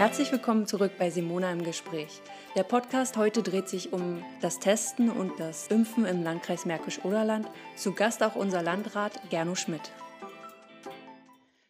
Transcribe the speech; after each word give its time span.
Herzlich 0.00 0.32
willkommen 0.32 0.66
zurück 0.66 0.92
bei 0.98 1.10
Simona 1.10 1.52
im 1.52 1.62
Gespräch. 1.62 2.22
Der 2.56 2.62
Podcast 2.62 3.18
heute 3.18 3.42
dreht 3.42 3.68
sich 3.68 3.92
um 3.92 4.24
das 4.40 4.58
Testen 4.58 5.10
und 5.10 5.38
das 5.38 5.66
Impfen 5.66 6.06
im 6.06 6.22
Landkreis 6.22 6.64
Märkisch-Oderland. 6.64 7.46
Zu 7.76 7.92
Gast 7.92 8.22
auch 8.22 8.34
unser 8.34 8.62
Landrat 8.62 9.20
Gerno 9.28 9.54
Schmidt. 9.56 9.92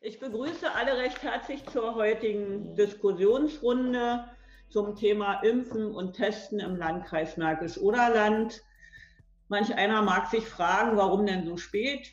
Ich 0.01 0.21
begrüße 0.21 0.73
alle 0.73 0.97
recht 0.97 1.21
herzlich 1.25 1.67
zur 1.71 1.97
heutigen 1.97 2.77
Diskussionsrunde 2.77 4.27
zum 4.69 4.95
Thema 4.95 5.41
Impfen 5.43 5.93
und 5.93 6.13
Testen 6.13 6.61
im 6.61 6.77
Landkreis 6.77 7.37
Märkisch-Oderland. 7.37 8.63
Manch 9.49 9.75
einer 9.75 10.03
mag 10.03 10.29
sich 10.29 10.45
fragen, 10.45 10.97
warum 10.97 11.27
denn 11.27 11.45
so 11.47 11.57
spät? 11.57 12.13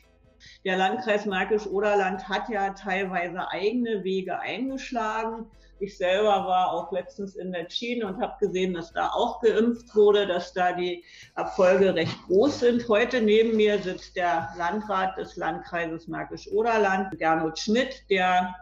Der 0.64 0.76
Landkreis 0.76 1.26
Märkisch-Oderland 1.26 2.28
hat 2.28 2.48
ja 2.48 2.70
teilweise 2.70 3.48
eigene 3.52 4.02
Wege 4.02 4.40
eingeschlagen. 4.40 5.48
Ich 5.80 5.96
selber 5.96 6.46
war 6.46 6.72
auch 6.72 6.90
letztens 6.92 7.36
in 7.36 7.52
der 7.52 7.68
China 7.68 8.08
und 8.08 8.20
habe 8.20 8.34
gesehen, 8.40 8.74
dass 8.74 8.92
da 8.92 9.10
auch 9.10 9.40
geimpft 9.40 9.94
wurde, 9.94 10.26
dass 10.26 10.52
da 10.52 10.72
die 10.72 11.04
Erfolge 11.36 11.94
recht 11.94 12.16
groß 12.26 12.60
sind. 12.60 12.88
Heute 12.88 13.20
neben 13.20 13.56
mir 13.56 13.78
sitzt 13.78 14.16
der 14.16 14.48
Landrat 14.56 15.16
des 15.16 15.36
Landkreises 15.36 16.08
Märkisch-Oderland, 16.08 17.16
Gernot 17.18 17.58
Schmidt, 17.58 18.02
der 18.10 18.54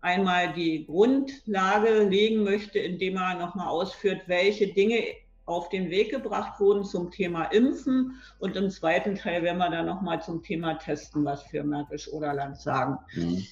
einmal 0.00 0.52
die 0.52 0.86
Grundlage 0.86 2.04
legen 2.04 2.44
möchte, 2.44 2.78
indem 2.78 3.16
er 3.16 3.34
nochmal 3.34 3.68
ausführt, 3.68 4.22
welche 4.26 4.68
Dinge 4.68 5.02
auf 5.46 5.68
den 5.68 5.90
Weg 5.90 6.10
gebracht 6.10 6.60
wurden 6.60 6.84
zum 6.84 7.10
Thema 7.10 7.44
Impfen. 7.46 8.20
Und 8.38 8.56
im 8.56 8.68
zweiten 8.70 9.14
Teil 9.14 9.42
werden 9.42 9.58
wir 9.58 9.70
dann 9.70 9.86
nochmal 9.86 10.20
zum 10.20 10.42
Thema 10.42 10.74
Testen 10.74 11.24
was 11.24 11.42
für 11.44 11.62
Märkisch-Oderland 11.64 12.60
sagen. 12.60 12.98
Mhm. 13.14 13.46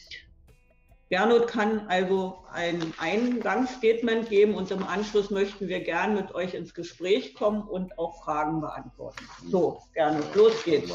Gernot 1.11 1.49
kann 1.49 1.87
also 1.89 2.45
ein 2.53 2.95
Eingangsstatement 2.99 4.29
geben 4.29 4.55
und 4.55 4.71
im 4.71 4.83
Anschluss 4.83 5.31
möchten 5.31 5.69
wir 5.69 5.81
gern 5.81 6.15
mit 6.15 6.35
euch 6.35 6.55
ins 6.55 6.73
Gespräch 6.73 7.35
kommen 7.35 7.63
und 7.63 7.99
auch 7.99 8.23
Fragen 8.25 8.61
beantworten. 8.61 9.25
So, 9.47 9.81
Gernot, 9.93 10.35
los 10.35 10.65
geht's. 10.65 10.93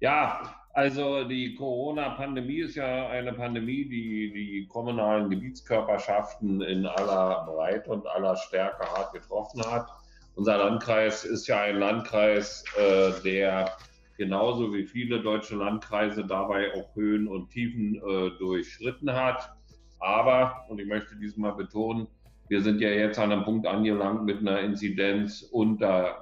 Ja, 0.00 0.54
also 0.72 1.24
die 1.24 1.56
Corona-Pandemie 1.56 2.60
ist 2.60 2.76
ja 2.76 3.08
eine 3.08 3.32
Pandemie, 3.32 3.88
die 3.88 4.32
die 4.32 4.68
kommunalen 4.68 5.28
Gebietskörperschaften 5.28 6.60
in 6.62 6.86
aller 6.86 7.46
Breite 7.46 7.90
und 7.90 8.06
aller 8.06 8.36
Stärke 8.36 8.86
hart 8.86 9.12
getroffen 9.12 9.60
hat. 9.68 9.88
Unser 10.36 10.58
Landkreis 10.58 11.24
ist 11.24 11.48
ja 11.48 11.62
ein 11.62 11.80
Landkreis, 11.80 12.62
äh, 12.78 13.10
der 13.24 13.72
genauso 14.18 14.74
wie 14.74 14.84
viele 14.84 15.22
deutsche 15.22 15.56
Landkreise 15.56 16.26
dabei 16.26 16.74
auch 16.74 16.94
Höhen 16.94 17.28
und 17.28 17.50
Tiefen 17.50 17.94
äh, 17.94 18.30
durchschritten 18.38 19.12
hat. 19.12 19.54
Aber, 20.00 20.66
und 20.68 20.80
ich 20.80 20.86
möchte 20.86 21.16
diesmal 21.16 21.54
betonen, 21.54 22.08
wir 22.48 22.62
sind 22.62 22.80
ja 22.80 22.88
jetzt 22.88 23.18
an 23.18 23.30
einem 23.30 23.44
Punkt 23.44 23.66
angelangt 23.66 24.24
mit 24.24 24.38
einer 24.38 24.60
Inzidenz 24.60 25.42
unter 25.42 26.20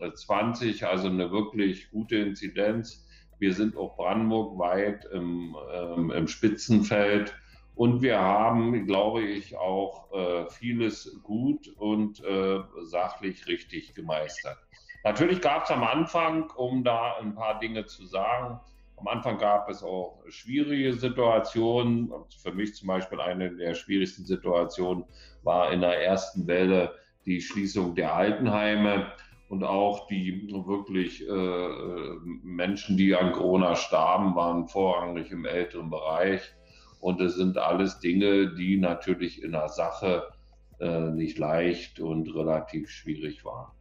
äh, 0.00 0.12
20, 0.12 0.86
also 0.86 1.08
eine 1.08 1.30
wirklich 1.30 1.90
gute 1.90 2.16
Inzidenz. 2.16 3.06
Wir 3.38 3.52
sind 3.52 3.76
auch 3.76 3.96
Brandenburg 3.96 4.58
weit 4.58 5.04
im, 5.12 5.56
ähm, 5.74 6.10
im 6.10 6.26
Spitzenfeld. 6.26 7.34
Und 7.74 8.02
wir 8.02 8.18
haben, 8.18 8.86
glaube 8.86 9.22
ich, 9.22 9.56
auch 9.56 10.12
äh, 10.12 10.50
vieles 10.50 11.20
gut 11.22 11.68
und 11.76 12.22
äh, 12.24 12.60
sachlich 12.82 13.46
richtig 13.46 13.94
gemeistert. 13.94 14.58
Natürlich 15.04 15.40
gab 15.40 15.64
es 15.64 15.70
am 15.70 15.82
Anfang, 15.82 16.50
um 16.56 16.84
da 16.84 17.16
ein 17.20 17.34
paar 17.34 17.58
Dinge 17.58 17.86
zu 17.86 18.06
sagen, 18.06 18.60
am 18.96 19.08
Anfang 19.08 19.38
gab 19.38 19.68
es 19.68 19.82
auch 19.82 20.22
schwierige 20.28 20.92
Situationen. 20.92 22.12
Für 22.40 22.52
mich 22.52 22.76
zum 22.76 22.86
Beispiel 22.86 23.20
eine 23.20 23.50
der 23.50 23.74
schwierigsten 23.74 24.24
Situationen 24.24 25.04
war 25.42 25.72
in 25.72 25.80
der 25.80 26.04
ersten 26.04 26.46
Welle 26.46 26.94
die 27.26 27.40
Schließung 27.40 27.96
der 27.96 28.14
Altenheime 28.14 29.12
und 29.48 29.64
auch 29.64 30.06
die 30.06 30.48
wirklich 30.48 31.28
äh, 31.28 31.68
Menschen, 32.44 32.96
die 32.96 33.14
an 33.14 33.32
Corona 33.32 33.74
starben, 33.74 34.36
waren 34.36 34.68
vorrangig 34.68 35.32
im 35.32 35.46
älteren 35.46 35.90
Bereich. 35.90 36.40
Und 37.00 37.20
es 37.20 37.34
sind 37.34 37.58
alles 37.58 37.98
Dinge, 37.98 38.54
die 38.54 38.76
natürlich 38.76 39.42
in 39.42 39.50
der 39.50 39.68
Sache 39.68 40.28
äh, 40.78 41.10
nicht 41.10 41.38
leicht 41.38 41.98
und 41.98 42.32
relativ 42.34 42.88
schwierig 42.88 43.44
waren. 43.44 43.72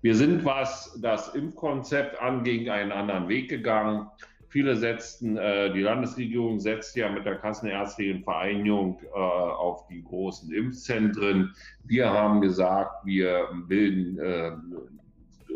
Wir 0.00 0.14
sind, 0.14 0.44
was 0.44 0.96
das 1.00 1.34
Impfkonzept 1.34 2.20
anging, 2.20 2.70
einen 2.70 2.92
anderen 2.92 3.28
Weg 3.28 3.48
gegangen. 3.48 4.08
Viele 4.48 4.76
setzten, 4.76 5.36
äh, 5.36 5.72
die 5.72 5.80
Landesregierung 5.80 6.60
setzt 6.60 6.94
ja 6.94 7.10
mit 7.10 7.26
der 7.26 7.36
Kassenärztlichen 7.36 8.22
Vereinigung 8.22 9.00
äh, 9.02 9.18
auf 9.18 9.88
die 9.88 10.02
großen 10.04 10.52
Impfzentren. 10.54 11.52
Wir 11.84 12.10
haben 12.10 12.40
gesagt, 12.40 13.04
wir 13.04 13.48
bilden 13.66 14.18
äh, 14.20 14.52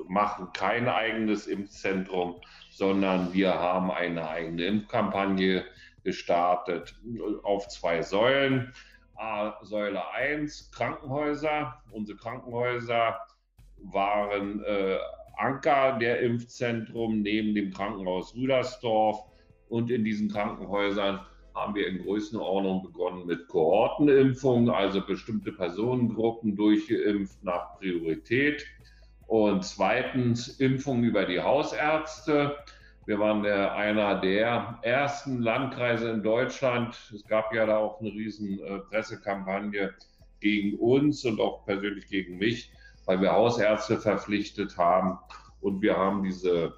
machen 0.08 0.48
kein 0.53 0.88
eigenes 0.88 1.47
Impfzentrum, 1.47 2.34
sondern 2.70 3.32
wir 3.32 3.54
haben 3.54 3.92
eine 3.92 4.28
eigene 4.28 4.64
Impfkampagne 4.64 5.64
gestartet 6.03 6.97
auf 7.44 7.69
zwei 7.69 8.03
Säulen. 8.03 8.74
Säule 9.62 10.10
1, 10.14 10.72
Krankenhäuser. 10.72 11.80
Unsere 11.92 12.19
Krankenhäuser 12.19 13.20
waren 13.84 14.62
äh, 14.65 14.98
Anker 15.37 15.98
der 15.98 16.20
Impfzentrum 16.20 17.22
neben 17.22 17.54
dem 17.54 17.72
Krankenhaus 17.72 18.34
Rüdersdorf. 18.34 19.25
Und 19.69 19.91
in 19.91 20.04
diesen 20.04 20.31
Krankenhäusern 20.31 21.20
haben 21.54 21.75
wir 21.75 21.87
in 21.87 22.03
Größenordnung 22.03 22.82
begonnen 22.82 23.26
mit 23.26 23.48
Kohortenimpfungen, 23.48 24.71
also 24.71 25.04
bestimmte 25.04 25.53
Personengruppen 25.53 26.56
durchgeimpft 26.56 27.42
nach 27.42 27.78
Priorität. 27.78 28.65
Und 29.26 29.65
zweitens 29.65 30.60
Impfung 30.60 31.03
über 31.04 31.25
die 31.25 31.41
Hausärzte. 31.41 32.56
Wir 33.06 33.19
waren 33.19 33.42
der, 33.42 33.75
einer 33.75 34.21
der 34.21 34.78
ersten 34.82 35.41
Landkreise 35.41 36.10
in 36.10 36.22
Deutschland. 36.22 36.97
Es 37.15 37.25
gab 37.26 37.53
ja 37.53 37.66
da 37.66 37.78
auch 37.78 38.00
eine 38.00 38.10
riesen 38.10 38.60
äh, 38.60 38.78
Pressekampagne 38.78 39.94
gegen 40.38 40.78
uns 40.78 41.25
und 41.25 41.41
auch 41.41 41.65
persönlich 41.65 42.09
gegen 42.09 42.38
mich, 42.38 42.71
weil 43.06 43.20
wir 43.20 43.32
Hausärzte 43.32 43.98
verpflichtet 43.98 44.76
haben. 44.76 45.18
Und 45.60 45.82
wir 45.82 45.96
haben 45.96 46.22
diese 46.22 46.74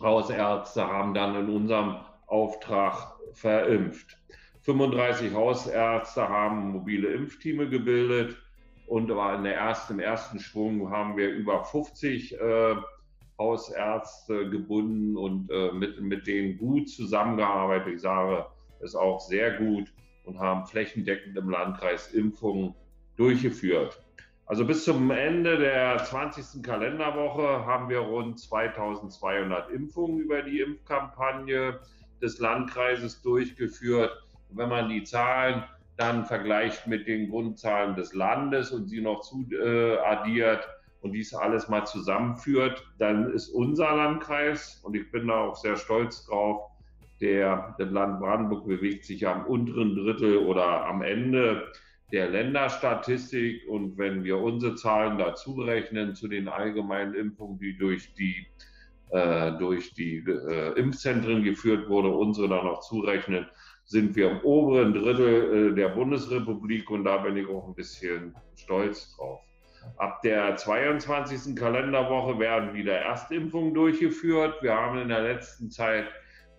Hausärzte 0.00 0.86
haben 0.86 1.14
dann 1.14 1.36
in 1.36 1.54
unserem 1.54 1.96
Auftrag 2.26 3.12
verimpft. 3.32 4.18
35 4.62 5.34
Hausärzte 5.34 6.28
haben 6.28 6.72
mobile 6.72 7.08
Impfteame 7.08 7.68
gebildet 7.68 8.36
und 8.86 9.10
in 9.10 9.44
der 9.44 9.56
ersten, 9.56 9.94
im 9.94 10.00
ersten 10.00 10.40
Schwung 10.40 10.90
haben 10.90 11.16
wir 11.16 11.30
über 11.30 11.64
50 11.64 12.40
äh, 12.40 12.76
Hausärzte 13.38 14.50
gebunden 14.50 15.16
und 15.16 15.50
äh, 15.50 15.72
mit, 15.72 16.00
mit 16.00 16.26
denen 16.26 16.58
gut 16.58 16.88
zusammengearbeitet. 16.88 17.94
Ich 17.94 18.00
sage 18.00 18.46
es 18.80 18.94
auch 18.94 19.20
sehr 19.20 19.58
gut 19.58 19.92
und 20.24 20.38
haben 20.38 20.66
flächendeckend 20.66 21.36
im 21.36 21.48
Landkreis 21.50 22.12
Impfungen 22.12 22.74
durchgeführt. 23.16 24.02
Also 24.50 24.64
bis 24.64 24.82
zum 24.84 25.12
Ende 25.12 25.58
der 25.58 26.02
20. 26.02 26.60
Kalenderwoche 26.64 27.64
haben 27.66 27.88
wir 27.88 28.00
rund 28.00 28.40
2200 28.40 29.70
Impfungen 29.70 30.18
über 30.18 30.42
die 30.42 30.58
Impfkampagne 30.58 31.78
des 32.20 32.40
Landkreises 32.40 33.22
durchgeführt. 33.22 34.10
Und 34.48 34.58
wenn 34.58 34.68
man 34.68 34.88
die 34.88 35.04
Zahlen 35.04 35.62
dann 35.96 36.24
vergleicht 36.24 36.88
mit 36.88 37.06
den 37.06 37.30
Grundzahlen 37.30 37.94
des 37.94 38.12
Landes 38.12 38.72
und 38.72 38.88
sie 38.88 39.00
noch 39.00 39.20
zu 39.20 39.46
äh, 39.52 39.98
addiert 39.98 40.68
und 41.00 41.12
dies 41.12 41.32
alles 41.32 41.68
mal 41.68 41.84
zusammenführt, 41.84 42.84
dann 42.98 43.32
ist 43.32 43.50
unser 43.50 43.94
Landkreis, 43.94 44.80
und 44.82 44.96
ich 44.96 45.12
bin 45.12 45.28
da 45.28 45.42
auch 45.42 45.54
sehr 45.54 45.76
stolz 45.76 46.26
drauf, 46.26 46.72
der, 47.20 47.76
der 47.78 47.86
Land 47.86 48.18
Brandenburg 48.18 48.66
bewegt 48.66 49.04
sich 49.04 49.28
am 49.28 49.46
unteren 49.46 49.94
Drittel 49.94 50.38
oder 50.38 50.86
am 50.86 51.02
Ende 51.02 51.70
der 52.12 52.28
Länderstatistik. 52.28 53.68
Und 53.68 53.98
wenn 53.98 54.24
wir 54.24 54.38
unsere 54.38 54.74
Zahlen 54.74 55.18
dazu 55.18 55.60
rechnen 55.60 56.14
zu 56.14 56.28
den 56.28 56.48
allgemeinen 56.48 57.14
Impfungen, 57.14 57.58
die 57.58 57.76
durch 57.76 58.14
die, 58.14 58.46
äh, 59.10 59.52
durch 59.52 59.94
die 59.94 60.18
äh, 60.18 60.78
Impfzentren 60.78 61.42
geführt 61.42 61.88
wurde, 61.88 62.08
unsere 62.08 62.48
dann 62.48 62.64
noch 62.64 62.80
zurechnen, 62.80 63.46
sind 63.84 64.14
wir 64.14 64.30
im 64.30 64.40
oberen 64.42 64.94
Drittel 64.94 65.72
äh, 65.72 65.74
der 65.74 65.88
Bundesrepublik 65.88 66.90
und 66.90 67.04
da 67.04 67.18
bin 67.18 67.36
ich 67.36 67.48
auch 67.48 67.66
ein 67.66 67.74
bisschen 67.74 68.34
stolz 68.54 69.16
drauf. 69.16 69.40
Ab 69.96 70.20
der 70.22 70.56
22. 70.56 71.56
Kalenderwoche 71.56 72.38
werden 72.38 72.74
wieder 72.74 72.96
Erstimpfungen 72.96 73.74
durchgeführt. 73.74 74.62
Wir 74.62 74.74
haben 74.74 74.98
in 74.98 75.08
der 75.08 75.22
letzten 75.22 75.70
Zeit 75.70 76.06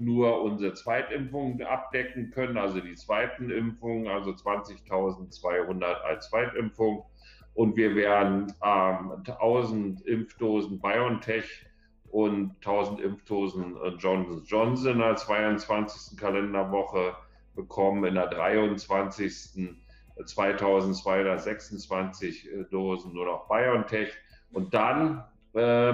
nur 0.02 0.42
unsere 0.42 0.74
Zweitimpfungen 0.74 1.62
abdecken 1.62 2.32
können, 2.32 2.58
also 2.58 2.80
die 2.80 2.96
zweiten 2.96 3.52
Impfungen, 3.52 4.08
also 4.08 4.32
20.200 4.32 5.84
als 5.84 6.30
Zweitimpfung. 6.30 7.06
Und 7.54 7.76
wir 7.76 7.94
werden 7.96 8.52
ähm, 8.64 9.12
1000 9.28 10.02
Impfdosen 10.08 10.80
BioNTech 10.80 11.66
und 12.10 12.56
1000 12.66 13.02
Impfdosen 13.02 13.76
äh, 13.78 13.90
Johnson 14.00 14.42
Johnson 14.46 15.02
als 15.02 15.26
22. 15.26 16.18
Kalenderwoche 16.18 17.14
bekommen 17.56 18.06
in 18.06 18.16
der 18.16 18.28
23. 18.28 19.78
2226 20.26 22.52
äh, 22.52 22.64
Dosen 22.66 23.14
nur 23.14 23.26
noch 23.26 23.48
BioNTech 23.48 24.12
und 24.52 24.74
dann 24.74 25.24
äh, 25.54 25.94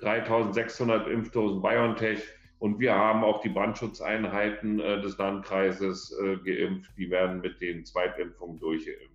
3600 0.00 1.08
Impfdosen 1.08 1.62
BioNTech 1.62 2.22
und 2.58 2.80
wir 2.80 2.94
haben 2.94 3.22
auch 3.22 3.40
die 3.40 3.48
Brandschutzeinheiten 3.50 4.80
äh, 4.80 5.00
des 5.00 5.16
Landkreises 5.18 6.12
äh, 6.20 6.36
geimpft. 6.38 6.90
Die 6.96 7.10
werden 7.10 7.40
mit 7.40 7.60
den 7.60 7.84
Zweitimpfungen 7.84 8.58
durchgeimpft. 8.58 9.12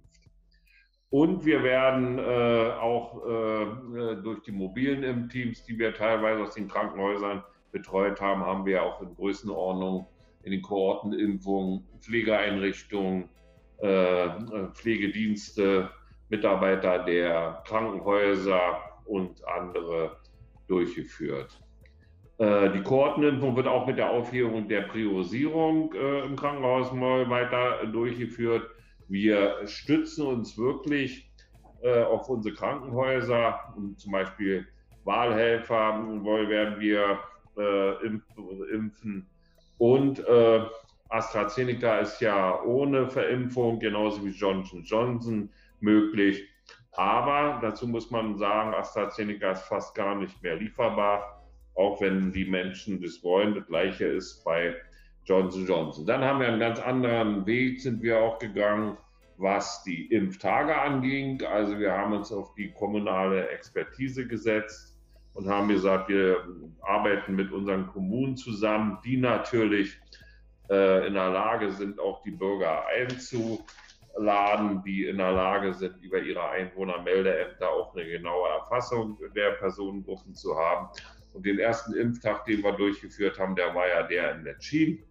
Und 1.10 1.46
wir 1.46 1.62
werden 1.62 2.18
äh, 2.18 2.72
auch 2.80 3.24
äh, 3.26 4.16
durch 4.24 4.42
die 4.44 4.52
mobilen 4.52 5.04
Impfteams, 5.04 5.64
die 5.66 5.78
wir 5.78 5.94
teilweise 5.94 6.42
aus 6.42 6.56
den 6.56 6.68
Krankenhäusern 6.68 7.44
betreut 7.72 8.20
haben, 8.22 8.46
haben 8.46 8.66
wir 8.66 8.82
auch 8.82 9.02
in 9.02 9.14
Größenordnung 9.14 10.08
in 10.44 10.52
den 10.52 10.62
Kohortenimpfungen, 10.62 11.86
Pflegeeinrichtungen, 12.02 13.30
äh, 13.78 14.30
Pflegedienste, 14.74 15.90
Mitarbeiter 16.30 17.00
der 17.04 17.64
Krankenhäuser 17.66 18.80
und 19.06 19.46
andere 19.48 20.18
durchgeführt. 20.68 21.63
Äh, 22.38 22.72
die 22.72 22.82
Kohortenimpfung 22.82 23.56
wird 23.56 23.68
auch 23.68 23.86
mit 23.86 23.98
der 23.98 24.10
Aufhebung 24.10 24.68
der 24.68 24.82
Priorisierung 24.82 25.94
äh, 25.94 26.26
im 26.26 26.36
Krankenhaus 26.36 26.92
mal 26.92 27.30
weiter 27.30 27.86
durchgeführt. 27.88 28.70
Wir 29.08 29.68
stützen 29.68 30.26
uns 30.26 30.58
wirklich 30.58 31.30
auf 32.10 32.30
unsere 32.30 32.56
Krankenhäuser, 32.56 33.60
zum 33.98 34.14
Beispiel 34.14 34.66
Wahlhelfer 35.04 36.02
werden 36.48 36.80
wir 36.80 37.20
impfen 38.72 39.28
und 39.78 40.24
AstraZeneca 41.10 42.00
ist 42.00 42.22
ja 42.22 42.62
ohne 42.64 43.10
Verimpfung, 43.10 43.80
genauso 43.80 44.24
wie 44.26 44.30
Johnson 44.30 44.84
Johnson 44.84 45.50
möglich. 45.82 46.48
Aber 46.94 47.60
dazu 47.62 47.88
muss 47.88 48.10
man 48.10 48.38
sagen, 48.38 48.74
AstraZeneca 48.74 49.52
ist 49.52 49.64
fast 49.64 49.94
gar 49.94 50.16
nicht 50.16 50.42
mehr 50.42 50.56
lieferbar, 50.56 51.43
auch 51.76 52.02
wenn 52.02 52.32
die 52.32 52.46
Menschen 52.46 53.02
das 53.02 53.24
wollen. 53.24 53.56
Das 53.56 53.66
gleiche 53.68 54.06
ist 54.06 54.44
bei 54.44 54.76
Johnson 55.26 55.66
Johnson. 55.66 56.06
Dann 56.06 56.24
haben 56.24 56.40
wir 56.40 56.48
einen 56.48 56.60
ganz 56.60 56.80
anderen 56.80 57.46
Weg, 57.46 57.82
sind 57.82 58.02
wir 58.02 58.20
auch 58.20 58.40
gegangen, 58.40 58.98
was 59.38 59.84
die 59.84 60.08
Impftage 60.08 60.76
anging. 60.76 61.42
Also 61.44 61.80
wir 61.80 61.94
haben 61.94 62.14
uns 62.14 62.32
auf 62.32 62.54
die 62.56 62.72
kommunale 62.72 63.50
Expertise 63.50 64.28
gesetzt 64.28 64.98
und 65.34 65.48
haben 65.50 65.68
gesagt, 65.68 66.10
wir 66.10 66.46
arbeiten 66.82 67.36
mit 67.36 67.52
unseren 67.52 67.88
Kommunen 67.88 68.38
zusammen, 68.38 69.00
die 69.04 69.18
natürlich 69.18 70.00
äh, 70.70 71.08
in 71.08 71.14
der 71.14 71.30
Lage 71.30 71.72
sind, 71.72 72.00
auch 72.00 72.22
die 72.24 72.32
Bürger 72.32 72.86
einzuladen, 72.88 74.84
die 74.86 75.06
in 75.06 75.18
der 75.18 75.32
Lage 75.32 75.74
sind, 75.74 75.98
über 76.04 76.20
ihre 76.20 76.50
Einwohnermeldeämter 76.50 77.70
auch 77.70 77.96
eine 77.96 78.06
genaue 78.06 78.50
Erfassung 78.50 79.18
der 79.36 79.52
Personengruppen 79.52 80.36
zu 80.36 80.56
haben. 80.56 80.90
Und 81.34 81.46
den 81.46 81.60
ersten 81.60 81.94
Impftag, 81.96 82.46
den 82.46 82.64
wir 82.64 82.74
durchgeführt 82.74 83.40
haben, 83.40 83.56
der 83.56 83.74
war 83.74 83.88
ja 83.88 84.04
der 84.04 84.36
in 84.36 84.44
Letschin 84.44 85.04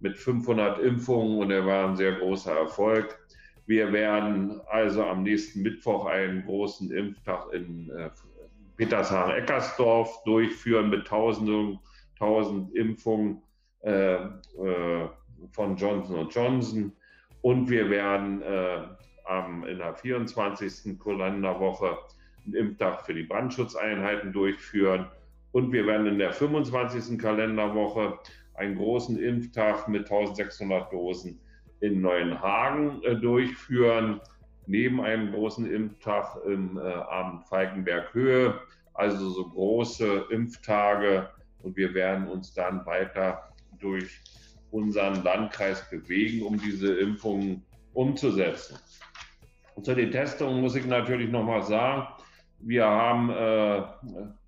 mit 0.00 0.16
500 0.16 0.78
Impfungen 0.78 1.38
und 1.38 1.48
der 1.48 1.66
war 1.66 1.88
ein 1.88 1.96
sehr 1.96 2.12
großer 2.12 2.56
Erfolg. 2.56 3.18
Wir 3.66 3.92
werden 3.92 4.60
also 4.68 5.04
am 5.04 5.22
nächsten 5.24 5.62
Mittwoch 5.62 6.06
einen 6.06 6.44
großen 6.44 6.90
Impftag 6.92 7.52
in 7.52 7.90
äh, 7.90 8.10
Petershagen-Eckersdorf 8.76 10.22
durchführen 10.24 10.90
mit 10.90 11.06
tausenden, 11.06 11.80
tausend 12.18 12.74
Impfungen 12.76 13.42
äh, 13.80 14.16
äh, 14.16 15.08
von 15.50 15.76
Johnson 15.76 16.28
Johnson. 16.30 16.92
Und 17.42 17.68
wir 17.68 17.90
werden 17.90 18.42
äh, 18.42 18.82
am, 19.24 19.64
in 19.64 19.78
der 19.78 19.94
24. 19.94 20.98
Kalenderwoche 20.98 21.98
einen 22.44 22.54
Impftag 22.54 23.04
für 23.04 23.14
die 23.14 23.24
Brandschutzeinheiten 23.24 24.32
durchführen. 24.32 25.06
Und 25.52 25.72
wir 25.72 25.86
werden 25.86 26.06
in 26.06 26.18
der 26.18 26.32
25. 26.32 27.18
Kalenderwoche 27.18 28.18
einen 28.54 28.76
großen 28.76 29.18
Impftag 29.18 29.88
mit 29.88 30.10
1600 30.10 30.92
Dosen 30.92 31.40
in 31.80 32.00
Neuenhagen 32.00 33.02
äh, 33.04 33.16
durchführen, 33.16 34.20
neben 34.66 35.00
einem 35.00 35.32
großen 35.32 35.70
Impftag 35.70 36.36
im 36.46 36.78
äh, 36.78 36.80
Abend 36.80 37.46
Falkenberg 37.46 38.12
Höhe. 38.14 38.60
Also 38.94 39.28
so 39.28 39.48
große 39.48 40.26
Impftage. 40.30 41.28
Und 41.62 41.76
wir 41.76 41.94
werden 41.94 42.28
uns 42.28 42.54
dann 42.54 42.84
weiter 42.86 43.52
durch 43.78 44.20
unseren 44.70 45.22
Landkreis 45.22 45.88
bewegen, 45.90 46.42
um 46.42 46.58
diese 46.58 46.98
Impfungen 46.98 47.64
umzusetzen. 47.92 48.78
Und 49.74 49.84
zu 49.84 49.94
den 49.94 50.10
Testungen 50.10 50.60
muss 50.60 50.74
ich 50.74 50.86
natürlich 50.86 51.30
noch 51.30 51.44
mal 51.44 51.62
sagen, 51.62 52.06
wir 52.66 52.84
haben, 52.86 53.30
äh, 53.30 53.82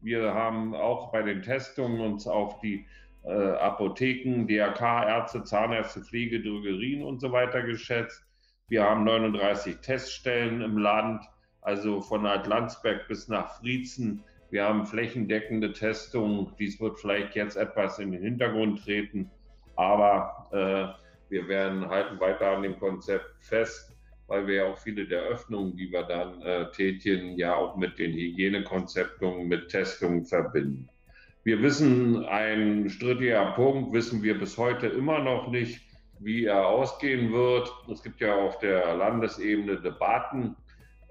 wir 0.01 0.35
haben 0.35 0.75
auch 0.75 1.13
bei 1.13 1.23
den 1.23 1.43
Testungen 1.43 2.01
uns 2.01 2.27
auf 2.27 2.61
die 2.61 2.87
äh, 3.25 3.31
Apotheken, 3.33 4.47
DRK, 4.47 5.09
Ärzte, 5.09 5.45
Zahnärzte, 5.45 6.03
Pflege, 6.03 6.43
Drogerien 6.43 7.03
und 7.03 7.21
so 7.21 7.33
weiter 7.33 7.63
geschätzt. 7.63 8.25
Wir 8.69 8.85
haben 8.85 9.05
39 9.05 9.79
Teststellen 9.79 10.61
im 10.61 10.79
Land, 10.79 11.25
also 11.63 12.01
von 12.01 12.27
Atlantsberg 12.27 13.09
bis 13.09 13.29
nach 13.29 13.59
Friezen 13.61 14.25
wir 14.51 14.65
haben 14.65 14.87
flächendeckende 14.87 15.73
Testungen. 15.73 16.55
Dies 16.59 16.81
wird 16.81 16.99
vielleicht 16.99 17.35
jetzt 17.35 17.57
etwas 17.57 17.99
in 17.99 18.13
den 18.13 18.23
Hintergrund 18.23 18.83
treten, 18.83 19.31
aber 19.77 20.49
äh, 20.53 21.31
wir 21.31 21.49
werden 21.49 21.89
halten 21.89 22.19
weiter 22.19 22.57
an 22.57 22.63
dem 22.63 22.79
Konzept 22.79 23.27
fest, 23.41 23.88
weil 24.29 24.47
wir 24.47 24.55
ja 24.55 24.65
auch 24.67 24.79
viele 24.79 25.07
der 25.07 25.23
Öffnungen, 25.23 25.77
die 25.77 25.91
wir 25.91 26.05
dann 26.05 26.41
äh, 26.43 26.71
tätigen, 26.71 27.37
ja 27.37 27.57
auch 27.57 27.77
mit 27.77 27.99
den 27.99 28.13
Hygienekonzepten, 28.13 29.49
mit 29.49 29.69
Testungen 29.71 30.25
verbinden. 30.25 30.89
Wir 31.45 31.63
wissen, 31.63 32.25
ein 32.27 32.91
strittiger 32.91 33.53
Punkt 33.53 33.93
wissen 33.93 34.23
wir 34.23 34.39
bis 34.39 34.59
heute 34.59 34.87
immer 34.87 35.19
noch 35.19 35.51
nicht, 35.51 35.81
wie 36.21 36.45
er 36.45 36.67
ausgehen 36.67 37.33
wird. 37.33 37.73
Es 37.91 38.03
gibt 38.03 38.21
ja 38.21 38.35
auf 38.35 38.59
der 38.59 38.95
Landesebene 38.95 39.81
Debatten 39.81 40.57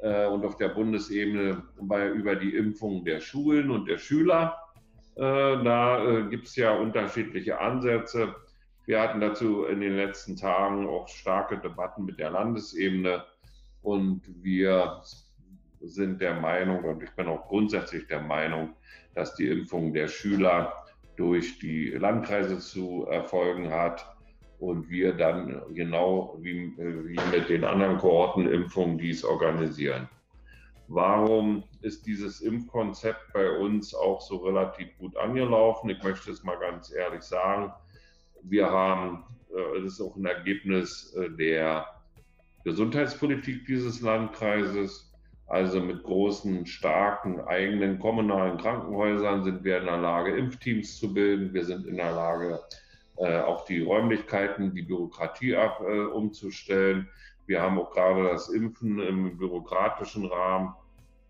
äh, 0.01 0.27
und 0.27 0.45
auf 0.45 0.57
der 0.57 0.69
Bundesebene 0.69 1.63
bei, 1.81 2.09
über 2.09 2.35
die 2.35 2.55
Impfung 2.55 3.03
der 3.03 3.19
Schulen 3.19 3.71
und 3.71 3.87
der 3.87 3.97
Schüler. 3.97 4.57
Äh, 5.15 5.21
da 5.21 6.05
äh, 6.07 6.29
gibt 6.29 6.47
es 6.47 6.55
ja 6.55 6.73
unterschiedliche 6.73 7.59
Ansätze. 7.59 8.35
Wir 8.87 9.01
hatten 9.01 9.19
dazu 9.19 9.65
in 9.65 9.81
den 9.81 9.97
letzten 9.97 10.37
Tagen 10.37 10.87
auch 10.87 11.09
starke 11.09 11.57
Debatten 11.57 12.06
mit 12.06 12.19
der 12.19 12.29
Landesebene 12.29 13.21
und 13.81 14.21
wir 14.41 15.01
sind 15.81 16.21
der 16.21 16.39
Meinung 16.39 16.85
und 16.85 17.03
ich 17.03 17.11
bin 17.11 17.27
auch 17.27 17.49
grundsätzlich 17.49 18.07
der 18.07 18.21
Meinung, 18.21 18.69
dass 19.13 19.35
die 19.35 19.49
Impfung 19.49 19.94
der 19.94 20.07
Schüler 20.07 20.85
durch 21.17 21.59
die 21.59 21.89
Landkreise 21.89 22.59
zu 22.59 23.06
erfolgen 23.09 23.69
hat 23.71 24.06
und 24.59 24.89
wir 24.89 25.11
dann 25.11 25.61
genau 25.73 26.37
wie, 26.39 26.73
wie 26.77 27.19
mit 27.37 27.49
den 27.49 27.65
anderen 27.65 27.97
Kohortenimpfungen 27.97 28.97
dies 28.97 29.25
organisieren. 29.25 30.07
Warum 30.87 31.65
ist 31.81 32.07
dieses 32.07 32.39
Impfkonzept 32.39 33.33
bei 33.33 33.51
uns 33.51 33.94
auch 33.94 34.21
so 34.21 34.37
relativ 34.37 34.97
gut 34.97 35.17
angelaufen? 35.17 35.89
Ich 35.89 36.01
möchte 36.01 36.31
es 36.31 36.41
mal 36.45 36.57
ganz 36.57 36.94
ehrlich 36.94 37.23
sagen. 37.23 37.73
Wir 38.49 38.69
haben, 38.69 39.23
äh, 39.49 39.81
das 39.81 39.94
ist 39.94 40.01
auch 40.01 40.16
ein 40.16 40.25
Ergebnis 40.25 41.13
äh, 41.16 41.30
der 41.30 41.85
Gesundheitspolitik 42.63 43.66
dieses 43.66 44.01
Landkreises. 44.01 45.07
Also 45.47 45.80
mit 45.80 46.04
großen, 46.04 46.66
starken 46.66 47.39
eigenen 47.39 47.99
kommunalen 47.99 48.57
Krankenhäusern 48.57 49.45
sind 49.45 49.63
wir 49.63 49.77
in 49.77 49.85
der 49.85 49.97
Lage, 49.97 50.35
Impfteams 50.35 50.99
zu 50.99 51.13
bilden. 51.13 51.54
Wir 51.54 51.63
sind 51.63 51.87
in 51.87 51.95
der 51.95 52.11
Lage, 52.11 52.59
äh, 53.18 53.39
auch 53.39 53.63
die 53.66 53.81
Räumlichkeiten, 53.81 54.73
die 54.75 54.81
Bürokratie 54.81 55.56
ab, 55.56 55.81
äh, 55.81 56.01
umzustellen. 56.01 57.07
Wir 57.45 57.61
haben 57.61 57.80
auch 57.80 57.92
gerade 57.92 58.25
das 58.25 58.49
Impfen 58.49 58.99
im 58.99 59.37
bürokratischen 59.37 60.25
Rahmen 60.25 60.73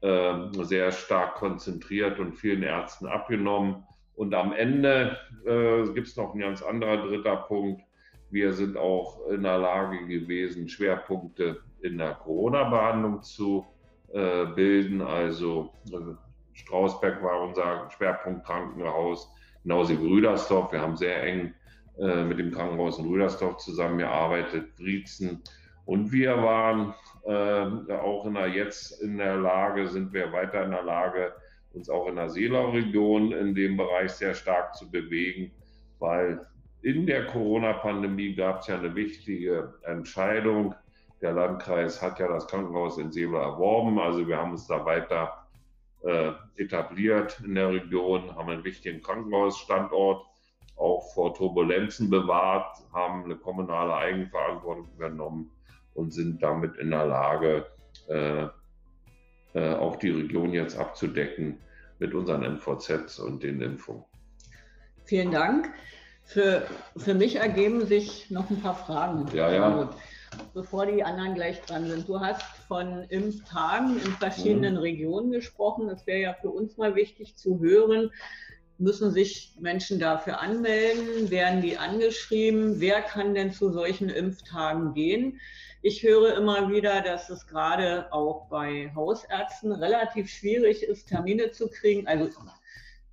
äh, 0.02 0.64
sehr 0.64 0.92
stark 0.92 1.36
konzentriert 1.36 2.20
und 2.20 2.34
vielen 2.34 2.64
Ärzten 2.64 3.06
abgenommen. 3.06 3.84
Und 4.18 4.34
am 4.34 4.52
Ende 4.52 5.16
äh, 5.46 5.94
gibt 5.94 6.08
es 6.08 6.18
noch 6.18 6.34
ein 6.34 6.40
ganz 6.40 6.64
anderer 6.64 6.98
dritter 7.08 7.36
Punkt. 7.36 7.84
Wir 8.32 8.52
sind 8.52 8.76
auch 8.76 9.28
in 9.30 9.44
der 9.44 9.60
Lage 9.60 10.06
gewesen, 10.08 10.68
Schwerpunkte 10.68 11.62
in 11.82 12.00
der 12.00 12.16
Corona-Behandlung 12.16 13.22
zu 13.22 13.66
äh, 14.12 14.48
bilden. 14.48 15.02
Also 15.04 15.72
äh, 15.92 16.16
Strausberg 16.54 17.22
war 17.22 17.42
unser 17.44 17.92
Schwerpunkt 17.92 18.44
Krankenhaus, 18.44 19.32
genauso 19.62 19.92
wie 19.92 20.08
Rüdersdorf. 20.08 20.72
Wir 20.72 20.82
haben 20.82 20.98
sehr 20.98 21.22
eng 21.22 21.54
äh, 22.00 22.24
mit 22.24 22.40
dem 22.40 22.52
Krankenhaus 22.52 22.98
in 22.98 23.06
Rüdersdorf 23.06 23.58
zusammengearbeitet, 23.58 24.76
Brietzen. 24.78 25.44
Und 25.86 26.12
wir 26.12 26.36
waren 26.38 26.96
äh, 27.24 27.94
auch 27.94 28.26
in 28.26 28.34
der, 28.34 28.48
jetzt 28.48 29.00
in 29.00 29.20
der 29.20 29.38
Lage, 29.38 29.88
sind 29.88 30.12
wir 30.12 30.34
weiter 30.34 30.66
in 30.66 30.72
der 30.72 30.84
Lage, 30.84 31.34
uns 31.78 31.90
auch 31.90 32.08
in 32.08 32.16
der 32.16 32.30
Seelau-Region 32.30 33.32
in 33.32 33.56
dem 33.56 33.78
Bereich 33.78 34.12
sehr 34.12 34.34
stark 34.34 34.76
zu 34.76 34.90
bewegen, 34.90 35.52
weil 36.00 36.46
In 36.82 37.08
der 37.08 37.26
Corona-Pandemie 37.26 38.36
gab 38.36 38.62
es 38.62 38.68
ja 38.68 38.78
eine 38.78 38.94
wichtige 38.96 39.74
Entscheidung. 39.84 40.76
Der 41.22 41.34
Landkreis 41.34 42.02
hat 42.02 42.20
ja 42.20 42.28
das 42.28 42.48
Krankenhaus 42.48 42.98
in 42.98 43.12
Sebel 43.12 43.40
erworben. 43.40 44.00
Also 44.00 44.28
wir 44.28 44.38
haben 44.38 44.52
uns 44.52 44.68
da 44.68 44.86
weiter 44.86 45.48
äh, 46.04 46.32
etabliert 46.56 47.42
in 47.44 47.56
der 47.56 47.72
Region, 47.72 48.34
haben 48.36 48.50
einen 48.50 48.64
wichtigen 48.64 49.02
Krankenhausstandort 49.02 50.24
auch 50.78 51.12
vor 51.14 51.34
Turbulenzen 51.34 52.10
bewahrt, 52.10 52.78
haben 52.94 53.26
eine 53.26 53.36
kommunale 53.36 53.96
Eigenverantwortung 53.96 54.88
übernommen 54.96 55.52
und 55.96 56.14
sind 56.14 56.44
damit 56.44 56.78
in 56.78 56.92
der 56.92 57.08
Lage, 57.08 57.66
äh, 58.08 58.48
äh, 59.56 59.74
auch 59.74 59.96
die 59.96 60.12
Region 60.12 60.54
jetzt 60.54 60.78
abzudecken 60.78 61.60
mit 62.00 62.14
unseren 62.14 62.44
MVZs 62.44 63.20
und 63.20 63.44
den 63.44 63.62
Impfungen. 63.62 64.04
Vielen 65.06 65.32
Dank. 65.32 65.70
Für, 66.24 66.68
für 66.98 67.14
mich 67.14 67.38
ergeben 67.38 67.86
sich 67.86 68.30
noch 68.30 68.50
ein 68.50 68.62
paar 68.62 68.76
Fragen. 68.76 69.26
Ja, 69.34 69.50
ja. 69.50 69.90
Bevor 70.54 70.86
die 70.86 71.04
anderen 71.04 71.36
gleich 71.36 71.62
dran 71.62 71.88
sind. 71.88 72.10
Du 72.10 72.20
hast 72.20 72.44
von 72.68 73.04
Impftagen 73.04 73.96
in 73.96 74.12
verschiedenen 74.12 74.74
mhm. 74.74 74.82
Regionen 74.82 75.32
gesprochen. 75.32 75.88
Das 75.88 76.06
wäre 76.06 76.20
ja 76.20 76.34
für 76.34 76.50
uns 76.50 76.76
mal 76.76 76.96
wichtig 76.96 77.38
zu 77.38 77.60
hören. 77.62 78.12
Müssen 78.80 79.12
sich 79.12 79.56
Menschen 79.60 80.00
dafür 80.00 80.40
anmelden? 80.40 81.32
Werden 81.32 81.62
die 81.62 81.78
angeschrieben? 81.78 82.80
Wer 82.80 83.02
kann 83.02 83.34
denn 83.34 83.52
zu 83.52 83.72
solchen 83.72 84.10
Impftagen 84.10 84.94
gehen? 84.94 85.40
Ich 85.82 86.04
höre 86.04 86.38
immer 86.38 86.70
wieder, 86.70 87.02
dass 87.02 87.30
es 87.30 87.48
gerade 87.48 88.12
auch 88.12 88.50
bei 88.50 88.92
Hausärzten 88.96 89.72
relativ 89.72 90.30
schwierig 90.30 90.84
ist, 90.84 91.08
Termine 91.08 91.52
zu 91.52 91.70
kriegen. 91.70 92.08
Also 92.08 92.30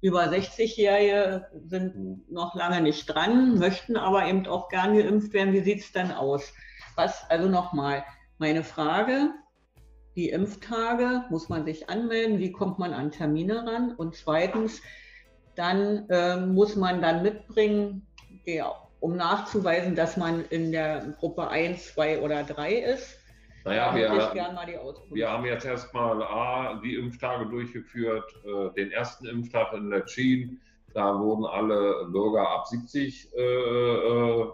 über 0.02 0.24
60-Jährige 0.24 1.46
sind 1.66 2.30
noch 2.30 2.54
lange 2.54 2.82
nicht 2.82 3.06
dran, 3.06 3.58
möchten 3.58 3.96
aber 3.96 4.26
eben 4.26 4.46
auch 4.46 4.68
gern 4.68 4.96
geimpft 4.96 5.32
werden. 5.32 5.54
Wie 5.54 5.62
sieht 5.62 5.80
es 5.80 5.92
dann 5.92 6.12
aus? 6.12 6.52
Was, 6.94 7.24
also 7.30 7.48
nochmal, 7.48 8.04
meine 8.36 8.64
Frage, 8.64 9.30
die 10.14 10.28
Impftage, 10.28 11.24
muss 11.30 11.48
man 11.48 11.64
sich 11.64 11.88
anmelden? 11.88 12.38
Wie 12.38 12.52
kommt 12.52 12.78
man 12.78 12.92
an 12.92 13.12
Termine 13.12 13.66
ran? 13.66 13.94
Und 13.96 14.14
zweitens, 14.14 14.82
dann 15.56 16.08
äh, 16.08 16.36
muss 16.36 16.76
man 16.76 17.00
dann 17.00 17.22
mitbringen, 17.22 18.06
ja, 18.44 18.72
um 19.00 19.16
nachzuweisen, 19.16 19.94
dass 19.94 20.16
man 20.16 20.44
in 20.50 20.72
der 20.72 21.14
Gruppe 21.18 21.48
1, 21.48 21.94
2 21.94 22.20
oder 22.20 22.42
3 22.42 22.74
ist. 22.74 23.18
Naja, 23.64 23.94
wir, 23.94 24.10
wir 25.10 25.30
haben 25.30 25.46
jetzt 25.46 25.64
erstmal 25.64 26.22
A, 26.22 26.80
die 26.84 26.96
Impftage 26.96 27.46
durchgeführt, 27.46 28.24
äh, 28.44 28.74
den 28.74 28.90
ersten 28.90 29.26
Impftag 29.26 29.72
in 29.72 29.88
Letschin. 29.88 30.60
Da 30.92 31.18
wurden 31.18 31.44
alle 31.46 32.06
Bürger 32.12 32.48
ab 32.48 32.66
70 32.66 33.32
äh, 33.34 33.40
äh, 33.42 34.46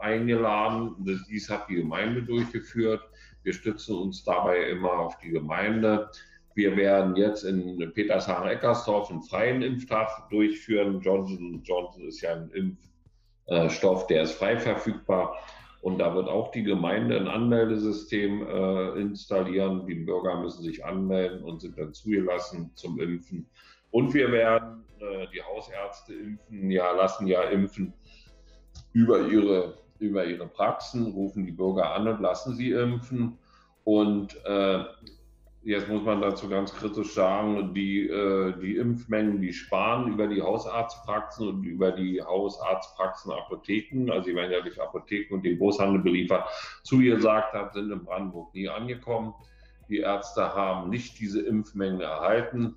eingeladen. 0.00 0.94
Dies 1.28 1.48
hat 1.50 1.68
die 1.68 1.76
Gemeinde 1.76 2.22
durchgeführt. 2.22 3.02
Wir 3.42 3.52
stützen 3.54 3.96
uns 3.96 4.22
dabei 4.22 4.68
immer 4.68 4.92
auf 4.92 5.18
die 5.18 5.30
Gemeinde. 5.30 6.10
Wir 6.58 6.76
werden 6.76 7.14
jetzt 7.14 7.44
in 7.44 7.78
Petershagen-Eckersdorf 7.94 9.12
einen 9.12 9.22
freien 9.22 9.62
Impftag 9.62 10.28
durchführen. 10.28 11.00
Johnson 11.00 11.62
Johnson 11.62 12.08
ist 12.08 12.20
ja 12.20 12.32
ein 12.34 12.74
Impfstoff, 13.46 14.08
der 14.08 14.22
ist 14.22 14.32
frei 14.32 14.58
verfügbar. 14.58 15.36
Und 15.82 15.98
da 15.98 16.12
wird 16.16 16.26
auch 16.26 16.50
die 16.50 16.64
Gemeinde 16.64 17.16
ein 17.16 17.28
Anmeldesystem 17.28 18.44
äh, 18.44 19.00
installieren. 19.00 19.86
Die 19.86 19.94
Bürger 19.94 20.40
müssen 20.40 20.64
sich 20.64 20.84
anmelden 20.84 21.44
und 21.44 21.60
sind 21.60 21.78
dann 21.78 21.94
zugelassen 21.94 22.72
zum 22.74 22.98
Impfen. 22.98 23.48
Und 23.92 24.12
wir 24.12 24.32
werden 24.32 24.82
äh, 24.98 25.28
die 25.32 25.40
Hausärzte 25.40 26.12
impfen, 26.12 26.72
ja, 26.72 26.90
lassen 26.90 27.28
ja 27.28 27.42
impfen 27.42 27.92
über 28.92 29.28
ihre, 29.28 29.78
über 30.00 30.24
ihre 30.24 30.48
Praxen, 30.48 31.12
rufen 31.12 31.46
die 31.46 31.52
Bürger 31.52 31.94
an 31.94 32.08
und 32.08 32.20
lassen 32.20 32.56
sie 32.56 32.72
impfen. 32.72 33.38
Und 33.84 34.36
äh, 34.44 34.82
Jetzt 35.68 35.86
muss 35.86 36.02
man 36.02 36.22
dazu 36.22 36.48
ganz 36.48 36.74
kritisch 36.74 37.12
sagen, 37.12 37.74
die, 37.74 38.08
äh, 38.08 38.58
die 38.58 38.76
Impfmengen, 38.76 39.42
die 39.42 39.52
sparen 39.52 40.10
über 40.10 40.26
die 40.26 40.40
Hausarztpraxen 40.40 41.46
und 41.46 41.62
über 41.62 41.92
die 41.92 42.22
Hausarztpraxen 42.22 43.32
Apotheken, 43.32 44.10
also 44.10 44.30
die 44.30 44.34
werden 44.34 44.50
ja 44.50 44.62
durch 44.62 44.80
Apotheken 44.80 45.34
und 45.34 45.44
den 45.44 45.58
Großhandel 45.58 46.00
beliefert, 46.00 46.48
zugesagt 46.84 47.52
hat, 47.52 47.74
sind 47.74 47.90
in 47.92 48.02
Brandenburg 48.02 48.54
nie 48.54 48.66
angekommen. 48.66 49.34
Die 49.90 49.98
Ärzte 49.98 50.54
haben 50.54 50.88
nicht 50.88 51.20
diese 51.20 51.42
Impfmengen 51.42 52.00
erhalten. 52.00 52.74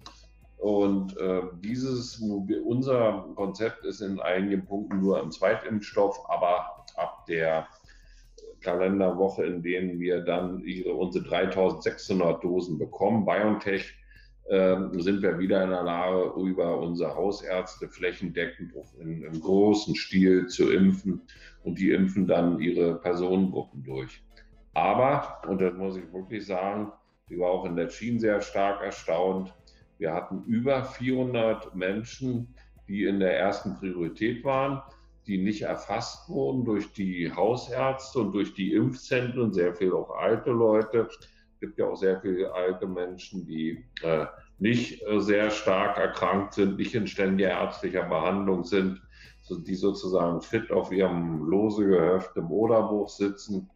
Und 0.57 1.15
äh, 1.15 1.43
dieses, 1.61 2.21
unser 2.65 3.25
Konzept 3.35 3.85
ist 3.85 4.01
in 4.01 4.19
einigen 4.19 4.65
Punkten 4.65 4.99
nur 4.99 5.21
im 5.21 5.31
Zweitimpfstoff, 5.31 6.29
aber 6.29 6.83
ab 6.97 7.25
der 7.25 7.69
Kalenderwoche, 8.61 9.43
in 9.43 9.61
denen 9.61 9.99
wir 9.99 10.21
dann 10.21 10.63
unsere 10.95 11.25
3600 11.25 12.43
Dosen 12.43 12.77
bekommen. 12.77 13.25
BioNTech 13.25 13.93
äh, 14.45 14.77
sind 14.93 15.21
wir 15.21 15.37
wieder 15.39 15.63
in 15.63 15.69
der 15.69 15.83
Lage, 15.83 16.33
über 16.39 16.79
unsere 16.79 17.15
Hausärzte 17.15 17.87
flächendeckend 17.87 18.73
in, 18.99 19.23
im 19.23 19.41
großen 19.41 19.95
Stil 19.95 20.47
zu 20.47 20.71
impfen 20.71 21.21
und 21.63 21.79
die 21.79 21.91
impfen 21.91 22.27
dann 22.27 22.59
ihre 22.59 22.95
Personengruppen 22.99 23.83
durch. 23.83 24.23
Aber, 24.73 25.41
und 25.47 25.59
das 25.61 25.73
muss 25.73 25.97
ich 25.97 26.13
wirklich 26.13 26.45
sagen, 26.45 26.91
ich 27.29 27.39
war 27.39 27.51
auch 27.51 27.65
in 27.65 27.75
der 27.75 27.89
Schiene 27.89 28.19
sehr 28.19 28.41
stark 28.41 28.83
erstaunt, 28.83 29.53
wir 29.97 30.13
hatten 30.13 30.43
über 30.45 30.83
400 30.83 31.75
Menschen, 31.75 32.55
die 32.87 33.03
in 33.03 33.19
der 33.19 33.37
ersten 33.37 33.75
Priorität 33.75 34.43
waren 34.43 34.81
die 35.27 35.37
nicht 35.37 35.63
erfasst 35.63 36.29
wurden 36.29 36.65
durch 36.65 36.93
die 36.93 37.31
Hausärzte 37.31 38.19
und 38.19 38.33
durch 38.33 38.53
die 38.53 38.73
Impfzentren, 38.73 39.53
sehr 39.53 39.75
viel 39.75 39.93
auch 39.93 40.11
alte 40.11 40.51
Leute. 40.51 41.07
Es 41.09 41.59
gibt 41.59 41.77
ja 41.77 41.85
auch 41.85 41.95
sehr 41.95 42.19
viele 42.21 42.53
alte 42.53 42.87
Menschen, 42.87 43.45
die 43.45 43.85
äh, 44.01 44.25
nicht 44.57 45.03
äh, 45.03 45.19
sehr 45.19 45.51
stark 45.51 45.97
erkrankt 45.97 46.53
sind, 46.53 46.77
nicht 46.77 46.95
in 46.95 47.07
ständiger 47.07 47.49
ärztlicher 47.49 48.03
Behandlung 48.03 48.63
sind, 48.63 49.01
die 49.49 49.75
sozusagen 49.75 50.41
fit 50.41 50.71
auf 50.71 50.91
ihrem 50.91 51.43
lose 51.43 51.85
Gehöft 51.85 52.37
im 52.37 52.51
Oderbuch 52.51 53.09
sitzen. 53.09 53.69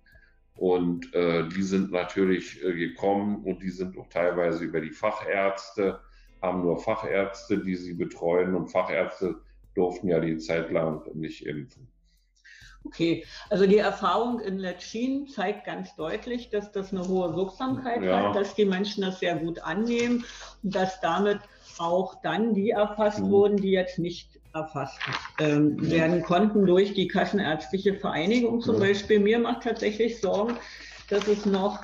Und 0.56 1.14
äh, 1.14 1.50
die 1.50 1.64
sind 1.64 1.92
natürlich 1.92 2.64
äh, 2.64 2.74
gekommen 2.74 3.44
und 3.44 3.62
die 3.62 3.70
sind 3.70 3.98
auch 3.98 4.08
teilweise 4.08 4.64
über 4.64 4.80
die 4.80 4.92
Fachärzte, 4.92 6.00
haben 6.42 6.62
nur 6.62 6.80
Fachärzte, 6.80 7.58
die 7.58 7.76
sie 7.76 7.94
betreuen 7.94 8.56
und 8.56 8.70
Fachärzte 8.70 9.36
durften 9.76 10.08
ja 10.08 10.20
die 10.20 10.38
Zeit 10.38 10.72
lang 10.72 11.02
nicht 11.14 11.46
impfen. 11.46 11.88
Okay, 12.86 13.26
also 13.50 13.66
die 13.66 13.80
Erfahrung 13.80 14.40
in 14.40 14.60
Letschin 14.60 15.28
zeigt 15.28 15.66
ganz 15.66 15.96
deutlich, 15.96 16.50
dass 16.52 16.72
das 16.72 16.92
eine 16.92 17.08
hohe 17.08 17.36
Wirksamkeit 17.36 18.04
ja. 18.04 18.28
hat, 18.28 18.36
dass 18.36 18.54
die 18.54 18.66
Menschen 18.66 19.04
das 19.04 19.20
sehr 19.20 19.36
gut 19.36 19.60
annehmen 19.60 20.24
und 20.62 20.76
dass 20.76 21.00
damit 21.02 21.40
auch 21.80 22.22
dann 22.22 22.54
die 22.54 22.70
erfasst 22.70 23.20
mhm. 23.20 23.30
wurden, 23.32 23.58
die 23.58 23.72
jetzt 23.72 23.98
nicht 23.98 24.40
erfasst 24.54 25.00
ähm, 25.40 25.78
ja. 25.82 25.92
werden 25.92 26.22
konnten 26.22 26.66
durch 26.66 26.94
die 26.94 27.08
Kassenärztliche 27.08 27.96
Vereinigung 27.96 28.62
zum 28.62 28.76
ja. 28.76 28.82
Beispiel. 28.82 29.20
Mir 29.20 29.40
macht 29.40 29.64
tatsächlich 29.64 30.22
Sorgen, 30.22 30.56
dass 31.10 31.28
es 31.28 31.46
noch 31.46 31.82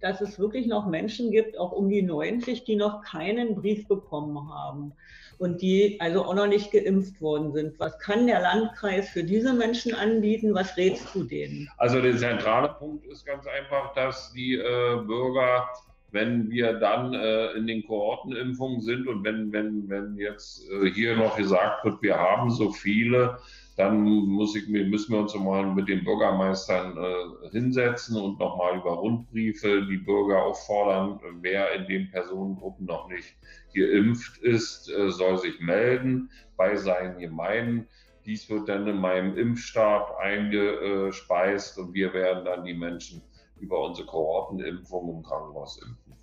dass 0.00 0.20
es 0.20 0.38
wirklich 0.38 0.66
noch 0.66 0.86
Menschen 0.86 1.30
gibt, 1.30 1.58
auch 1.58 1.72
um 1.72 1.88
die 1.88 2.02
90, 2.02 2.64
die 2.64 2.76
noch 2.76 3.02
keinen 3.02 3.54
Brief 3.56 3.86
bekommen 3.88 4.52
haben 4.52 4.92
und 5.40 5.62
die 5.62 5.96
also 6.00 6.24
auch 6.26 6.34
noch 6.34 6.46
nicht 6.46 6.70
geimpft 6.70 7.20
worden 7.20 7.52
sind. 7.52 7.80
Was 7.80 7.98
kann 7.98 8.26
der 8.26 8.40
Landkreis 8.40 9.08
für 9.08 9.24
diese 9.24 9.54
Menschen 9.54 9.94
anbieten? 9.94 10.54
Was 10.54 10.76
rätst 10.76 11.14
du 11.14 11.24
denen? 11.24 11.68
Also 11.78 12.00
der 12.00 12.16
zentrale 12.16 12.68
Punkt 12.78 13.06
ist 13.06 13.24
ganz 13.24 13.46
einfach, 13.46 13.94
dass 13.94 14.32
die 14.34 14.54
äh, 14.54 14.96
Bürger, 15.06 15.66
wenn 16.10 16.50
wir 16.50 16.74
dann 16.74 17.14
äh, 17.14 17.52
in 17.52 17.66
den 17.66 17.86
Kohortenimpfungen 17.86 18.82
sind 18.82 19.08
und 19.08 19.24
wenn, 19.24 19.50
wenn, 19.50 19.88
wenn 19.88 20.18
jetzt 20.18 20.68
äh, 20.70 20.90
hier 20.90 21.16
noch 21.16 21.36
gesagt 21.36 21.86
wird, 21.86 22.02
wir 22.02 22.18
haben 22.18 22.50
so 22.50 22.70
viele, 22.70 23.38
dann 23.80 24.04
ich, 24.04 24.68
müssen 24.68 25.12
wir 25.14 25.20
uns 25.20 25.34
mal 25.34 25.64
mit 25.74 25.88
den 25.88 26.04
Bürgermeistern 26.04 26.98
äh, 26.98 27.48
hinsetzen 27.50 28.20
und 28.20 28.38
nochmal 28.38 28.76
über 28.76 28.90
Rundbriefe 28.90 29.86
die 29.86 29.96
Bürger 29.96 30.42
auffordern, 30.42 31.18
wer 31.40 31.72
in 31.72 31.86
den 31.86 32.10
Personengruppen 32.10 32.84
noch 32.84 33.08
nicht 33.08 33.34
geimpft 33.74 34.36
ist, 34.42 34.90
äh, 34.90 35.10
soll 35.10 35.38
sich 35.38 35.60
melden 35.60 36.30
bei 36.58 36.76
seinen 36.76 37.18
Gemeinden. 37.20 37.88
Dies 38.26 38.50
wird 38.50 38.68
dann 38.68 38.86
in 38.86 38.98
meinem 38.98 39.38
Impfstab 39.38 40.14
eingespeist 40.18 41.78
und 41.78 41.94
wir 41.94 42.12
werden 42.12 42.44
dann 42.44 42.66
die 42.66 42.74
Menschen 42.74 43.22
über 43.60 43.82
unsere 43.82 44.06
Kohortenimpfung 44.06 45.16
im 45.16 45.22
Krankenhaus 45.22 45.80
impfen. 45.80 46.16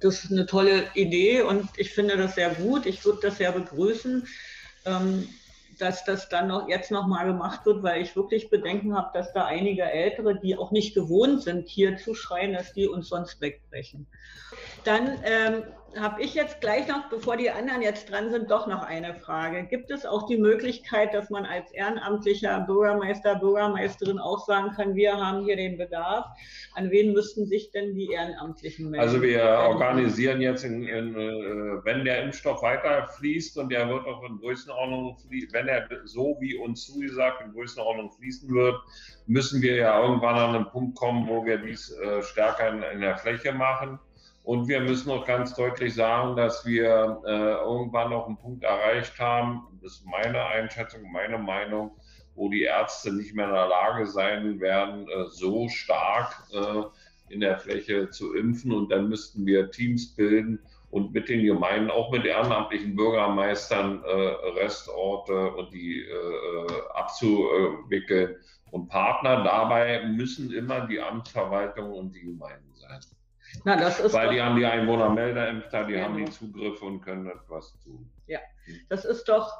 Das 0.00 0.22
ist 0.22 0.32
eine 0.32 0.44
tolle 0.44 0.84
Idee 0.92 1.40
und 1.40 1.66
ich 1.78 1.94
finde 1.94 2.18
das 2.18 2.34
sehr 2.34 2.50
gut. 2.50 2.84
Ich 2.84 3.02
würde 3.06 3.20
das 3.22 3.38
sehr 3.38 3.52
begrüßen. 3.52 4.26
Ähm, 4.84 5.28
dass 5.80 6.04
das 6.04 6.28
dann 6.28 6.48
noch 6.48 6.68
jetzt 6.68 6.90
noch 6.90 7.06
mal 7.06 7.24
gemacht 7.24 7.64
wird, 7.66 7.82
weil 7.82 8.02
ich 8.02 8.16
wirklich 8.16 8.50
Bedenken 8.50 8.96
habe, 8.96 9.10
dass 9.14 9.32
da 9.32 9.44
einige 9.44 9.82
Ältere, 9.82 10.38
die 10.38 10.56
auch 10.56 10.70
nicht 10.70 10.94
gewohnt 10.94 11.42
sind, 11.42 11.68
hier 11.68 11.96
zu 11.96 12.14
schreien, 12.14 12.52
dass 12.52 12.72
die 12.72 12.86
uns 12.86 13.08
sonst 13.08 13.40
wegbrechen. 13.40 14.06
Dann 14.84 15.18
ähm, 15.24 15.64
habe 16.00 16.22
ich 16.22 16.34
jetzt 16.34 16.60
gleich 16.60 16.88
noch, 16.88 17.08
bevor 17.08 17.36
die 17.36 17.50
anderen 17.50 17.82
jetzt 17.82 18.10
dran 18.10 18.30
sind, 18.30 18.50
doch 18.50 18.66
noch 18.66 18.82
eine 18.82 19.14
Frage. 19.14 19.64
Gibt 19.64 19.90
es 19.90 20.04
auch 20.04 20.26
die 20.26 20.36
Möglichkeit, 20.36 21.14
dass 21.14 21.30
man 21.30 21.44
als 21.46 21.72
ehrenamtlicher 21.72 22.60
Bürgermeister, 22.60 23.36
Bürgermeisterin 23.36 24.18
auch 24.18 24.44
sagen 24.46 24.70
kann, 24.76 24.94
wir 24.94 25.16
haben 25.16 25.44
hier 25.44 25.56
den 25.56 25.78
Bedarf? 25.78 26.26
An 26.74 26.90
wen 26.90 27.12
müssten 27.12 27.46
sich 27.46 27.70
denn 27.70 27.94
die 27.94 28.10
Ehrenamtlichen 28.10 28.90
melden? 28.90 29.06
Also 29.06 29.22
wir 29.22 29.42
organisieren 29.42 30.40
jetzt, 30.40 30.64
in, 30.64 30.84
in, 30.84 31.14
äh, 31.14 31.84
wenn 31.84 32.04
der 32.04 32.22
Impfstoff 32.22 32.62
weiter 32.62 33.08
fließt 33.18 33.58
und 33.58 33.70
der 33.70 33.88
wird 33.88 34.06
auch 34.06 34.22
in 34.24 34.38
Größenordnung, 34.38 35.16
wenn 35.52 35.68
er 35.68 35.88
so 36.04 36.36
wie 36.40 36.56
uns 36.56 36.86
zugesagt 36.86 37.42
in 37.44 37.52
Größenordnung 37.52 38.10
fließen 38.12 38.52
wird, 38.52 38.76
müssen 39.26 39.62
wir 39.62 39.76
ja 39.76 40.02
irgendwann 40.02 40.36
an 40.36 40.54
einen 40.54 40.66
Punkt 40.66 40.96
kommen, 40.96 41.28
wo 41.28 41.44
wir 41.44 41.58
dies 41.58 41.90
äh, 41.90 42.22
stärker 42.22 42.68
in, 42.68 42.82
in 42.82 43.00
der 43.00 43.16
Fläche 43.16 43.52
machen. 43.52 43.98
Und 44.44 44.68
wir 44.68 44.80
müssen 44.80 45.10
auch 45.10 45.26
ganz 45.26 45.54
deutlich 45.54 45.94
sagen, 45.94 46.36
dass 46.36 46.66
wir 46.66 47.22
äh, 47.26 47.30
irgendwann 47.64 48.10
noch 48.10 48.26
einen 48.26 48.36
Punkt 48.36 48.62
erreicht 48.62 49.18
haben, 49.18 49.62
das 49.82 49.94
ist 49.94 50.06
meine 50.06 50.44
Einschätzung, 50.44 51.10
meine 51.10 51.38
Meinung, 51.38 51.92
wo 52.34 52.50
die 52.50 52.64
Ärzte 52.64 53.10
nicht 53.10 53.34
mehr 53.34 53.46
in 53.46 53.54
der 53.54 53.68
Lage 53.68 54.06
sein 54.06 54.60
werden, 54.60 55.08
äh, 55.08 55.24
so 55.28 55.70
stark 55.70 56.46
äh, 56.52 57.32
in 57.32 57.40
der 57.40 57.58
Fläche 57.58 58.10
zu 58.10 58.34
impfen. 58.34 58.72
Und 58.72 58.92
dann 58.92 59.08
müssten 59.08 59.46
wir 59.46 59.70
Teams 59.70 60.14
bilden 60.14 60.60
und 60.90 61.14
mit 61.14 61.30
den 61.30 61.42
Gemeinden, 61.42 61.90
auch 61.90 62.12
mit 62.12 62.26
ehrenamtlichen 62.26 62.94
Bürgermeistern, 62.94 64.04
äh, 64.04 64.60
Restorte 64.60 65.52
und 65.52 65.72
die 65.72 66.02
äh, 66.02 66.66
abzuwickeln. 66.92 68.36
Und 68.72 68.88
Partner 68.88 69.42
dabei 69.42 70.04
müssen 70.06 70.52
immer 70.52 70.86
die 70.86 71.00
Amtsverwaltung 71.00 71.92
und 71.92 72.14
die 72.14 72.26
Gemeinden 72.26 72.74
sein. 72.74 73.00
Na, 73.64 73.76
das 73.76 74.00
ist 74.00 74.12
Weil 74.12 74.30
die 74.30 74.42
haben 74.42 74.56
die 74.56 74.66
Einwohnermeldeämter, 74.66 75.84
die 75.84 75.92
genau. 75.92 76.04
haben 76.04 76.16
die 76.16 76.30
Zugriffe 76.30 76.84
und 76.84 77.00
können 77.00 77.28
etwas 77.28 77.78
tun. 77.84 78.10
Ja, 78.26 78.40
das 78.88 79.04
ist 79.04 79.28
doch 79.28 79.52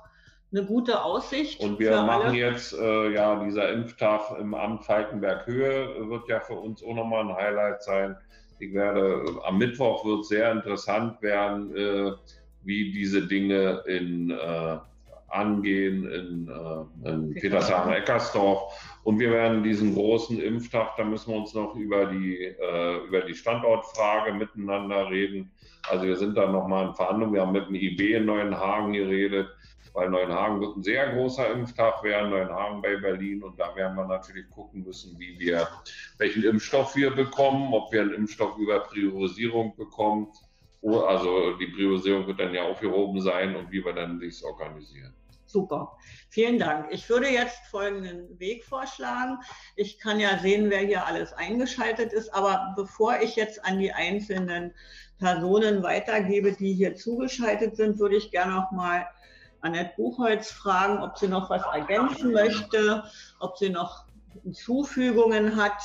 eine 0.53 0.65
gute 0.65 1.03
Aussicht. 1.03 1.61
Und 1.61 1.79
wir 1.79 2.03
machen 2.03 2.29
alle. 2.29 2.37
jetzt, 2.37 2.73
äh, 2.73 3.11
ja, 3.11 3.43
dieser 3.43 3.71
Impftag 3.71 4.39
im 4.39 4.55
Amt 4.55 4.85
Falkenberg-Höhe 4.85 6.09
wird 6.09 6.29
ja 6.29 6.41
für 6.41 6.55
uns 6.55 6.83
auch 6.83 6.95
nochmal 6.95 7.29
ein 7.29 7.35
Highlight 7.35 7.83
sein. 7.83 8.17
Ich 8.61 8.73
werde, 8.73 9.25
am 9.45 9.59
Mittwoch 9.59 10.05
wird 10.05 10.25
sehr 10.27 10.53
interessant 10.53 11.21
werden, 11.23 11.77
äh, 11.77 12.13
wie 12.63 12.93
diese 12.93 13.27
Dinge 13.27 13.83
in 13.87 14.31
äh, 14.31 14.79
angehen 15.35 16.07
in, 16.07 16.49
äh, 16.49 17.11
in 17.11 17.35
Petershagen-Eckersdorf. 17.35 18.73
Und 19.03 19.19
wir 19.19 19.31
werden 19.31 19.63
diesen 19.63 19.95
großen 19.95 20.41
Impftag, 20.41 20.97
da 20.97 21.05
müssen 21.05 21.33
wir 21.33 21.41
uns 21.41 21.53
noch 21.55 21.75
über 21.75 22.07
die, 22.07 22.45
äh, 22.45 23.07
über 23.07 23.21
die 23.23 23.35
Standortfrage 23.35 24.33
miteinander 24.33 25.11
reden. 25.11 25.51
Also 25.91 26.07
wir 26.07 26.17
sind 26.17 26.37
da 26.37 26.51
nochmal 26.51 26.89
in 26.89 26.95
Verhandlungen. 26.95 27.35
Wir 27.35 27.43
haben 27.43 27.53
mit 27.53 27.69
dem 27.69 27.75
IB 27.75 28.15
in 28.15 28.25
Neuenhagen 28.25 28.95
geredet, 28.95 29.49
weil 29.93 30.09
Neuenhagen 30.09 30.61
wird 30.61 30.77
ein 30.77 30.83
sehr 30.83 31.13
großer 31.13 31.51
Impftag 31.51 32.03
werden, 32.03 32.31
Neuenhagen 32.31 32.81
bei 32.81 32.97
Berlin. 32.97 33.43
Und 33.43 33.61
da 33.61 33.77
werden 33.77 33.97
wir 33.97 34.07
natürlich 34.07 34.49
gucken 34.51 34.85
müssen, 34.85 35.19
wie 35.19 35.39
wir, 35.39 35.69
welchen 36.19 36.45
Impfstoff 36.45 36.97
wir 36.97 37.11
bekommen, 37.11 37.75
ob 37.75 37.93
wir 37.93 38.01
einen 38.01 38.15
Impfstoff 38.15 38.57
über 38.57 38.81
Priorisierung 38.81 39.77
bekommen. 39.77 40.29
Also 40.83 41.55
die 41.59 41.67
Priorisierung 41.67 42.27
wird 42.27 42.41
dann 42.41 42.55
ja 42.55 42.63
aufgehoben 42.63 43.21
sein 43.21 43.57
und 43.57 43.71
wie 43.71 43.85
wir 43.85 43.93
dann 43.93 44.21
dies 44.21 44.43
organisieren. 44.43 45.15
Super, 45.55 45.97
vielen 46.31 46.59
Dank. 46.59 46.89
Ich 46.91 47.09
würde 47.09 47.29
jetzt 47.29 47.65
folgenden 47.71 48.41
Weg 48.41 48.65
vorschlagen. 48.65 49.39
Ich 49.77 50.01
kann 50.01 50.19
ja 50.19 50.37
sehen, 50.39 50.69
wer 50.69 50.81
hier 50.81 51.07
alles 51.07 51.33
eingeschaltet 51.33 52.13
ist, 52.13 52.35
aber 52.35 52.73
bevor 52.75 53.21
ich 53.21 53.37
jetzt 53.37 53.65
an 53.65 53.79
die 53.79 53.93
einzelnen 53.93 54.75
Personen 55.21 55.85
weitergebe, 55.85 56.55
die 56.55 56.75
hier 56.75 56.97
zugeschaltet 56.97 57.77
sind, 57.77 58.01
würde 58.01 58.17
ich 58.17 58.33
gerne 58.33 58.53
noch 58.53 58.73
mal 58.73 59.07
Annette 59.61 59.93
Buchholz 59.97 60.51
fragen, 60.51 61.01
ob 61.01 61.17
sie 61.19 61.29
noch 61.29 61.51
was 61.51 61.63
ergänzen 61.73 62.33
möchte, 62.33 63.05
ob 63.39 63.57
sie 63.57 63.71
noch 63.71 64.07
Hinzufügungen 64.43 65.55
hat. 65.55 65.81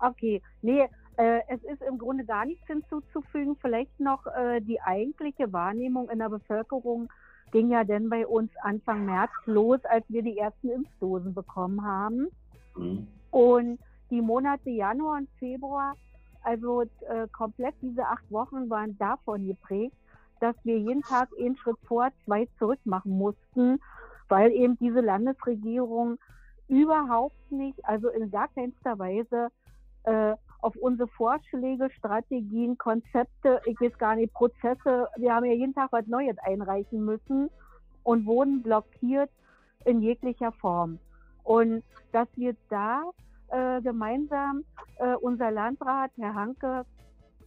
Okay, 0.00 0.42
nee, 0.60 0.88
äh, 1.18 1.42
es 1.46 1.62
ist 1.62 1.82
im 1.82 1.98
Grunde 1.98 2.24
gar 2.24 2.46
nichts 2.46 2.66
hinzuzufügen. 2.66 3.56
Vielleicht 3.60 4.00
noch 4.00 4.26
äh, 4.26 4.60
die 4.60 4.80
eigentliche 4.80 5.52
Wahrnehmung 5.52 6.10
in 6.10 6.18
der 6.18 6.30
Bevölkerung 6.30 7.08
ging 7.50 7.70
ja 7.70 7.84
dann 7.84 8.08
bei 8.08 8.26
uns 8.26 8.50
Anfang 8.62 9.06
März 9.06 9.30
los, 9.46 9.80
als 9.84 10.04
wir 10.08 10.22
die 10.22 10.38
ersten 10.38 10.70
Impfdosen 10.70 11.34
bekommen 11.34 11.84
haben. 11.84 12.28
Mhm. 12.76 13.06
Und 13.30 13.78
die 14.10 14.22
Monate 14.22 14.70
Januar 14.70 15.18
und 15.18 15.28
Februar, 15.38 15.94
also 16.42 16.82
äh, 16.82 17.26
komplett 17.32 17.74
diese 17.82 18.06
acht 18.06 18.30
Wochen 18.30 18.70
waren 18.70 18.96
davon 18.98 19.46
geprägt, 19.46 19.96
dass 20.40 20.56
wir 20.64 20.78
jeden 20.78 21.02
Tag 21.02 21.28
einen 21.38 21.56
Schritt 21.56 21.76
vor, 21.86 22.08
zwei 22.24 22.48
zurück 22.58 22.78
machen 22.84 23.18
mussten, 23.18 23.80
weil 24.28 24.52
eben 24.52 24.78
diese 24.78 25.00
Landesregierung 25.00 26.18
überhaupt 26.68 27.50
nicht, 27.50 27.84
also 27.84 28.08
in 28.08 28.30
gar 28.30 28.48
keinster 28.48 28.98
Weise 28.98 29.48
äh, 30.04 30.36
auf 30.60 30.74
unsere 30.76 31.08
Vorschläge, 31.08 31.90
Strategien, 31.90 32.76
Konzepte, 32.78 33.60
ich 33.66 33.80
weiß 33.80 33.96
gar 33.98 34.16
nicht, 34.16 34.32
Prozesse, 34.32 35.08
wir 35.16 35.34
haben 35.34 35.44
ja 35.44 35.52
jeden 35.52 35.74
Tag 35.74 35.92
was 35.92 36.06
Neues 36.06 36.36
einreichen 36.38 37.04
müssen 37.04 37.48
und 38.02 38.26
wurden 38.26 38.62
blockiert 38.62 39.30
in 39.84 40.02
jeglicher 40.02 40.52
Form. 40.52 40.98
Und 41.44 41.82
dass 42.12 42.28
wir 42.36 42.56
da 42.68 43.02
äh, 43.48 43.80
gemeinsam 43.82 44.64
äh, 44.98 45.14
unser 45.14 45.50
Landrat, 45.50 46.10
Herr 46.18 46.34
Hanke, 46.34 46.84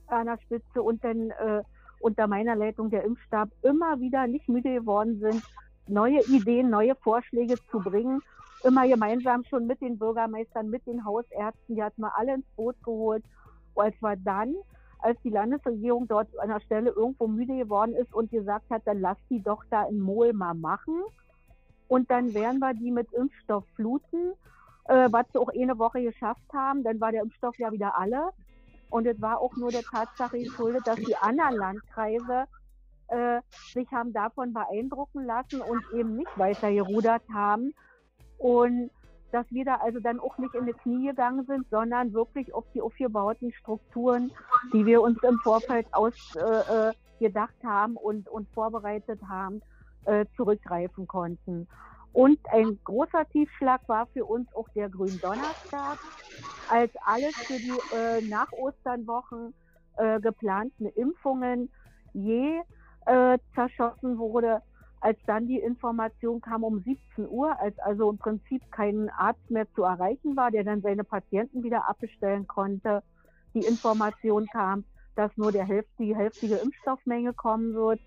an 0.08 0.26
der 0.26 0.38
Spitze 0.40 0.82
und 0.82 1.04
dann 1.04 1.32
äh, 1.32 1.62
unter 2.00 2.28
meiner 2.28 2.56
Leitung 2.56 2.90
der 2.90 3.04
Impfstab 3.04 3.50
immer 3.62 4.00
wieder 4.00 4.28
nicht 4.28 4.50
müde 4.50 4.74
geworden 4.74 5.20
sind, 5.20 5.44
neue 5.88 6.22
Ideen, 6.26 6.70
neue 6.70 6.96
Vorschläge 6.96 7.56
zu 7.70 7.80
bringen 7.80 8.22
immer 8.64 8.88
gemeinsam 8.88 9.44
schon 9.46 9.68
mit 9.68 9.82
den 9.82 9.98
Bürgermeistern, 9.98 10.70
mit 10.70 10.86
den 10.86 11.04
Hausärzten, 11.06 11.76
die 11.76 11.84
hatten 11.84 12.02
wir 12.02 12.18
alle 12.18 12.36
ins 12.36 12.46
Boot 12.56 12.76
geholt. 12.84 13.24
Und 13.74 13.84
als 13.86 13.96
wir 14.02 14.16
dann, 14.18 14.56
als 15.00 15.20
die 15.24 15.30
Landesregierung 15.30 16.08
dort 16.08 16.28
an 16.40 16.50
der 16.50 16.60
Stelle 16.62 16.92
irgendwo 16.92 17.28
müde 17.28 17.58
geworden 17.58 17.96
ist 17.96 18.14
und 18.14 18.32
gesagt 18.32 18.70
hat, 18.70 18.84
dann 18.86 19.02
lass 19.02 19.18
die 19.30 19.42
doch 19.42 19.64
da 19.70 19.84
in 19.86 20.00
Mol 20.00 20.34
mal 20.34 20.54
machen. 20.54 21.02
Und 21.88 22.10
dann 22.10 22.34
werden 22.34 22.60
wir 22.60 22.74
die 22.74 22.92
mit 22.92 23.12
Impfstoff 23.14 23.66
fluten, 23.76 24.34
äh, 24.86 25.10
was 25.12 25.26
sie 25.32 25.40
auch 25.40 25.50
eine 25.50 25.78
Woche 25.78 26.02
geschafft 26.02 26.54
haben. 26.54 26.84
Dann 26.84 27.02
war 27.02 27.12
der 27.12 27.24
Impfstoff 27.24 27.58
ja 27.58 27.72
wieder 27.72 27.98
alle. 27.98 28.30
Und 28.90 29.08
es 29.08 29.20
war 29.22 29.40
auch 29.40 29.56
nur 29.56 29.72
der 29.72 29.84
Tatsache 29.84 30.38
geschuldet, 30.38 30.86
dass 30.86 30.98
die 30.98 31.16
anderen 31.16 31.56
Landkreise 31.56 32.46
äh, 33.08 33.42
sich 33.74 33.92
haben 33.92 34.14
davon 34.14 34.54
beeindrucken 34.54 35.26
lassen 35.26 35.62
und 35.62 35.84
eben 35.94 36.16
nicht 36.16 36.38
weiter 36.38 36.72
gerudert 36.72 37.24
haben. 37.34 37.74
Und 38.42 38.90
dass 39.32 39.46
wir 39.52 39.64
da 39.66 39.76
also 39.76 40.00
dann 40.00 40.20
auch 40.20 40.36
nicht 40.40 40.56
in 40.56 40.66
die 40.66 40.74
Knie 40.74 41.08
gegangen 41.08 41.46
sind, 41.46 41.70
sondern 41.70 42.12
wirklich 42.12 42.52
auf 42.56 42.66
die 42.74 42.82
aufgebauten 42.82 43.54
Strukturen, 43.54 44.32
die 44.74 44.84
wir 44.84 45.02
uns 45.04 45.22
im 45.22 45.38
Vorfeld 45.44 45.86
ausgedacht 45.94 46.36
äh, 47.20 47.26
äh 47.26 47.68
haben 47.68 47.98
und, 47.98 48.28
und 48.28 48.50
vorbereitet 48.50 49.22
haben, 49.30 49.62
äh, 50.06 50.26
zurückgreifen 50.36 51.08
konnten. 51.08 51.68
Und 52.14 52.40
ein 52.52 52.80
großer 52.84 53.30
Tiefschlag 53.30 53.88
war 53.88 54.08
für 54.08 54.26
uns 54.26 54.54
auch 54.56 54.68
der 54.70 54.90
Gründonnerstag, 54.90 56.00
als 56.68 56.92
alles 57.06 57.36
für 57.46 57.60
die 57.60 57.96
äh, 57.96 58.22
nach 58.28 58.52
Osternwochen 58.54 59.54
äh, 59.98 60.20
geplanten 60.20 60.88
Impfungen 60.88 61.70
je 62.14 62.60
äh, 63.06 63.38
zerschossen 63.54 64.18
wurde 64.18 64.64
als 65.02 65.18
dann 65.26 65.48
die 65.48 65.60
Information 65.60 66.42
kam 66.42 66.64
um 66.64 66.80
17 66.84 67.28
Uhr, 67.28 67.60
als 67.60 67.78
also 67.80 68.12
im 68.12 68.20
Prinzip 68.20 68.62
kein 68.72 69.10
Arzt 69.10 69.50
mehr 69.50 69.66
zu 69.74 69.84
erreichen 69.84 70.36
war, 70.36 70.52
der 70.52 70.64
dann 70.64 70.82
seine 70.82 71.04
Patienten 71.04 71.64
wieder 71.64 71.90
abbestellen 71.90 72.48
konnte, 72.48 73.02
die 73.56 73.66
Information 73.66 74.46
kam, 74.54 74.86
dass 75.16 75.36
nur 75.36 75.52
der 75.52 75.66
Hälfte, 75.66 75.92
die 76.00 76.16
hälftige 76.16 76.56
Impfstoffmenge 76.56 77.34
kommen 77.34 77.74
wird, 77.74 78.00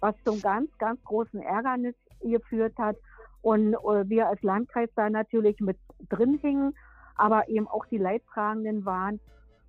was 0.00 0.14
zum 0.24 0.40
ganz, 0.42 0.70
ganz 0.78 1.02
großen 1.04 1.40
Ärgernis 1.40 1.94
geführt 2.20 2.76
hat. 2.76 2.96
Und 3.40 3.72
äh, 3.74 4.08
wir 4.08 4.28
als 4.28 4.42
Landkreis 4.42 4.90
da 4.94 5.08
natürlich 5.08 5.60
mit 5.60 5.78
drin 6.10 6.38
hingen, 6.42 6.74
aber 7.16 7.48
eben 7.48 7.68
auch 7.68 7.86
die 7.86 7.98
Leidtragenden 7.98 8.84
waren 8.84 9.18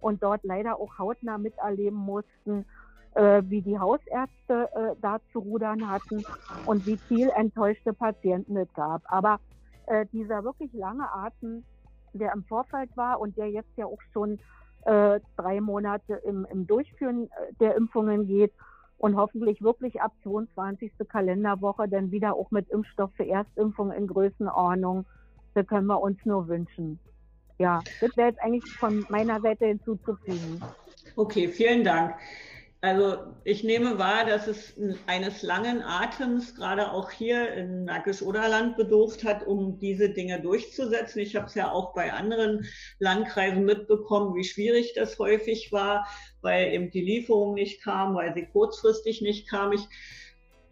und 0.01 0.21
dort 0.21 0.43
leider 0.43 0.77
auch 0.77 0.99
hautnah 0.99 1.37
miterleben 1.37 1.97
mussten, 1.97 2.65
äh, 3.15 3.41
wie 3.45 3.61
die 3.61 3.79
Hausärzte 3.79 4.69
äh, 4.73 4.95
da 5.01 5.19
zu 5.31 5.39
rudern 5.39 5.89
hatten 5.89 6.23
und 6.65 6.85
wie 6.85 6.97
viel 7.07 7.29
enttäuschte 7.29 7.93
Patienten 7.93 8.57
es 8.57 8.71
gab. 8.73 9.01
Aber 9.05 9.39
äh, 9.87 10.05
dieser 10.11 10.43
wirklich 10.43 10.71
lange 10.73 11.11
Atem, 11.11 11.63
der 12.13 12.33
im 12.33 12.43
Vorfeld 12.43 12.95
war 12.95 13.19
und 13.19 13.37
der 13.37 13.49
jetzt 13.49 13.75
ja 13.77 13.85
auch 13.85 14.01
schon 14.13 14.39
äh, 14.85 15.19
drei 15.37 15.61
Monate 15.61 16.15
im, 16.25 16.45
im 16.51 16.67
Durchführen 16.67 17.23
äh, 17.25 17.53
der 17.59 17.75
Impfungen 17.75 18.27
geht 18.27 18.53
und 18.97 19.15
hoffentlich 19.15 19.61
wirklich 19.61 20.01
ab 20.01 20.13
22. 20.23 20.91
Kalenderwoche 21.09 21.87
dann 21.87 22.11
wieder 22.11 22.35
auch 22.35 22.51
mit 22.51 22.69
Impfstoff 22.69 23.11
für 23.15 23.27
Erstimpfung 23.27 23.91
in 23.91 24.07
Größenordnung, 24.07 25.05
das 25.53 25.67
können 25.67 25.87
wir 25.87 26.01
uns 26.01 26.17
nur 26.25 26.47
wünschen. 26.47 26.99
Ja, 27.57 27.81
das 28.01 28.15
wäre 28.17 28.29
jetzt 28.29 28.41
eigentlich 28.41 28.63
von 28.77 29.05
meiner 29.09 29.39
Seite 29.41 29.65
hinzuzufügen. 29.65 30.61
Okay, 31.15 31.47
vielen 31.47 31.83
Dank. 31.83 32.15
Also 32.85 33.17
ich 33.45 33.63
nehme 33.63 33.97
wahr, 33.97 34.27
dass 34.27 34.45
es 34.45 34.75
eines 35.07 35.41
langen 35.41 35.81
Atems 35.81 36.53
gerade 36.53 36.91
auch 36.91 37.09
hier 37.09 37.51
in 37.51 37.85
Märkisch-Oderland 37.85 38.77
bedurft 38.77 39.23
hat, 39.23 39.47
um 39.47 39.79
diese 39.79 40.09
Dinge 40.09 40.39
durchzusetzen. 40.39 41.23
Ich 41.23 41.35
habe 41.35 41.47
es 41.47 41.55
ja 41.55 41.71
auch 41.71 41.95
bei 41.95 42.13
anderen 42.13 42.67
Landkreisen 42.99 43.65
mitbekommen, 43.65 44.35
wie 44.35 44.43
schwierig 44.43 44.93
das 44.93 45.17
häufig 45.17 45.71
war, 45.71 46.07
weil 46.41 46.73
eben 46.73 46.91
die 46.91 47.01
Lieferung 47.01 47.55
nicht 47.55 47.81
kam, 47.81 48.13
weil 48.13 48.35
sie 48.35 48.45
kurzfristig 48.45 49.19
nicht 49.23 49.49
kam. 49.49 49.71
Ich 49.71 49.87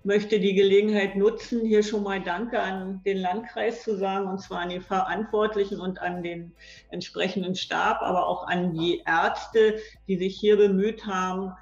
möchte 0.03 0.39
die 0.39 0.53
Gelegenheit 0.53 1.15
nutzen, 1.15 1.65
hier 1.65 1.81
schon 1.81 2.03
mal 2.03 2.21
Danke 2.21 2.59
an 2.59 3.01
den 3.07 3.17
Landkreis 3.17 3.81
zu 3.81 3.97
sagen, 3.97 4.27
und 4.27 4.37
zwar 4.37 4.59
an 4.59 4.69
die 4.69 4.81
Verantwortlichen 4.81 5.79
und 5.79 5.99
an 5.99 6.21
den 6.21 6.53
entsprechenden 6.91 7.55
Stab, 7.55 8.03
aber 8.03 8.27
auch 8.27 8.45
an 8.47 8.71
die 8.75 9.01
Ärzte, 9.03 9.79
die 10.07 10.17
sich 10.17 10.39
hier 10.39 10.57
bemüht 10.57 11.07
haben, 11.07 11.53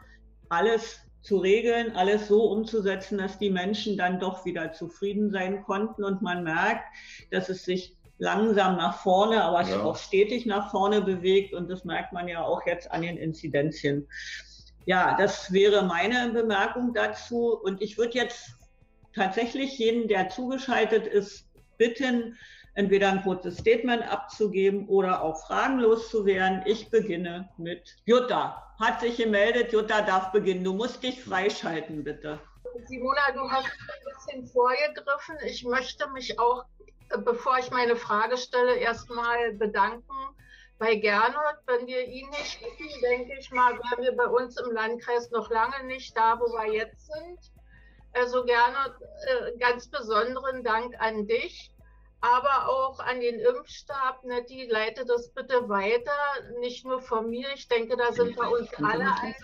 alles 0.51 0.99
zu 1.21 1.37
regeln, 1.37 1.95
alles 1.95 2.27
so 2.27 2.43
umzusetzen, 2.43 3.17
dass 3.17 3.37
die 3.37 3.49
Menschen 3.49 3.97
dann 3.97 4.19
doch 4.19 4.43
wieder 4.45 4.73
zufrieden 4.73 5.31
sein 5.31 5.63
konnten. 5.63 6.03
Und 6.03 6.21
man 6.21 6.43
merkt, 6.43 6.83
dass 7.29 7.49
es 7.49 7.63
sich 7.63 7.95
langsam 8.17 8.77
nach 8.77 9.01
vorne, 9.01 9.43
aber 9.43 9.63
ja. 9.63 9.81
auch 9.81 9.97
stetig 9.97 10.45
nach 10.45 10.71
vorne 10.71 11.01
bewegt. 11.01 11.53
Und 11.53 11.69
das 11.69 11.85
merkt 11.85 12.11
man 12.11 12.27
ja 12.27 12.43
auch 12.43 12.65
jetzt 12.65 12.91
an 12.91 13.01
den 13.01 13.17
Inzidenzien. 13.17 14.07
Ja, 14.85 15.15
das 15.17 15.51
wäre 15.51 15.83
meine 15.83 16.31
Bemerkung 16.33 16.93
dazu. 16.93 17.57
Und 17.61 17.81
ich 17.81 17.97
würde 17.97 18.17
jetzt 18.17 18.55
tatsächlich 19.15 19.77
jeden, 19.77 20.07
der 20.07 20.29
zugeschaltet 20.29 21.05
ist, 21.05 21.45
bitten, 21.77 22.37
entweder 22.73 23.09
ein 23.09 23.23
kurzes 23.23 23.57
Statement 23.57 24.03
abzugeben 24.11 24.87
oder 24.87 25.21
auch 25.21 25.45
Fragen 25.45 25.79
loszuwerden. 25.79 26.63
Ich 26.65 26.89
beginne 26.89 27.49
mit 27.57 27.97
Jutta. 28.05 28.75
Hat 28.79 29.01
sich 29.01 29.17
gemeldet, 29.17 29.73
Jutta 29.73 30.01
darf 30.01 30.31
beginnen. 30.31 30.63
Du 30.63 30.73
musst 30.73 31.03
dich 31.03 31.23
freischalten, 31.23 32.03
bitte. 32.03 32.39
Simona, 32.85 33.31
du 33.33 33.49
hast 33.49 33.65
ein 33.65 34.13
bisschen 34.15 34.47
vorgegriffen. 34.47 35.35
Ich 35.45 35.63
möchte 35.63 36.09
mich 36.11 36.39
auch, 36.39 36.65
bevor 37.25 37.59
ich 37.59 37.69
meine 37.71 37.95
Frage 37.95 38.37
stelle, 38.37 38.75
erstmal 38.75 39.53
bedanken 39.53 40.13
bei 40.79 40.95
Gernot. 40.95 41.57
Wenn 41.67 41.85
wir 41.85 42.05
ihn 42.05 42.29
nicht 42.29 42.61
hätten, 42.61 43.01
denke 43.01 43.37
ich 43.37 43.51
mal, 43.51 43.73
wären 43.73 44.03
wir 44.03 44.15
bei 44.15 44.25
uns 44.25 44.57
im 44.59 44.71
Landkreis 44.71 45.29
noch 45.31 45.49
lange 45.51 45.85
nicht 45.85 46.15
da, 46.15 46.39
wo 46.39 46.45
wir 46.45 46.73
jetzt 46.73 47.07
sind. 47.07 47.39
Also 48.13 48.43
Gernot, 48.43 48.95
äh, 49.27 49.57
ganz 49.59 49.87
besonderen 49.89 50.63
Dank 50.63 50.95
an 50.99 51.27
dich 51.27 51.70
aber 52.21 52.69
auch 52.69 52.99
an 52.99 53.19
den 53.19 53.39
Impfstab. 53.39 54.23
Nettie, 54.23 54.67
leite 54.67 55.05
das 55.05 55.29
bitte 55.33 55.67
weiter, 55.67 56.11
nicht 56.59 56.85
nur 56.85 57.01
von 57.01 57.29
mir. 57.29 57.49
Ich 57.55 57.67
denke, 57.67 57.97
da 57.97 58.11
sind 58.13 58.37
wir 58.37 58.49
uns 58.51 58.73
alle 58.75 59.11
ein. 59.21 59.35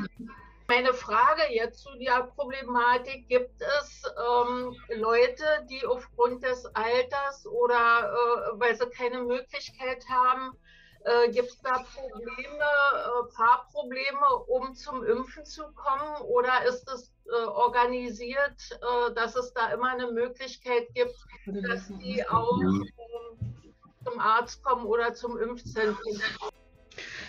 Meine 0.69 0.93
Frage 0.93 1.43
jetzt 1.49 1.79
zu 1.79 1.97
der 1.97 2.23
Problematik, 2.35 3.29
gibt 3.29 3.61
es 3.61 4.03
ähm, 4.17 4.75
Leute, 4.89 5.45
die 5.69 5.85
aufgrund 5.85 6.43
des 6.43 6.65
Alters 6.75 7.47
oder 7.47 8.11
äh, 8.11 8.59
weil 8.59 8.75
sie 8.75 8.85
keine 8.89 9.21
Möglichkeit 9.21 10.03
haben, 10.09 10.57
äh, 11.07 11.29
gibt 11.31 11.49
es 11.49 11.61
da 11.61 11.83
Probleme, 11.95 12.63
äh, 12.63 13.31
Fahrprobleme, 13.35 14.35
um 14.47 14.75
zum 14.75 15.03
Impfen 15.03 15.45
zu 15.45 15.63
kommen? 15.73 16.21
Oder 16.21 16.65
ist 16.65 16.89
es 16.91 17.11
äh, 17.25 17.45
organisiert, 17.45 18.59
äh, 18.71 19.13
dass 19.13 19.35
es 19.35 19.53
da 19.53 19.69
immer 19.69 19.89
eine 19.89 20.11
Möglichkeit 20.11 20.87
gibt, 20.93 21.15
dass 21.45 21.87
die 21.87 22.27
auch 22.27 22.61
äh, 22.61 24.09
zum 24.09 24.19
Arzt 24.19 24.63
kommen 24.63 24.85
oder 24.85 25.13
zum 25.13 25.37
Impfzentrum? 25.37 26.19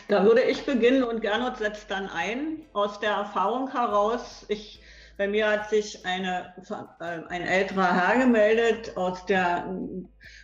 Da 0.09 0.25
würde 0.25 0.43
ich 0.43 0.65
beginnen 0.65 1.05
und 1.05 1.21
Gernot 1.21 1.59
setzt 1.59 1.91
dann 1.91 2.09
ein. 2.09 2.65
Aus 2.73 2.99
der 2.99 3.13
Erfahrung 3.13 3.71
heraus, 3.71 4.47
ich, 4.49 4.83
bei 5.19 5.27
mir 5.27 5.51
hat 5.51 5.69
sich 5.69 6.07
eine, 6.07 6.55
äh, 7.01 7.05
ein 7.29 7.43
älterer 7.43 7.93
Herr 7.93 8.25
gemeldet 8.25 8.97
aus 8.97 9.27
der, 9.27 9.77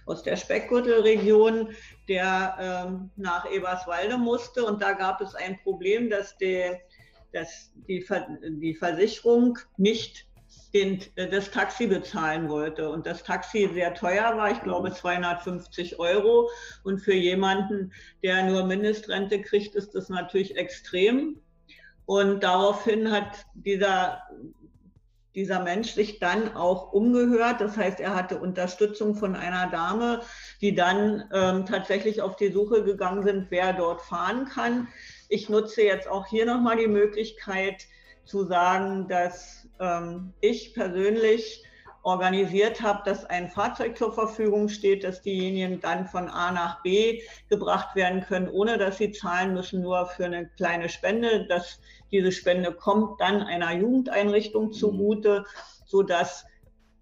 aus 0.04 0.24
der 0.24 0.36
Speckgürtelregion, 0.36 1.68
der 2.08 2.56
ähm, 2.58 3.10
nach 3.14 3.50
Eberswalde 3.50 4.18
musste. 4.18 4.64
Und 4.64 4.82
da 4.82 4.92
gab 4.92 5.20
es 5.20 5.34
ein 5.36 5.60
Problem, 5.62 6.10
dass, 6.10 6.36
die, 6.38 6.72
dass 7.32 7.70
die, 7.88 8.04
die 8.60 8.74
Versicherung 8.74 9.56
nicht 9.76 10.26
den, 10.74 11.00
das 11.14 11.52
Taxi 11.52 11.86
bezahlen 11.86 12.48
wollte 12.48 12.90
und 12.90 13.06
das 13.06 13.22
Taxi 13.22 13.70
sehr 13.72 13.94
teuer 13.94 14.36
war, 14.36 14.50
ich 14.50 14.60
glaube 14.60 14.92
250 14.92 16.00
Euro. 16.00 16.50
Und 16.82 16.98
für 16.98 17.14
jemanden, 17.14 17.92
der 18.24 18.42
nur 18.42 18.64
Mindestrente 18.64 19.40
kriegt, 19.40 19.76
ist 19.76 19.94
das 19.94 20.08
natürlich 20.08 20.56
extrem. 20.56 21.40
Und 22.06 22.42
daraufhin 22.42 23.10
hat 23.10 23.46
dieser 23.54 24.20
dieser 25.34 25.60
Mensch 25.60 25.92
sich 25.92 26.20
dann 26.20 26.54
auch 26.54 26.92
umgehört. 26.92 27.60
Das 27.60 27.76
heißt, 27.76 28.00
er 28.00 28.14
hatte 28.14 28.38
Unterstützung 28.38 29.14
von 29.14 29.34
einer 29.34 29.70
Dame, 29.70 30.22
die 30.60 30.74
dann 30.74 31.24
ähm, 31.32 31.66
tatsächlich 31.66 32.22
auf 32.22 32.36
die 32.36 32.52
Suche 32.52 32.84
gegangen 32.84 33.22
sind, 33.24 33.50
wer 33.50 33.72
dort 33.72 34.02
fahren 34.02 34.46
kann. 34.46 34.88
Ich 35.28 35.48
nutze 35.48 35.82
jetzt 35.82 36.08
auch 36.08 36.26
hier 36.26 36.46
nochmal 36.46 36.76
die 36.76 36.88
Möglichkeit 36.88 37.84
zu 38.24 38.44
sagen, 38.44 39.08
dass 39.08 39.68
ähm, 39.80 40.32
ich 40.40 40.74
persönlich 40.74 41.64
organisiert 42.04 42.82
habe, 42.82 43.02
dass 43.04 43.24
ein 43.24 43.48
Fahrzeug 43.48 43.96
zur 43.96 44.12
Verfügung 44.12 44.68
steht, 44.68 45.04
dass 45.04 45.22
diejenigen 45.22 45.80
dann 45.80 46.06
von 46.06 46.28
A 46.28 46.52
nach 46.52 46.82
B 46.82 47.22
gebracht 47.48 47.96
werden 47.96 48.20
können, 48.20 48.48
ohne 48.48 48.76
dass 48.76 48.98
sie 48.98 49.10
zahlen 49.10 49.54
müssen, 49.54 49.80
nur 49.80 50.06
für 50.06 50.26
eine 50.26 50.46
kleine 50.50 50.90
Spende. 50.90 51.46
Dass 51.46 51.80
diese 52.12 52.30
Spende 52.30 52.72
kommt 52.72 53.20
dann 53.20 53.42
einer 53.42 53.72
Jugendeinrichtung 53.72 54.66
mhm. 54.66 54.72
zugute, 54.72 55.44
sodass 55.86 56.44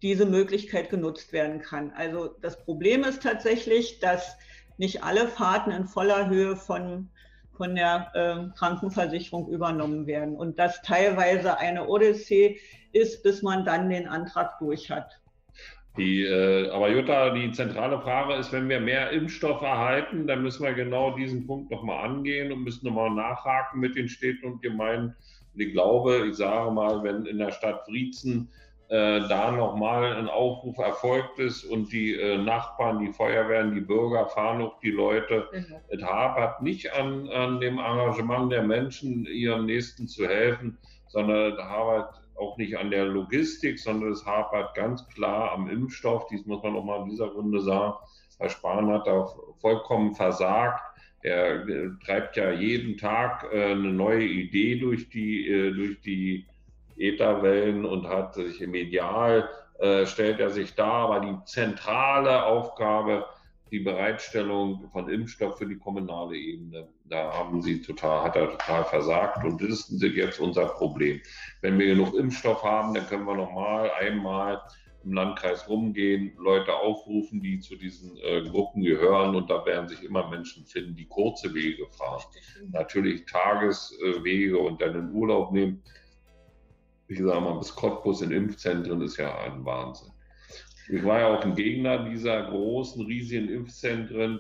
diese 0.03 0.25
Möglichkeit 0.25 0.89
genutzt 0.89 1.33
werden 1.33 1.61
kann. 1.61 1.93
Also 1.97 2.29
das 2.41 2.65
Problem 2.65 3.03
ist 3.05 3.23
tatsächlich, 3.23 3.99
dass 3.99 4.37
nicht 4.79 5.03
alle 5.03 5.27
Fahrten 5.29 5.73
in 5.73 5.87
voller 5.87 6.29
Höhe 6.29 6.57
von 6.57 7.11
von 7.55 7.75
der 7.75 8.11
äh, 8.15 8.59
Krankenversicherung 8.59 9.47
übernommen 9.49 10.07
werden 10.07 10.37
und 10.37 10.59
das 10.59 10.81
teilweise 10.83 11.59
eine 11.59 11.87
Odyssee 11.87 12.59
ist, 12.93 13.23
bis 13.23 13.43
man 13.43 13.65
dann 13.65 13.89
den 13.89 14.09
Antrag 14.09 14.59
durch 14.59 14.91
hat. 14.91 15.21
Die, 15.99 16.23
äh, 16.23 16.71
aber 16.71 16.89
Jutta, 16.89 17.31
die 17.31 17.53
zentrale 17.53 18.01
Frage 18.01 18.35
ist, 18.35 18.51
wenn 18.51 18.69
wir 18.69 18.81
mehr 18.81 19.11
Impfstoff 19.11 19.61
erhalten, 19.61 20.27
dann 20.27 20.43
müssen 20.43 20.65
wir 20.65 20.73
genau 20.73 21.15
diesen 21.15 21.47
Punkt 21.47 21.71
nochmal 21.71 22.09
angehen 22.09 22.51
und 22.51 22.65
müssen 22.65 22.87
nochmal 22.87 23.11
nachhaken 23.11 23.81
mit 23.81 23.95
den 23.95 24.09
Städten 24.09 24.47
und 24.47 24.63
Gemeinden. 24.63 25.15
Und 25.53 25.61
ich 25.61 25.73
glaube, 25.73 26.29
ich 26.29 26.37
sage 26.37 26.71
mal, 26.71 27.03
wenn 27.03 27.27
in 27.27 27.37
der 27.37 27.53
Stadt 27.53 27.85
Friezen 27.85 28.49
äh, 28.89 29.21
da 29.29 29.51
nochmal 29.51 30.17
ein 30.17 30.29
Aufruf 30.29 30.79
erfolgt 30.79 31.39
ist 31.39 31.65
und 31.65 31.93
die 31.93 32.15
äh, 32.15 32.39
Nachbarn, 32.39 33.01
die 33.01 33.13
Feuerwehren, 33.13 33.75
die 33.75 33.83
Bürger 33.83 34.27
fahren 34.27 34.63
auch 34.63 34.81
die 34.81 34.91
Leute. 34.91 35.49
Mhm. 35.53 35.75
Es 35.89 36.03
hapert 36.03 36.63
nicht 36.63 36.93
an, 36.95 37.29
an 37.29 37.61
dem 37.61 37.79
Engagement 37.79 38.51
der 38.51 38.63
Menschen, 38.63 39.27
ihrem 39.27 39.67
Nächsten 39.67 40.09
zu 40.09 40.27
helfen, 40.27 40.79
sondern 41.09 41.53
es 41.53 41.59
hapert 41.59 42.23
auch 42.37 42.57
nicht 42.57 42.77
an 42.77 42.91
der 42.91 43.05
Logistik, 43.05 43.79
sondern 43.79 44.13
es 44.13 44.25
hapert 44.27 44.75
ganz 44.75 45.07
klar 45.09 45.53
am 45.53 45.69
Impfstoff. 45.69 46.27
Dies 46.29 46.47
muss 46.47 46.63
man 46.63 46.77
auch 46.77 46.85
mal 46.85 47.03
in 47.03 47.11
dieser 47.11 47.27
Runde 47.27 47.61
sagen. 47.61 47.95
Herr 48.39 48.51
Spahn 48.51 48.91
hat 48.91 49.07
da 49.07 49.27
vollkommen 49.61 50.15
versagt. 50.15 50.83
Er 51.23 51.69
äh, 51.69 51.91
treibt 52.05 52.37
ja 52.37 52.51
jeden 52.51 52.97
Tag 52.97 53.49
äh, 53.53 53.73
eine 53.73 53.93
neue 53.93 54.25
Idee 54.25 54.77
durch 54.77 55.09
die, 55.09 55.47
äh, 55.47 55.73
durch 55.73 56.01
die 56.01 56.47
Ätherwellen 56.97 57.85
und 57.85 58.09
hat 58.09 58.35
sich 58.35 58.61
im 58.61 58.75
äh, 58.75 60.07
stellt 60.07 60.41
er 60.41 60.51
sich 60.51 60.75
dar, 60.75 61.11
aber 61.11 61.21
die 61.21 61.45
zentrale 61.45 62.45
Aufgabe, 62.45 63.27
die 63.73 63.81
Bereitstellung 63.81 64.89
von 64.93 65.09
Impfstoff 65.09 65.59
für 65.59 65.67
die 65.67 65.79
kommunale 65.79 66.37
Ebene, 66.37 66.89
da 67.07 67.33
haben 67.33 67.63
sie 67.63 67.81
total, 67.81 68.23
hat 68.23 68.37
er 68.37 68.51
total 68.51 68.85
versagt 68.85 69.45
und 69.45 69.63
das 69.63 69.89
ist 69.89 70.03
jetzt 70.03 70.39
unser 70.39 70.67
Problem. 70.67 71.21
Wenn 71.63 71.79
wir 71.79 71.87
genug 71.87 72.15
Impfstoff 72.15 72.63
haben, 72.63 72.93
dann 72.95 73.07
können 73.07 73.25
wir 73.25 73.35
nochmal 73.35 73.91
einmal 73.93 74.61
im 75.05 75.15
Landkreis 75.15 75.69
rumgehen, 75.69 76.33
Leute 76.39 76.75
aufrufen, 76.75 77.41
die 77.41 77.59
zu 77.59 77.75
diesen 77.75 78.17
äh, 78.19 78.43
Gruppen 78.43 78.83
gehören 78.83 79.35
und 79.35 79.51
da 79.51 79.67
werden 79.67 79.89
sich 79.89 80.05
immer 80.05 80.29
Menschen 80.29 80.65
finden, 80.67 80.95
die 80.95 81.07
kurze 81.07 81.53
Wege 81.55 81.89
fahren. 81.89 82.23
Natürlich 82.71 83.25
Tageswege 83.25 84.59
und 84.59 84.81
dann 84.81 84.95
in 84.95 85.13
Urlaub 85.13 85.51
nehmen 85.51 85.83
ich 87.13 87.19
sage 87.19 87.41
mal, 87.41 87.59
bis 87.59 87.75
Cottbus 87.75 88.23
in 88.23 88.31
Impfzentren 88.31 89.03
ist 89.03 89.19
ja 89.19 89.37
ein 89.41 89.65
Wahnsinn. 89.65 90.11
Ich 90.93 91.03
war 91.07 91.21
ja 91.21 91.35
auch 91.35 91.43
ein 91.43 91.55
Gegner 91.55 92.05
dieser 92.05 92.51
großen, 92.51 93.07
riesigen 93.07 93.49
Impfzentren, 93.49 94.39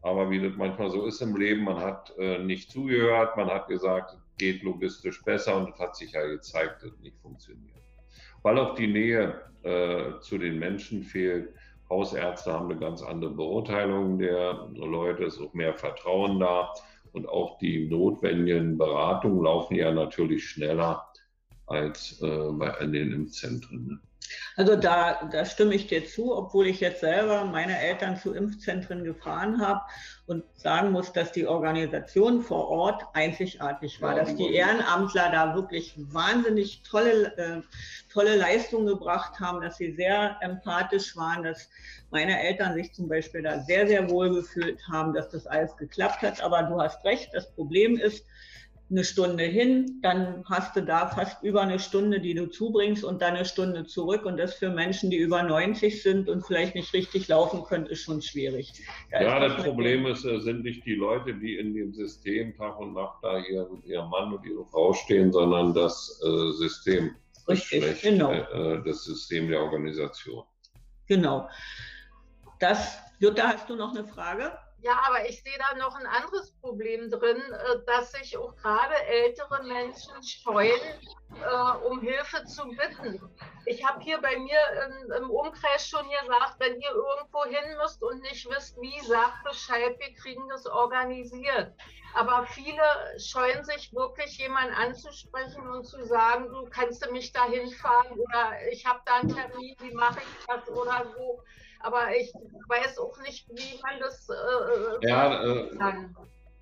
aber 0.00 0.30
wie 0.30 0.40
das 0.40 0.56
manchmal 0.56 0.88
so 0.88 1.04
ist 1.04 1.20
im 1.20 1.36
Leben, 1.36 1.64
man 1.64 1.80
hat 1.80 2.14
äh, 2.18 2.38
nicht 2.38 2.70
zugehört, 2.70 3.36
man 3.36 3.48
hat 3.48 3.68
gesagt, 3.68 4.14
es 4.14 4.36
geht 4.38 4.62
logistisch 4.62 5.22
besser 5.22 5.54
und 5.58 5.68
es 5.68 5.78
hat 5.78 5.94
sich 5.94 6.12
ja 6.12 6.24
gezeigt, 6.24 6.82
dass 6.82 6.98
nicht 7.00 7.18
funktioniert. 7.20 7.76
Weil 8.42 8.58
auch 8.58 8.74
die 8.74 8.86
Nähe 8.86 9.42
äh, 9.64 10.18
zu 10.20 10.38
den 10.38 10.58
Menschen 10.58 11.02
fehlt. 11.02 11.52
Hausärzte 11.90 12.54
haben 12.54 12.70
eine 12.70 12.80
ganz 12.80 13.02
andere 13.02 13.32
Beurteilung 13.32 14.18
der 14.18 14.70
Leute, 14.72 15.24
es 15.24 15.34
ist 15.34 15.42
auch 15.42 15.52
mehr 15.52 15.74
Vertrauen 15.74 16.40
da 16.40 16.72
und 17.12 17.28
auch 17.28 17.58
die 17.58 17.86
notwendigen 17.86 18.78
Beratungen 18.78 19.44
laufen 19.44 19.74
ja 19.74 19.92
natürlich 19.92 20.48
schneller 20.48 21.11
als 21.72 22.20
äh, 22.22 22.52
bei, 22.52 22.70
den 22.86 23.12
Impfzentren. 23.12 23.86
Ne? 23.86 23.98
Also 24.56 24.76
da, 24.76 25.28
da 25.30 25.44
stimme 25.44 25.74
ich 25.74 25.86
dir 25.86 26.06
zu, 26.06 26.36
obwohl 26.36 26.66
ich 26.66 26.80
jetzt 26.80 27.00
selber 27.00 27.44
meine 27.44 27.78
Eltern 27.78 28.16
zu 28.16 28.32
Impfzentren 28.32 29.04
gefahren 29.04 29.60
habe 29.60 29.80
und 30.26 30.44
sagen 30.54 30.92
muss, 30.92 31.12
dass 31.12 31.32
die 31.32 31.46
Organisation 31.46 32.42
vor 32.42 32.68
Ort 32.68 33.02
einzigartig 33.14 34.00
war, 34.00 34.14
dass 34.14 34.34
die 34.36 34.54
Ehrenamtler 34.54 35.30
da 35.30 35.54
wirklich 35.54 35.94
wahnsinnig 35.96 36.82
tolle, 36.82 37.36
äh, 37.36 37.62
tolle 38.12 38.36
Leistungen 38.36 38.86
gebracht 38.86 39.40
haben, 39.40 39.60
dass 39.60 39.78
sie 39.78 39.94
sehr 39.94 40.36
empathisch 40.40 41.16
waren, 41.16 41.42
dass 41.42 41.68
meine 42.10 42.40
Eltern 42.40 42.74
sich 42.74 42.92
zum 42.92 43.08
Beispiel 43.08 43.42
da 43.42 43.60
sehr, 43.60 43.86
sehr 43.86 44.08
wohl 44.10 44.34
gefühlt 44.34 44.80
haben, 44.88 45.14
dass 45.14 45.30
das 45.30 45.46
alles 45.46 45.76
geklappt 45.76 46.22
hat. 46.22 46.42
Aber 46.42 46.62
du 46.62 46.80
hast 46.80 47.04
recht, 47.04 47.30
das 47.32 47.50
Problem 47.52 47.96
ist, 47.96 48.24
eine 48.92 49.04
Stunde 49.04 49.44
hin, 49.44 49.98
dann 50.02 50.44
hast 50.48 50.76
du 50.76 50.82
da 50.82 51.08
fast 51.08 51.42
über 51.42 51.62
eine 51.62 51.78
Stunde, 51.78 52.20
die 52.20 52.34
du 52.34 52.46
zubringst 52.46 53.02
und 53.02 53.22
dann 53.22 53.34
eine 53.34 53.44
Stunde 53.44 53.84
zurück. 53.84 54.24
Und 54.24 54.36
das 54.36 54.54
für 54.54 54.70
Menschen, 54.70 55.10
die 55.10 55.16
über 55.16 55.42
90 55.42 56.02
sind 56.02 56.28
und 56.28 56.46
vielleicht 56.46 56.74
nicht 56.74 56.92
richtig 56.92 57.26
laufen 57.28 57.64
können, 57.64 57.86
ist 57.86 58.02
schon 58.02 58.22
schwierig. 58.22 58.72
Da 59.10 59.22
ja, 59.22 59.40
das 59.40 59.64
Problem 59.64 60.06
ist, 60.06 60.24
äh, 60.24 60.38
sind 60.40 60.62
nicht 60.62 60.84
die 60.86 60.94
Leute, 60.94 61.34
die 61.34 61.56
in 61.56 61.74
dem 61.74 61.92
System 61.92 62.54
Tag 62.56 62.78
und 62.78 62.92
Nacht 62.92 63.18
da 63.22 63.38
hier 63.38 63.68
mit 63.72 63.84
ihrem 63.86 64.10
Mann 64.10 64.32
und 64.34 64.44
ihrer 64.44 64.66
Frau 64.66 64.92
stehen, 64.92 65.32
sondern 65.32 65.74
das 65.74 66.20
äh, 66.24 66.52
System. 66.52 67.14
Richtig, 67.48 67.82
schlecht, 67.82 68.02
genau. 68.02 68.32
Äh, 68.32 68.82
das 68.84 69.04
System 69.04 69.48
der 69.48 69.62
Organisation. 69.62 70.44
Genau. 71.08 71.48
Das, 72.60 72.98
Jutta, 73.18 73.54
hast 73.54 73.68
du 73.68 73.74
noch 73.74 73.90
eine 73.94 74.04
Frage? 74.04 74.52
Ja, 74.82 75.00
aber 75.06 75.28
ich 75.28 75.40
sehe 75.44 75.56
da 75.58 75.76
noch 75.76 75.94
ein 75.94 76.06
anderes 76.06 76.52
Problem 76.60 77.08
drin, 77.08 77.40
äh, 77.40 77.78
dass 77.86 78.10
sich 78.10 78.36
auch 78.36 78.56
gerade 78.56 78.94
ältere 79.06 79.62
Menschen 79.62 80.20
scheuen, 80.24 80.80
äh, 81.40 81.86
um 81.86 82.00
Hilfe 82.00 82.44
zu 82.46 82.64
bitten. 82.66 83.22
Ich 83.64 83.84
habe 83.86 84.00
hier 84.00 84.20
bei 84.20 84.36
mir 84.36 84.58
im 85.18 85.30
Umkreis 85.30 85.86
schon 85.86 86.04
gesagt, 86.10 86.56
wenn 86.58 86.80
ihr 86.80 86.90
irgendwo 86.90 87.44
hin 87.44 87.76
müsst 87.80 88.02
und 88.02 88.22
nicht 88.22 88.50
wisst, 88.50 88.76
wie, 88.80 88.98
sagt 89.06 89.44
Bescheid, 89.44 89.96
wir 90.00 90.14
kriegen 90.14 90.48
das 90.48 90.66
organisiert. 90.66 91.72
Aber 92.14 92.44
viele 92.46 92.82
scheuen 93.18 93.64
sich 93.64 93.92
wirklich, 93.94 94.36
jemanden 94.38 94.74
anzusprechen 94.74 95.66
und 95.68 95.84
zu 95.84 96.04
sagen, 96.06 96.48
du 96.50 96.68
kannst 96.70 97.06
du 97.06 97.12
mich 97.12 97.32
da 97.32 97.44
hinfahren 97.46 98.18
oder 98.18 98.50
ich 98.72 98.84
habe 98.84 99.00
da 99.06 99.14
einen 99.20 99.32
Termin, 99.32 99.76
wie 99.78 99.94
mache 99.94 100.18
ich 100.18 100.46
das 100.46 100.68
oder 100.68 101.06
so 101.16 101.40
aber 101.82 102.16
ich 102.16 102.32
weiß 102.68 102.98
auch 102.98 103.18
nicht, 103.22 103.48
wie 103.50 103.80
man 103.82 104.00
das 104.00 104.28
äh, 104.28 105.08
ja, 105.08 105.44
äh, 105.44 105.76
kann. 105.76 106.16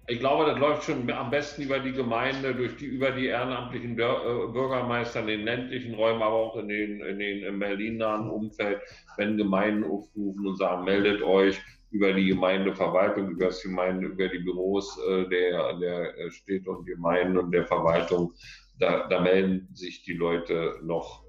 Ich 0.09 0.19
glaube, 0.19 0.45
das 0.47 0.59
läuft 0.59 0.85
schon 0.85 1.09
am 1.11 1.31
besten 1.31 1.63
über 1.63 1.79
die 1.79 1.93
Gemeinde, 1.93 2.55
durch 2.55 2.77
die, 2.77 2.87
über 2.87 3.13
die 3.13 3.27
ehrenamtlichen 3.27 3.93
äh, 3.93 3.95
Bürgermeister 3.95 5.21
in 5.21 5.27
den 5.29 5.45
ländlichen 5.45 5.95
Räumen, 5.95 6.23
aber 6.23 6.35
auch 6.35 6.57
in 6.57 6.69
den, 6.69 7.01
in 7.01 7.19
den 7.19 7.45
im 7.45 7.61
Berlin-nahen 7.61 8.29
Umfeld, 8.29 8.81
wenn 9.17 9.37
Gemeinden 9.37 9.85
aufrufen 9.85 10.47
und 10.47 10.57
sagen, 10.57 10.85
meldet 10.85 11.23
euch 11.23 11.61
über 11.91 12.13
die 12.13 12.27
Gemeindeverwaltung, 12.27 13.31
über 13.31 13.47
das 13.47 13.63
Gemeinde, 13.63 14.07
über 14.09 14.29
die 14.29 14.39
Büros 14.39 14.99
äh, 15.09 15.29
der, 15.29 15.75
der 15.79 16.31
Städte 16.31 16.71
und 16.71 16.87
Gemeinden 16.87 17.39
und 17.39 17.53
der 17.53 17.67
Verwaltung. 17.67 18.33
Da, 18.79 19.07
da 19.09 19.21
melden 19.21 19.69
sich 19.75 20.03
die 20.05 20.15
Leute 20.15 20.79
noch 20.83 21.25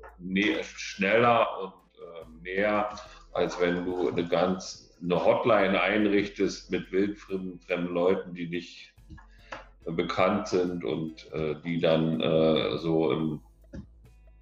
schneller 0.64 1.48
und 1.62 1.74
äh, 2.00 2.42
mehr 2.42 2.90
als 3.34 3.60
wenn 3.60 3.86
du 3.86 4.10
eine 4.10 4.28
ganz 4.28 4.92
eine 5.02 5.24
Hotline 5.24 5.82
einrichtest 5.82 6.70
mit 6.70 6.92
wildfremden 6.92 7.60
fremden 7.60 7.94
Leuten, 7.94 8.36
die 8.36 8.48
nicht 8.48 8.94
bekannt 9.86 10.48
sind 10.48 10.84
und 10.84 11.32
äh, 11.34 11.56
die 11.64 11.80
dann 11.80 12.22
äh, 12.22 12.78
so 12.78 13.12
im 13.12 13.42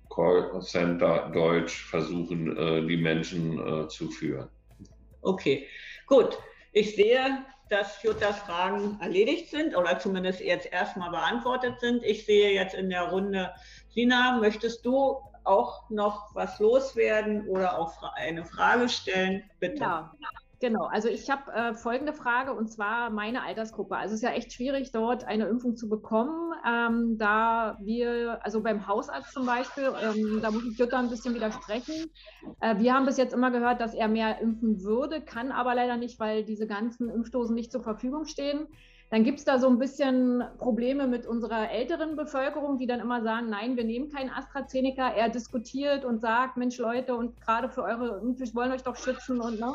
Callcenter 0.09 1.31
Deutsch 1.33 1.85
versuchen, 1.85 2.57
äh, 2.57 2.85
die 2.85 2.97
Menschen 2.97 3.59
äh, 3.59 3.87
zu 3.87 4.09
führen. 4.09 4.49
Okay, 5.21 5.67
gut. 6.07 6.37
Ich 6.73 6.95
sehe, 6.95 7.45
dass 7.69 8.03
Juttas 8.03 8.39
Fragen 8.39 8.97
erledigt 9.01 9.49
sind 9.49 9.75
oder 9.75 9.97
zumindest 9.99 10.41
jetzt 10.41 10.71
erstmal 10.71 11.11
beantwortet 11.11 11.79
sind. 11.79 12.03
Ich 12.03 12.25
sehe 12.25 12.53
jetzt 12.53 12.75
in 12.75 12.89
der 12.89 13.03
Runde, 13.03 13.51
Sina, 13.89 14.37
möchtest 14.39 14.85
du 14.85 15.17
auch 15.43 15.89
noch 15.89 16.33
was 16.35 16.59
loswerden 16.59 17.47
oder 17.47 17.77
auch 17.77 18.01
eine 18.15 18.45
Frage 18.45 18.89
stellen? 18.89 19.43
Bitte. 19.59 19.81
Ja. 19.81 20.11
Genau, 20.61 20.87
also 20.87 21.07
ich 21.07 21.29
habe 21.29 21.51
äh, 21.53 21.73
folgende 21.73 22.11
Frage 22.11 22.53
und 22.53 22.69
zwar 22.69 23.09
meine 23.09 23.43
Altersgruppe. 23.43 23.95
Also 23.95 24.13
es 24.13 24.21
ist 24.21 24.27
ja 24.27 24.35
echt 24.35 24.51
schwierig, 24.51 24.91
dort 24.91 25.23
eine 25.23 25.45
Impfung 25.45 25.77
zu 25.77 25.87
bekommen, 25.87 26.53
ähm, 26.67 27.17
da 27.17 27.77
wir, 27.81 28.43
also 28.43 28.61
beim 28.61 28.85
Hausarzt 28.85 29.31
zum 29.31 29.45
Beispiel, 29.45 29.89
ähm, 30.01 30.41
da 30.41 30.51
muss 30.51 30.65
ich 30.65 30.77
Jutta 30.77 30.99
ein 30.99 31.09
bisschen 31.09 31.33
widersprechen. 31.33 32.11
Äh, 32.59 32.77
wir 32.77 32.93
haben 32.93 33.05
bis 33.05 33.15
jetzt 33.15 33.33
immer 33.33 33.51
gehört, 33.51 33.79
dass 33.79 33.93
er 33.93 34.09
mehr 34.09 34.41
impfen 34.41 34.83
würde, 34.83 35.21
kann 35.21 35.53
aber 35.53 35.75
leider 35.75 35.95
nicht, 35.95 36.19
weil 36.19 36.43
diese 36.43 36.67
ganzen 36.67 37.09
Impfdosen 37.09 37.55
nicht 37.55 37.71
zur 37.71 37.81
Verfügung 37.81 38.25
stehen. 38.25 38.67
Dann 39.11 39.23
gibt 39.23 39.39
es 39.39 39.45
da 39.45 39.57
so 39.57 39.67
ein 39.67 39.79
bisschen 39.79 40.43
Probleme 40.59 41.07
mit 41.07 41.25
unserer 41.25 41.71
älteren 41.71 42.15
Bevölkerung, 42.15 42.77
die 42.77 42.85
dann 42.85 42.99
immer 42.99 43.23
sagen, 43.23 43.49
nein, 43.49 43.75
wir 43.75 43.83
nehmen 43.83 44.09
keinen 44.11 44.29
AstraZeneca. 44.29 45.09
Er 45.09 45.29
diskutiert 45.29 46.05
und 46.05 46.21
sagt, 46.21 46.57
Mensch 46.57 46.77
Leute, 46.77 47.15
und 47.15 47.41
gerade 47.41 47.69
für 47.69 47.81
eure, 47.81 48.21
wir 48.21 48.55
wollen 48.55 48.71
euch 48.71 48.83
doch 48.83 48.95
schützen 48.95 49.41
und 49.41 49.59
ne, 49.59 49.73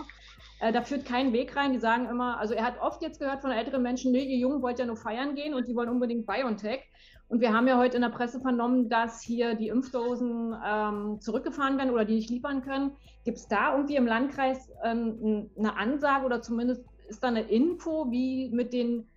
äh, 0.61 0.73
da 0.73 0.83
führt 0.83 1.05
kein 1.05 1.33
Weg 1.33 1.57
rein. 1.57 1.73
Die 1.73 1.81
sagen 1.81 2.09
immer, 2.09 2.39
also 2.39 2.55
er 2.55 2.65
hat 2.65 2.81
oft 2.81 3.03
jetzt 3.03 3.19
gehört 3.19 3.41
von 3.41 3.51
älteren 3.51 3.83
Menschen, 3.83 4.13
nee, 4.13 4.23
ihr 4.23 4.39
Jungen 4.39 4.63
wollt 4.63 4.79
ja 4.79 4.87
nur 4.87 4.97
feiern 4.97 5.35
gehen 5.35 5.55
und 5.55 5.67
die 5.67 5.75
wollen 5.75 5.89
unbedingt 5.89 6.27
BioNTech. 6.27 6.83
Und 7.27 7.41
wir 7.41 7.53
haben 7.53 7.67
ja 7.67 7.77
heute 7.77 7.97
in 7.97 8.03
der 8.03 8.11
Presse 8.11 8.39
vernommen, 8.39 8.89
dass 8.89 9.21
hier 9.21 9.55
die 9.55 9.67
Impfdosen 9.67 10.55
ähm, 10.65 11.21
zurückgefahren 11.21 11.77
werden 11.77 11.91
oder 11.91 12.05
die 12.05 12.15
nicht 12.15 12.31
liefern 12.31 12.63
können. 12.63 12.93
Gibt 13.25 13.39
es 13.39 13.49
da 13.49 13.75
irgendwie 13.75 13.97
im 13.97 14.07
Landkreis 14.07 14.71
ähm, 14.85 15.51
eine 15.59 15.77
Ansage 15.77 16.25
oder 16.25 16.41
zumindest 16.43 16.85
ist 17.09 17.25
da 17.25 17.29
eine 17.29 17.43
Info, 17.43 18.11
wie 18.11 18.51
mit 18.51 18.73
den 18.73 19.09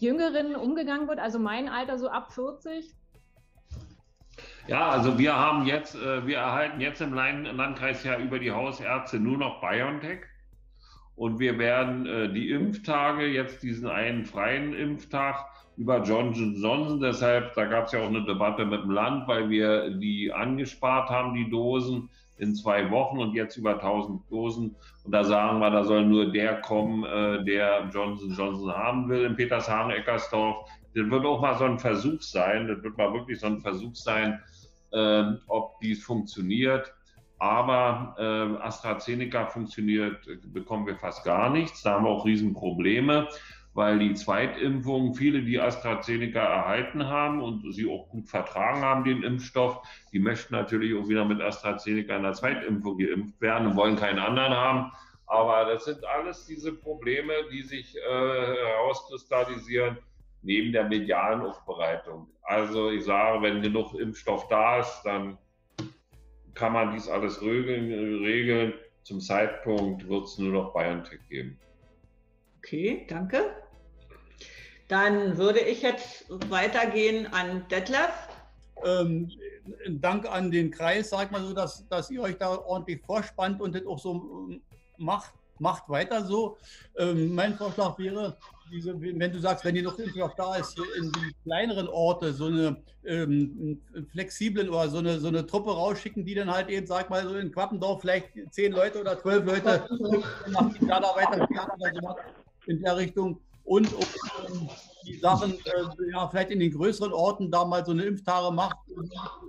Jüngeren 0.00 0.56
umgegangen 0.56 1.08
wird, 1.08 1.18
also 1.18 1.38
mein 1.38 1.68
Alter 1.68 1.98
so 1.98 2.08
ab 2.08 2.32
40? 2.32 2.94
Ja, 4.66 4.88
also 4.88 5.18
wir 5.18 5.34
haben 5.34 5.66
jetzt, 5.66 5.94
äh, 5.94 6.26
wir 6.26 6.38
erhalten 6.38 6.80
jetzt 6.80 7.00
im 7.00 7.14
Landkreis 7.14 8.04
ja 8.04 8.18
über 8.18 8.38
die 8.38 8.52
Hausärzte 8.52 9.18
nur 9.18 9.36
noch 9.36 9.60
BioNTech. 9.60 10.20
Und 11.16 11.38
wir 11.38 11.58
werden 11.58 12.06
äh, 12.06 12.32
die 12.32 12.50
Impftage, 12.50 13.26
jetzt 13.26 13.62
diesen 13.62 13.88
einen 13.88 14.24
freien 14.24 14.72
Impftag 14.72 15.44
über 15.76 16.02
Johnson 16.02 16.54
Johnson, 16.54 17.00
deshalb, 17.00 17.54
da 17.54 17.64
gab 17.66 17.86
es 17.86 17.92
ja 17.92 18.00
auch 18.00 18.08
eine 18.08 18.24
Debatte 18.24 18.64
mit 18.64 18.82
dem 18.82 18.90
Land, 18.90 19.28
weil 19.28 19.50
wir 19.50 19.90
die 19.90 20.32
angespart 20.32 21.10
haben, 21.10 21.34
die 21.34 21.50
Dosen 21.50 22.10
in 22.40 22.54
zwei 22.54 22.90
Wochen 22.90 23.18
und 23.18 23.34
jetzt 23.34 23.56
über 23.56 23.74
1000 23.74 24.22
Dosen. 24.30 24.76
Und 25.04 25.12
da 25.12 25.24
sagen 25.24 25.60
wir, 25.60 25.70
da 25.70 25.84
soll 25.84 26.04
nur 26.04 26.32
der 26.32 26.60
kommen, 26.60 27.04
äh, 27.04 27.44
der 27.44 27.88
Johnson 27.92 28.30
Johnson 28.30 28.72
haben 28.72 29.08
will 29.08 29.24
in 29.24 29.36
Petershagen, 29.36 29.90
Eckersdorf. 29.90 30.68
Das 30.94 31.08
wird 31.10 31.24
auch 31.24 31.40
mal 31.40 31.56
so 31.56 31.64
ein 31.64 31.78
Versuch 31.78 32.20
sein. 32.22 32.66
Das 32.66 32.82
wird 32.82 32.96
mal 32.96 33.12
wirklich 33.12 33.40
so 33.40 33.46
ein 33.46 33.60
Versuch 33.60 33.94
sein, 33.94 34.40
äh, 34.92 35.24
ob 35.46 35.78
dies 35.80 36.02
funktioniert. 36.02 36.92
Aber 37.38 38.14
äh, 38.18 38.62
AstraZeneca 38.62 39.46
funktioniert, 39.46 40.26
bekommen 40.52 40.86
wir 40.86 40.96
fast 40.96 41.24
gar 41.24 41.50
nichts. 41.50 41.82
Da 41.82 41.94
haben 41.94 42.04
wir 42.04 42.10
auch 42.10 42.26
Riesenprobleme 42.26 43.28
weil 43.72 43.98
die 43.98 44.14
Zweitimpfung 44.14 45.14
viele, 45.14 45.42
die 45.42 45.60
AstraZeneca 45.60 46.40
erhalten 46.40 47.06
haben 47.06 47.40
und 47.40 47.72
sie 47.72 47.88
auch 47.88 48.08
gut 48.08 48.28
vertragen 48.28 48.82
haben, 48.82 49.04
den 49.04 49.22
Impfstoff, 49.22 49.80
die 50.12 50.18
möchten 50.18 50.54
natürlich 50.54 50.98
auch 50.98 51.08
wieder 51.08 51.24
mit 51.24 51.40
AstraZeneca 51.40 52.16
in 52.16 52.24
der 52.24 52.32
Zweitimpfung 52.32 52.98
geimpft 52.98 53.40
werden 53.40 53.68
und 53.68 53.76
wollen 53.76 53.96
keinen 53.96 54.18
anderen 54.18 54.54
haben. 54.54 54.92
Aber 55.26 55.64
das 55.64 55.84
sind 55.84 56.04
alles 56.04 56.46
diese 56.46 56.72
Probleme, 56.72 57.32
die 57.52 57.62
sich 57.62 57.96
äh, 57.96 58.00
herauskristallisieren 58.00 59.98
neben 60.42 60.72
der 60.72 60.88
medialen 60.88 61.42
Aufbereitung. 61.42 62.26
Also 62.42 62.90
ich 62.90 63.04
sage, 63.04 63.42
wenn 63.42 63.62
genug 63.62 63.94
Impfstoff 63.94 64.48
da 64.48 64.80
ist, 64.80 65.02
dann 65.04 65.38
kann 66.54 66.72
man 66.72 66.92
dies 66.92 67.08
alles 67.08 67.40
regeln. 67.40 67.92
regeln. 68.24 68.74
Zum 69.04 69.20
Zeitpunkt 69.20 70.08
wird 70.08 70.24
es 70.24 70.38
nur 70.38 70.52
noch 70.52 70.74
BioNTech 70.74 71.20
geben. 71.28 71.58
Okay, 72.62 73.06
danke. 73.08 73.54
Dann 74.88 75.38
würde 75.38 75.60
ich 75.60 75.82
jetzt 75.82 76.26
weitergehen 76.50 77.26
an 77.32 77.66
Detlef. 77.70 78.10
Ähm, 78.84 79.30
Dank 79.88 80.30
an 80.30 80.50
den 80.50 80.70
Kreis, 80.70 81.10
sag 81.10 81.30
mal 81.30 81.42
so, 81.42 81.54
dass, 81.54 81.88
dass 81.88 82.10
ihr 82.10 82.20
euch 82.20 82.36
da 82.36 82.58
ordentlich 82.58 83.00
vorspannt 83.02 83.62
und 83.62 83.74
das 83.74 83.86
auch 83.86 83.98
so 83.98 84.48
ähm, 84.50 84.62
macht, 84.98 85.32
macht 85.58 85.88
weiter 85.88 86.24
so. 86.24 86.58
Ähm, 86.98 87.34
mein 87.34 87.54
Vorschlag 87.56 87.98
wäre, 87.98 88.36
diese, 88.70 89.00
wenn 89.00 89.32
du 89.32 89.38
sagst, 89.38 89.64
wenn 89.64 89.74
die 89.74 89.82
noch 89.82 89.98
Impfstoff 89.98 90.34
da 90.34 90.56
ist, 90.56 90.74
hier 90.74 90.96
in 90.96 91.10
die 91.12 91.34
kleineren 91.44 91.88
Orte 91.88 92.32
so 92.32 92.46
eine 92.46 92.82
ähm, 93.04 93.80
flexiblen 94.12 94.68
oder 94.68 94.88
so 94.88 94.98
eine, 94.98 95.18
so 95.18 95.28
eine 95.28 95.46
Truppe 95.46 95.70
rausschicken, 95.70 96.24
die 96.24 96.34
dann 96.34 96.50
halt 96.50 96.68
eben, 96.68 96.86
sag 96.86 97.08
mal, 97.10 97.26
so 97.26 97.36
in 97.36 97.52
Quappendorf 97.52 98.02
vielleicht 98.02 98.28
zehn 98.50 98.72
Leute 98.72 99.00
oder 99.00 99.20
zwölf 99.20 99.44
Leute 99.44 99.88
nach 100.48 100.72
da 100.78 101.14
weiter 101.16 101.48
in 102.70 102.82
der 102.82 102.96
Richtung 102.96 103.40
und 103.64 103.92
um 103.92 104.68
die 105.06 105.18
Sachen, 105.18 105.52
äh, 105.52 106.10
ja, 106.12 106.28
vielleicht 106.28 106.50
in 106.50 106.60
den 106.60 106.72
größeren 106.72 107.12
Orten 107.12 107.50
da 107.50 107.64
mal 107.64 107.84
so 107.84 107.92
eine 107.92 108.04
Impftage 108.04 108.54
macht, 108.54 108.76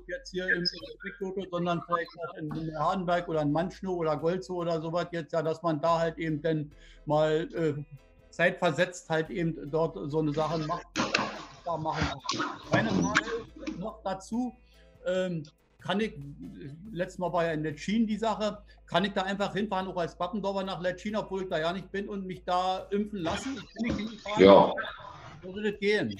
jetzt 0.07 0.31
hier 0.31 0.47
im 0.47 0.65
Speckgürtel, 0.65 1.47
sondern 1.49 1.81
vielleicht 1.85 2.09
in 2.37 2.77
Hardenberg 2.77 3.27
oder 3.27 3.41
in 3.41 3.51
Manschnow 3.51 3.97
oder 3.97 4.17
Golzow 4.17 4.57
oder 4.57 4.81
sowas 4.81 5.07
jetzt, 5.11 5.33
ja, 5.33 5.41
dass 5.41 5.61
man 5.61 5.81
da 5.81 5.99
halt 5.99 6.17
eben 6.17 6.41
dann 6.41 6.71
mal 7.05 7.47
äh, 7.53 7.73
zeitversetzt 8.29 9.09
halt 9.09 9.29
eben 9.29 9.69
dort 9.69 9.97
so 10.09 10.19
eine 10.19 10.33
Sache 10.33 10.59
macht. 10.59 10.87
Da 11.63 11.77
machen. 11.77 12.19
Meine 12.71 12.89
Frage 12.89 13.77
noch 13.77 14.01
dazu, 14.03 14.55
ähm, 15.05 15.43
kann 15.81 15.99
ich, 15.99 16.13
letztes 16.91 17.19
Mal 17.19 17.33
war 17.33 17.45
ja 17.45 17.51
in 17.51 17.63
Letschin 17.63 18.07
die 18.07 18.17
Sache, 18.17 18.59
kann 18.85 19.05
ich 19.05 19.13
da 19.13 19.23
einfach 19.23 19.53
hinfahren, 19.53 19.87
auch 19.87 19.97
als 19.97 20.17
Bappendorfer 20.17 20.63
nach 20.63 20.81
Letschin, 20.81 21.15
obwohl 21.15 21.43
ich 21.43 21.49
da 21.49 21.59
ja 21.59 21.73
nicht 21.73 21.91
bin 21.91 22.07
und 22.07 22.25
mich 22.25 22.43
da 22.45 22.87
impfen 22.91 23.19
lassen? 23.19 23.61
ja. 24.37 24.73
Würde 25.43 25.71
das 25.71 25.79
gehen? 25.79 26.15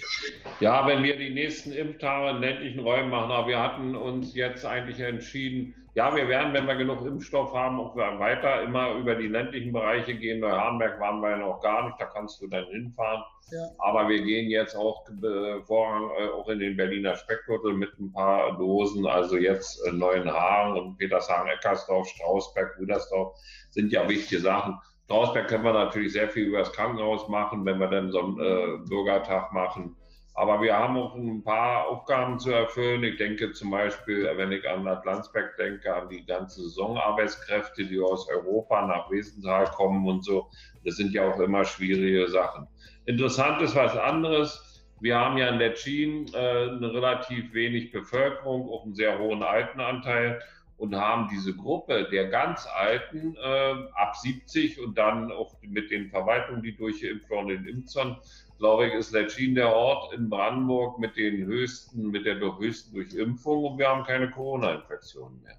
Ja, 0.62 0.88
wenn 0.88 1.04
wir 1.04 1.16
die 1.16 1.30
nächsten 1.30 1.72
Impftage 1.72 2.38
in 2.38 2.42
ländlichen 2.42 2.80
Räumen 2.80 3.12
machen, 3.12 3.32
aber 3.32 3.48
wir 3.48 3.60
hatten 3.60 3.96
uns 3.96 4.34
jetzt 4.34 4.66
eigentlich 4.66 5.00
entschieden, 5.00 5.76
ja, 5.94 6.16
wir 6.16 6.28
werden, 6.30 6.54
wenn 6.54 6.68
wir 6.68 6.76
genug 6.76 7.06
Impfstoff 7.06 7.54
haben, 7.54 7.80
auch 7.80 7.96
weiter 7.96 8.62
immer 8.62 8.96
über 8.96 9.16
die 9.16 9.28
ländlichen 9.28 9.74
Bereiche 9.74 10.16
gehen. 10.16 10.40
Neuhardenberg 10.40 11.00
waren 11.02 11.20
wir 11.20 11.32
ja 11.32 11.38
noch 11.38 11.60
gar 11.60 11.86
nicht, 11.86 12.00
da 12.00 12.06
kannst 12.06 12.42
du 12.42 12.48
dann 12.48 12.66
hinfahren. 12.68 13.24
Ja. 13.52 13.68
Aber 13.80 14.08
wir 14.08 14.22
gehen 14.22 14.50
jetzt 14.50 14.76
auch 14.76 15.06
äh, 15.10 15.62
Vorrang 15.64 16.10
äh, 16.18 16.30
auch 16.30 16.48
in 16.48 16.60
den 16.60 16.78
Berliner 16.78 17.16
Speckgürtel 17.18 17.74
mit 17.74 18.00
ein 18.00 18.14
paar 18.14 18.58
Dosen. 18.58 19.06
Also 19.06 19.36
jetzt 19.36 19.86
äh, 19.86 19.92
Neuenhagen 19.92 20.80
und 20.80 20.98
Petershagen, 20.98 21.50
Eckersdorf, 21.50 22.08
Strausberg, 22.08 22.78
Rüdersdorf 22.80 23.36
sind 23.70 23.92
ja 23.92 24.08
wichtige 24.08 24.40
Sachen. 24.40 24.80
Strausberg 25.06 25.50
können 25.50 25.66
wir 25.66 25.74
natürlich 25.74 26.14
sehr 26.14 26.30
viel 26.30 26.46
über 26.46 26.60
das 26.60 26.72
Krankenhaus 26.72 27.28
machen, 27.28 27.66
wenn 27.66 27.80
wir 27.80 27.88
dann 27.88 28.12
so 28.14 28.20
einen 28.20 28.40
äh, 28.40 28.88
Bürgertag 28.88 29.52
machen. 29.52 29.98
Aber 30.34 30.62
wir 30.62 30.78
haben 30.78 30.98
auch 30.98 31.14
ein 31.16 31.44
paar 31.44 31.88
Aufgaben 31.88 32.40
zu 32.40 32.52
erfüllen. 32.52 33.04
Ich 33.04 33.18
denke 33.18 33.52
zum 33.52 33.70
Beispiel, 33.70 34.30
wenn 34.36 34.52
ich 34.52 34.68
an 34.68 34.86
Bad 34.86 35.06
Landsberg 35.06 35.58
denke, 35.58 35.94
an 35.94 36.08
die 36.10 36.26
ganzen 36.26 36.64
Saisonarbeitskräfte, 36.64 37.86
die 37.86 38.00
aus 38.00 38.30
Europa 38.30 38.88
nach 38.88 39.12
Wiesenthal 39.12 39.66
kommen 39.66 40.08
und 40.08 40.24
so. 40.24 40.50
Das 40.86 40.96
sind 40.96 41.14
ja 41.14 41.30
auch 41.30 41.40
immer 41.40 41.66
schwierige 41.66 42.30
Sachen. 42.30 42.68
Interessant 43.06 43.62
ist 43.62 43.76
was 43.76 43.98
anderes. 43.98 44.86
Wir 45.02 45.18
haben 45.18 45.38
ja 45.38 45.50
in 45.50 45.58
Letschin 45.58 46.28
äh, 46.34 46.38
eine 46.38 46.94
relativ 46.94 47.54
wenig 47.54 47.92
Bevölkerung, 47.92 48.70
auch 48.70 48.86
einen 48.86 48.94
sehr 48.94 49.20
hohen 49.20 49.44
Altenanteil 49.44 50.42
und 50.78 50.96
haben 50.96 51.28
diese 51.32 51.56
Gruppe 51.56 52.08
der 52.12 52.30
ganz 52.30 52.68
Alten 52.68 53.36
äh, 53.36 53.76
ab 53.94 54.16
70 54.16 54.80
und 54.80 54.98
dann 54.98 55.32
auch 55.32 55.56
mit 55.62 55.92
den 55.92 56.10
Verwaltungen, 56.10 56.64
die 56.64 56.76
durchgeimpft 56.76 57.30
wurden, 57.30 57.50
den 57.50 57.66
Impfern, 57.66 58.18
glaube 58.62 58.88
ich, 58.88 58.94
ist 58.94 59.12
Letschin 59.12 59.56
der 59.56 59.76
Ort 59.76 60.14
in 60.14 60.30
Brandenburg 60.30 61.00
mit 61.00 61.18
den 61.18 61.46
höchsten, 61.46 62.12
mit 62.12 62.28
der 62.28 62.40
höchsten 62.40 62.94
Durchimpfung 62.94 63.64
und 63.66 63.80
wir 63.80 63.90
haben 63.90 64.04
keine 64.04 64.30
Corona-Infektionen 64.30 65.42
mehr. 65.42 65.58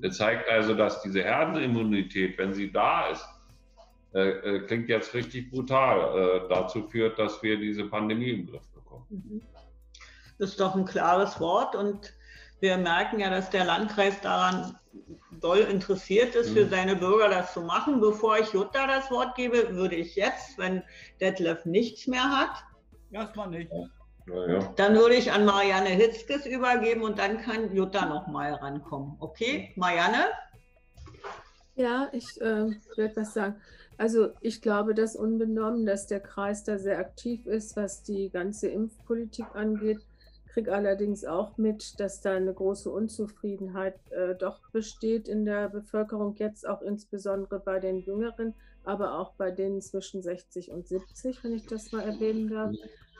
Das 0.00 0.16
zeigt 0.16 0.48
also, 0.48 0.74
dass 0.74 1.02
diese 1.02 1.22
Herdenimmunität, 1.22 2.38
wenn 2.38 2.54
sie 2.54 2.72
da 2.72 3.08
ist, 3.08 3.28
äh, 4.14 4.30
äh, 4.30 4.66
klingt 4.66 4.88
jetzt 4.88 5.12
richtig 5.12 5.50
brutal, 5.50 5.98
äh, 6.18 6.48
dazu 6.48 6.82
führt, 6.88 7.18
dass 7.18 7.42
wir 7.42 7.58
diese 7.58 7.84
Pandemie 7.84 8.30
im 8.30 8.46
Griff 8.46 8.66
bekommen. 8.68 9.04
Mhm. 9.10 9.42
Das 10.38 10.50
ist 10.50 10.60
doch 10.60 10.74
ein 10.74 10.86
klares 10.86 11.38
Wort 11.40 11.76
und 11.76 12.14
wir 12.60 12.76
merken 12.76 13.20
ja, 13.20 13.30
dass 13.30 13.50
der 13.50 13.64
Landkreis 13.64 14.20
daran 14.20 14.78
doll 15.40 15.58
interessiert 15.58 16.34
ist, 16.34 16.50
für 16.50 16.66
mhm. 16.66 16.70
seine 16.70 16.96
Bürger 16.96 17.28
das 17.28 17.52
zu 17.52 17.62
machen. 17.62 18.00
Bevor 18.00 18.38
ich 18.38 18.52
Jutta 18.52 18.86
das 18.86 19.10
Wort 19.10 19.34
gebe, 19.34 19.74
würde 19.74 19.96
ich 19.96 20.14
jetzt, 20.16 20.58
wenn 20.58 20.82
Detlef 21.20 21.64
nichts 21.64 22.06
mehr 22.06 22.24
hat, 22.24 22.62
erstmal 23.10 23.48
nicht. 23.48 23.72
Ja, 24.26 24.58
Dann 24.76 24.94
würde 24.94 25.14
ich 25.14 25.32
an 25.32 25.44
Marianne 25.44 25.88
Hitzkes 25.88 26.46
übergeben 26.46 27.02
und 27.02 27.18
dann 27.18 27.40
kann 27.40 27.74
Jutta 27.74 28.06
noch 28.06 28.26
mal 28.26 28.52
rankommen. 28.54 29.16
Okay, 29.18 29.72
Marianne? 29.76 30.26
Ja, 31.74 32.08
ich 32.12 32.40
äh, 32.40 32.70
werde 32.96 33.16
was 33.16 33.34
sagen. 33.34 33.56
Also 33.96 34.30
ich 34.40 34.62
glaube, 34.62 34.94
dass 34.94 35.16
unbenommen, 35.16 35.84
dass 35.84 36.06
der 36.06 36.20
Kreis 36.20 36.64
da 36.64 36.78
sehr 36.78 36.98
aktiv 36.98 37.46
ist, 37.46 37.76
was 37.76 38.02
die 38.02 38.30
ganze 38.30 38.68
Impfpolitik 38.68 39.46
angeht 39.54 40.00
kriege 40.50 40.74
allerdings 40.74 41.24
auch 41.24 41.56
mit, 41.58 42.00
dass 42.00 42.20
da 42.20 42.32
eine 42.32 42.52
große 42.52 42.90
Unzufriedenheit 42.90 43.94
äh, 44.10 44.34
doch 44.34 44.68
besteht 44.70 45.28
in 45.28 45.44
der 45.44 45.68
Bevölkerung, 45.68 46.34
jetzt 46.36 46.66
auch 46.66 46.82
insbesondere 46.82 47.60
bei 47.60 47.78
den 47.78 47.98
Jüngeren, 47.98 48.54
aber 48.84 49.18
auch 49.18 49.34
bei 49.34 49.52
denen 49.52 49.80
zwischen 49.80 50.22
60 50.22 50.72
und 50.72 50.88
70, 50.88 51.44
wenn 51.44 51.54
ich 51.54 51.66
das 51.66 51.92
mal 51.92 52.02
erwähnen 52.02 52.48
darf. 52.48 52.74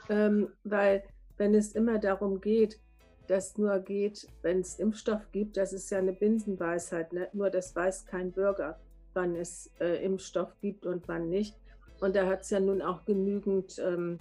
Ähm, 0.09 0.49
weil 0.63 1.03
wenn 1.37 1.55
es 1.55 1.73
immer 1.73 1.99
darum 1.99 2.41
geht, 2.41 2.79
dass 3.27 3.57
nur 3.57 3.79
geht, 3.79 4.27
wenn 4.41 4.59
es 4.59 4.77
Impfstoff 4.77 5.31
gibt, 5.31 5.55
das 5.55 5.71
ist 5.71 5.89
ja 5.89 5.99
eine 5.99 6.13
Binsenweisheit, 6.13 7.13
ne? 7.13 7.29
nur 7.31 7.49
das 7.49 7.73
weiß 7.73 8.05
kein 8.07 8.33
Bürger, 8.33 8.77
wann 9.13 9.35
es 9.35 9.71
äh, 9.79 10.03
Impfstoff 10.03 10.53
gibt 10.59 10.85
und 10.85 11.07
wann 11.07 11.29
nicht. 11.29 11.55
Und 12.01 12.15
da 12.15 12.25
hat 12.25 12.41
es 12.41 12.49
ja 12.49 12.59
nun 12.59 12.81
auch 12.81 13.05
genügend, 13.05 13.79
ähm, 13.79 14.19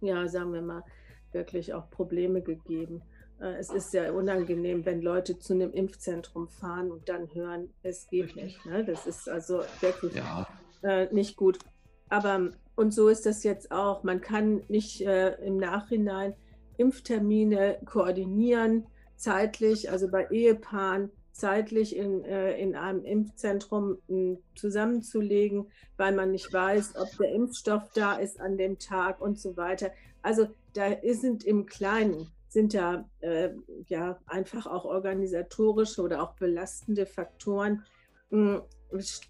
ja, 0.00 0.28
sagen 0.28 0.52
wir 0.52 0.62
mal, 0.62 0.84
wirklich 1.32 1.74
auch 1.74 1.90
Probleme 1.90 2.42
gegeben. 2.42 3.02
Äh, 3.40 3.56
es 3.58 3.70
ist 3.70 3.90
sehr 3.90 4.14
unangenehm, 4.14 4.84
wenn 4.84 5.02
Leute 5.02 5.38
zu 5.38 5.54
einem 5.54 5.72
Impfzentrum 5.72 6.48
fahren 6.48 6.90
und 6.90 7.08
dann 7.08 7.32
hören, 7.34 7.70
es 7.82 8.08
geht 8.08 8.36
nicht. 8.36 8.64
Ne? 8.66 8.84
Das 8.84 9.06
ist 9.06 9.28
also 9.28 9.62
wirklich 9.80 10.14
ja. 10.14 10.46
äh, 10.82 11.12
nicht 11.12 11.36
gut. 11.36 11.58
Aber 12.08 12.50
und 12.76 12.94
so 12.94 13.08
ist 13.08 13.26
das 13.26 13.44
jetzt 13.44 13.72
auch. 13.72 14.04
Man 14.04 14.20
kann 14.20 14.62
nicht 14.68 15.02
äh, 15.02 15.34
im 15.44 15.58
Nachhinein 15.58 16.34
Impftermine 16.78 17.78
koordinieren, 17.84 18.86
zeitlich, 19.16 19.90
also 19.90 20.08
bei 20.08 20.26
Ehepaaren 20.30 21.10
zeitlich 21.32 21.96
in, 21.96 22.24
äh, 22.24 22.58
in 22.58 22.74
einem 22.74 23.04
Impfzentrum 23.04 23.98
äh, 24.08 24.36
zusammenzulegen, 24.54 25.70
weil 25.96 26.14
man 26.14 26.30
nicht 26.32 26.52
weiß, 26.52 26.96
ob 26.96 27.08
der 27.18 27.32
Impfstoff 27.32 27.90
da 27.94 28.14
ist 28.14 28.40
an 28.40 28.56
dem 28.56 28.78
Tag 28.78 29.20
und 29.20 29.38
so 29.38 29.56
weiter. 29.56 29.90
Also 30.22 30.48
da 30.74 30.96
sind 31.12 31.44
im 31.44 31.66
Kleinen, 31.66 32.30
sind 32.48 32.74
da 32.74 33.08
äh, 33.20 33.50
ja 33.86 34.18
einfach 34.26 34.66
auch 34.66 34.84
organisatorische 34.84 36.02
oder 36.02 36.22
auch 36.22 36.34
belastende 36.34 37.06
Faktoren. 37.06 37.84
Hm, 38.30 38.62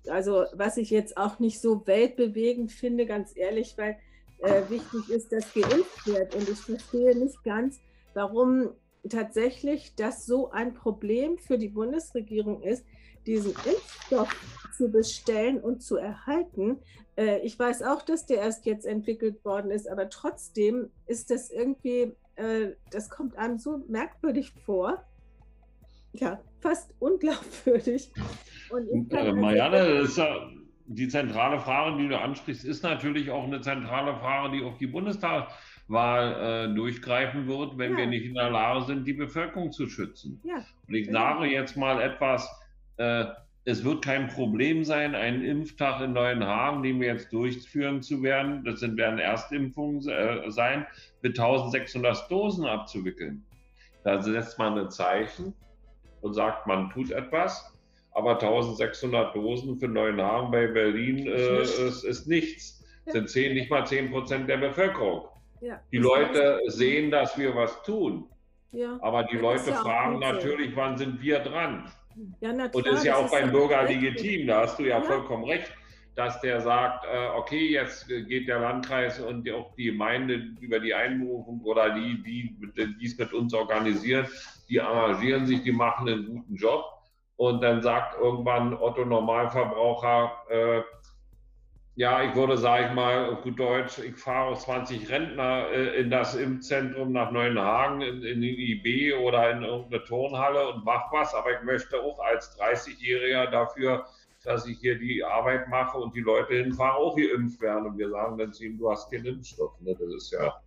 also 0.09 0.47
was 0.55 0.77
ich 0.77 0.91
jetzt 0.91 1.17
auch 1.17 1.39
nicht 1.39 1.61
so 1.61 1.87
weltbewegend 1.87 2.73
finde, 2.73 3.07
ganz 3.07 3.37
ehrlich, 3.37 3.77
weil 3.77 3.99
äh, 4.39 4.63
wichtig 4.69 5.11
ist, 5.11 5.33
dass 5.33 5.53
geimpft 5.53 6.07
wird. 6.07 6.35
Und 6.35 6.49
ich 6.49 6.59
verstehe 6.59 7.17
nicht 7.17 7.43
ganz, 7.45 7.79
warum 8.15 8.71
tatsächlich 9.09 9.95
das 9.97 10.27
so 10.27 10.51
ein 10.51 10.75
Problem 10.75 11.39
für 11.39 11.59
die 11.59 11.69
Bundesregierung 11.69 12.63
ist, 12.63 12.85
diesen 13.27 13.53
Impfstoff 13.53 14.35
zu 14.77 14.91
bestellen 14.91 15.61
und 15.61 15.83
zu 15.83 15.97
erhalten. 15.97 16.79
Äh, 17.21 17.41
ich 17.41 17.59
weiß 17.59 17.83
auch, 17.83 18.03
dass 18.03 18.25
der 18.25 18.39
erst 18.39 18.65
jetzt 18.65 18.87
entwickelt 18.87 19.45
worden 19.45 19.71
ist, 19.71 19.89
aber 19.89 20.09
trotzdem 20.09 20.89
ist 21.07 21.31
das 21.31 21.51
irgendwie, 21.51 22.13
äh, 22.37 22.71
das 22.91 23.11
kommt 23.11 23.37
einem 23.37 23.59
so 23.59 23.85
merkwürdig 23.89 24.53
vor. 24.65 25.05
Ja, 26.13 26.41
fast 26.61 26.95
unglaubwürdig. 26.99 28.11
Äh, 29.11 29.33
Marianne, 29.33 30.01
das 30.01 30.11
ist 30.11 30.19
ja 30.19 30.49
die 30.87 31.09
zentrale 31.09 31.61
Frage, 31.61 31.99
die 31.99 32.09
du 32.09 32.19
ansprichst, 32.19 32.65
ist 32.65 32.83
natürlich 32.83 33.31
auch 33.31 33.45
eine 33.45 33.61
zentrale 33.61 34.17
Frage, 34.17 34.57
die 34.57 34.65
auf 34.65 34.79
die 34.79 34.87
Bundestagswahl 34.87 36.71
äh, 36.71 36.75
durchgreifen 36.75 37.47
wird, 37.47 37.77
wenn 37.77 37.93
ja. 37.93 37.99
wir 37.99 38.07
nicht 38.07 38.25
in 38.25 38.35
der 38.35 38.51
Lage 38.51 38.87
sind, 38.87 39.07
die 39.07 39.13
Bevölkerung 39.13 39.73
zu 39.73 39.87
schützen. 39.89 40.41
Ja. 40.43 40.65
Und 40.89 40.95
ich 40.95 41.07
genau. 41.07 41.21
sage 41.21 41.47
jetzt 41.47 41.77
mal 41.77 42.01
etwas, 42.01 42.49
äh, 42.97 43.27
es 43.65 43.85
wird 43.85 44.05
kein 44.05 44.29
Problem 44.29 44.85
sein, 44.85 45.15
einen 45.15 45.45
Impftag 45.45 46.01
in 46.01 46.13
Neuenhagen, 46.13 46.83
den 46.83 47.01
wir 47.01 47.09
jetzt 47.09 47.33
durchführen 47.33 48.03
zu 48.03 48.23
werden, 48.23 48.65
das 48.65 48.81
sind, 48.81 48.97
werden 48.97 49.19
Erstimpfungen 49.19 50.07
äh, 50.09 50.51
sein, 50.51 50.87
mit 51.23 51.39
1600 51.39 52.31
Dosen 52.31 52.65
abzuwickeln. 52.65 53.45
Da 54.03 54.21
setzt 54.23 54.59
man 54.59 54.79
ein 54.79 54.91
Zeichen 54.91 55.55
und 56.23 56.33
sagt, 56.33 56.67
man 56.67 56.91
tut 56.91 57.11
etwas, 57.11 57.77
aber 58.13 58.33
1600 58.33 59.35
Dosen 59.35 59.79
für 59.79 59.89
Neuenhagen 59.89 60.51
bei 60.51 60.67
Berlin 60.67 61.27
äh, 61.27 61.63
ist, 61.63 62.05
ist, 62.05 62.27
nichts. 62.27 62.83
Ja. 63.07 63.13
Sind 63.13 63.29
zehn, 63.29 63.55
nicht 63.55 63.71
mal 63.71 63.87
10 63.87 64.11
Prozent 64.11 64.49
der 64.49 64.57
Bevölkerung. 64.57 65.29
Ja, 65.61 65.81
die 65.93 65.99
Leute 65.99 66.61
sehen, 66.69 67.11
dass 67.11 67.37
wir 67.37 67.55
was 67.55 67.83
tun. 67.83 68.27
Ja, 68.73 68.99
aber 69.03 69.25
die 69.25 69.37
Leute 69.37 69.73
fragen 69.75 70.19
natürlich, 70.21 70.75
wann 70.75 70.97
sind 70.97 71.21
wir 71.21 71.41
dran? 71.41 71.91
Ja, 72.41 72.53
na 72.53 72.69
klar, 72.69 72.85
Und 72.85 72.93
ist 72.93 73.05
ja 73.05 73.17
auch 73.17 73.31
beim 73.31 73.51
Bürger 73.53 73.85
legitim, 73.85 74.47
da 74.47 74.63
hast 74.63 74.79
du 74.79 74.85
ja, 74.85 74.99
ja, 74.99 75.03
vollkommen 75.03 75.45
recht, 75.45 75.73
dass 76.17 76.41
der 76.41 76.61
sagt, 76.61 77.05
äh, 77.05 77.29
okay, 77.37 77.71
jetzt 77.71 78.09
geht 78.09 78.49
der 78.49 78.59
Landkreis 78.59 79.21
und 79.21 79.49
auch 79.51 79.75
die 79.77 79.85
Gemeinde 79.85 80.35
über 80.61 80.81
die 80.81 80.93
Einberufung 80.93 81.61
oder 81.63 81.95
die, 81.95 82.23
die, 82.23 82.97
die 83.01 83.07
es 83.07 83.17
mit 83.17 83.33
uns 83.33 83.55
organisieren, 83.55 84.27
die 84.69 84.79
engagieren 84.79 85.47
sich, 85.47 85.63
die 85.63 85.73
machen 85.73 86.09
einen 86.09 86.27
guten 86.27 86.57
Job. 86.57 86.85
Und 87.37 87.63
dann 87.63 87.81
sagt 87.81 88.21
irgendwann 88.21 88.75
Otto 88.75 89.05
Normalverbraucher, 89.05 90.33
äh, 90.51 90.83
ja, 91.97 92.23
ich 92.23 92.35
würde, 92.35 92.57
sage 92.57 92.87
ich 92.87 92.93
mal, 92.93 93.31
auf 93.31 93.43
gut 93.43 93.59
Deutsch, 93.59 93.99
ich 93.99 94.17
fahre 94.17 94.57
20 94.57 95.11
Rentner 95.11 95.69
äh, 95.71 96.01
in 96.01 96.11
das 96.11 96.35
Impfzentrum 96.35 97.13
nach 97.13 97.31
Neuenhagen, 97.31 98.01
in, 98.01 98.23
in 98.23 98.41
die 98.41 98.73
IB 98.73 99.15
oder 99.15 99.51
in 99.51 99.63
irgendeine 99.63 100.05
Turnhalle 100.05 100.69
und 100.69 100.85
mache 100.85 101.09
was, 101.13 101.35
aber 101.35 101.53
ich 101.59 101.63
möchte 101.63 102.01
auch 102.01 102.19
als 102.21 102.57
30-Jähriger 102.59 103.51
dafür, 103.51 104.07
dass 104.45 104.67
ich 104.67 104.79
hier 104.79 104.99
die 104.99 105.23
Arbeit 105.23 105.69
mache 105.69 105.99
und 105.99 106.15
die 106.15 106.21
Leute 106.21 106.55
hinfahren, 106.55 106.97
auch 106.97 107.17
geimpft 107.17 107.61
werden. 107.61 107.87
Und 107.87 107.99
wir 107.99 108.09
sagen 108.09 108.39
dann 108.39 108.53
zu 108.53 108.65
ihm, 108.65 108.79
du 108.79 108.91
hast 108.91 109.11
keinen 109.11 109.27
Impfstoff. 109.27 109.79
Ne? 109.81 109.95
Das 109.99 110.15
ist 110.15 110.33
ja, 110.33 110.61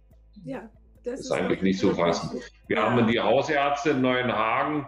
ja 0.43 0.69
das 1.03 1.21
ist, 1.21 1.25
ist 1.25 1.31
eigentlich 1.31 1.61
nicht 1.61 1.79
so 1.79 1.93
fassen. 1.93 2.41
Wir 2.67 2.81
haben 2.81 3.07
die 3.07 3.19
Hausärzte 3.19 3.91
in 3.91 4.01
Neuenhagen, 4.01 4.85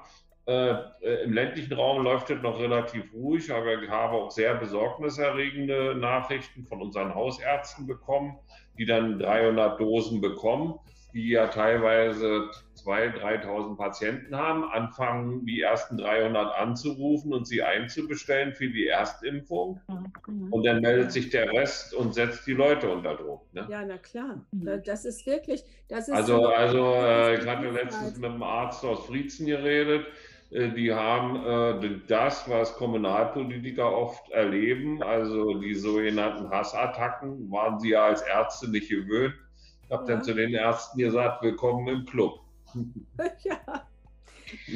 äh, 0.48 0.76
äh, 1.02 1.24
Im 1.24 1.34
ländlichen 1.34 1.74
Raum 1.74 2.04
läuft 2.04 2.30
es 2.30 2.40
noch 2.44 2.60
relativ 2.60 3.12
ruhig, 3.14 3.52
aber 3.52 3.82
ich 3.82 3.90
habe 3.90 4.14
auch 4.14 4.30
sehr 4.30 4.54
besorgniserregende 4.54 5.96
Nachrichten 5.96 6.66
von 6.66 6.84
unseren 6.84 7.16
Hausärzten 7.16 7.88
bekommen, 7.88 8.38
die 8.78 8.86
dann 8.86 9.18
300 9.18 9.80
Dosen 9.80 10.22
bekommen, 10.22 10.76
die 11.16 11.30
ja 11.30 11.48
teilweise 11.48 12.52
2.000, 12.76 13.44
3.000 13.44 13.78
Patienten 13.78 14.36
haben, 14.36 14.66
anfangen 14.66 15.48
die 15.48 15.62
ersten 15.62 15.98
300 15.98 16.56
anzurufen 16.56 17.34
und 17.34 17.48
sie 17.48 17.64
einzubestellen 17.64 18.54
für 18.54 18.68
die 18.68 18.86
Erstimpfung. 18.86 19.82
Mhm. 20.28 20.54
Und 20.54 20.64
dann 20.64 20.82
meldet 20.82 21.12
sich 21.12 21.32
der 21.32 21.52
Rest 21.52 21.96
und 21.96 22.14
setzt 22.14 22.46
die 22.46 22.54
Leute 22.54 22.92
unter 22.92 23.16
Druck. 23.16 23.52
Ne? 23.54 23.66
Ja, 23.68 23.84
na 23.84 23.98
klar. 23.98 24.46
Mhm. 24.52 24.84
Das 24.86 25.06
ist 25.06 25.26
wirklich. 25.26 25.64
Das 25.88 26.08
ist 26.08 26.14
also, 26.14 26.38
so, 26.38 26.48
also 26.50 26.94
äh, 26.96 27.40
ich 27.40 27.48
hatte 27.48 27.70
letztens 27.72 28.18
mit 28.18 28.30
einem 28.30 28.44
Arzt 28.44 28.86
aus 28.86 29.08
Friezen 29.08 29.48
geredet 29.48 30.06
äh, 30.06 30.35
die 30.56 30.94
haben 30.94 31.46
äh, 31.46 32.00
das, 32.08 32.50
was 32.50 32.76
Kommunalpolitiker 32.76 33.92
oft 33.92 34.30
erleben, 34.32 35.04
also 35.04 35.60
die 35.60 35.76
sogenannten 35.76 36.50
Hassattacken, 36.50 37.52
waren 37.52 37.80
sie 37.80 37.90
ja 37.90 38.06
als 38.06 38.22
Ärzte 38.22 38.70
nicht 38.70 38.90
gewöhnt. 38.90 39.36
Ich 39.84 39.92
habe 39.92 40.04
ja. 40.04 40.16
dann 40.16 40.24
zu 40.24 40.34
den 40.34 40.54
Ärzten 40.54 41.00
gesagt, 41.00 41.44
willkommen 41.44 41.88
im 41.90 42.06
Club. 42.06 42.40
ja. 43.44 43.58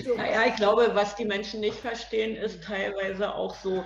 So. 0.04 0.16
Naja, 0.16 0.46
ich 0.48 0.56
glaube, 0.56 0.92
was 0.94 1.16
die 1.16 1.26
Menschen 1.26 1.60
nicht 1.60 1.78
verstehen, 1.78 2.36
ist 2.36 2.64
teilweise 2.64 3.34
auch 3.34 3.56
so, 3.56 3.84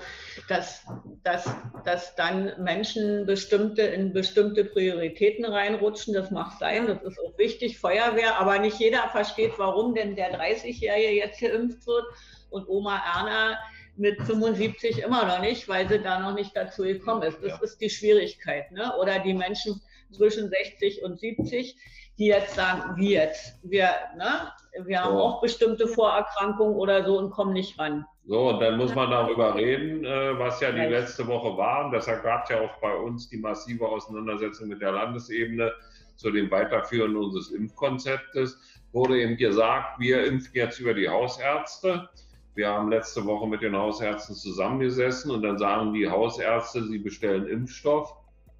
dass, 0.47 0.85
dass, 1.23 1.49
dass 1.83 2.15
dann 2.15 2.53
Menschen 2.61 3.25
bestimmte, 3.25 3.81
in 3.81 4.13
bestimmte 4.13 4.65
Prioritäten 4.65 5.45
reinrutschen. 5.45 6.13
Das 6.13 6.31
mag 6.31 6.53
sein, 6.59 6.87
das 6.87 7.01
ist 7.03 7.19
auch 7.19 7.37
wichtig, 7.37 7.79
Feuerwehr, 7.79 8.37
aber 8.39 8.59
nicht 8.59 8.79
jeder 8.79 9.09
versteht, 9.09 9.53
warum 9.57 9.93
denn 9.93 10.15
der 10.15 10.39
30-Jährige 10.39 11.11
jetzt 11.11 11.39
geimpft 11.39 11.85
wird 11.85 12.05
und 12.49 12.67
Oma 12.67 13.01
Erna 13.15 13.57
mit 13.95 14.21
75 14.23 14.99
immer 14.99 15.25
noch 15.25 15.39
nicht, 15.39 15.67
weil 15.67 15.87
sie 15.87 15.99
da 15.99 16.19
noch 16.19 16.33
nicht 16.33 16.55
dazu 16.55 16.83
gekommen 16.83 17.23
ist. 17.23 17.37
Das 17.41 17.51
ja. 17.51 17.61
ist 17.61 17.79
die 17.79 17.89
Schwierigkeit. 17.89 18.71
Ne? 18.71 18.91
Oder 18.99 19.19
die 19.19 19.33
Menschen 19.33 19.81
zwischen 20.11 20.49
60 20.49 21.03
und 21.03 21.19
70 21.19 21.75
die 22.17 22.27
jetzt 22.27 22.55
sagen, 22.55 22.95
wie 22.95 23.13
jetzt? 23.13 23.59
Wir, 23.63 23.89
ne? 24.17 24.51
wir 24.85 25.03
haben 25.03 25.15
so. 25.15 25.21
auch 25.21 25.41
bestimmte 25.41 25.87
Vorerkrankungen 25.87 26.75
oder 26.75 27.03
so 27.05 27.17
und 27.17 27.31
kommen 27.31 27.53
nicht 27.53 27.77
ran. 27.79 28.05
So, 28.25 28.49
und 28.49 28.59
dann 28.61 28.77
muss 28.77 28.95
man 28.95 29.11
darüber 29.11 29.55
reden, 29.55 30.05
äh, 30.05 30.39
was 30.39 30.61
ja 30.61 30.71
die 30.71 30.79
letzte 30.79 31.27
Woche 31.27 31.57
war. 31.57 31.85
Und 31.85 31.91
deshalb 31.91 32.23
gab 32.23 32.43
es 32.43 32.51
ja 32.51 32.61
auch 32.61 32.77
bei 32.79 32.93
uns 32.95 33.29
die 33.29 33.37
massive 33.37 33.87
Auseinandersetzung 33.87 34.69
mit 34.69 34.81
der 34.81 34.93
Landesebene 34.93 35.71
zu 36.15 36.31
dem 36.31 36.49
Weiterführen 36.49 37.17
unseres 37.17 37.51
Impfkonzeptes. 37.51 38.57
Wurde 38.93 39.19
eben 39.19 39.35
gesagt, 39.35 39.99
wir 39.99 40.23
impfen 40.25 40.51
jetzt 40.53 40.79
über 40.79 40.93
die 40.93 41.09
Hausärzte. 41.09 42.09
Wir 42.55 42.69
haben 42.69 42.91
letzte 42.91 43.25
Woche 43.25 43.47
mit 43.47 43.61
den 43.61 43.75
Hausärzten 43.75 44.35
zusammengesessen 44.35 45.31
und 45.31 45.41
dann 45.41 45.57
sagen 45.57 45.93
die 45.93 46.07
Hausärzte, 46.07 46.83
sie 46.83 46.99
bestellen 46.99 47.47
Impfstoff 47.47 48.15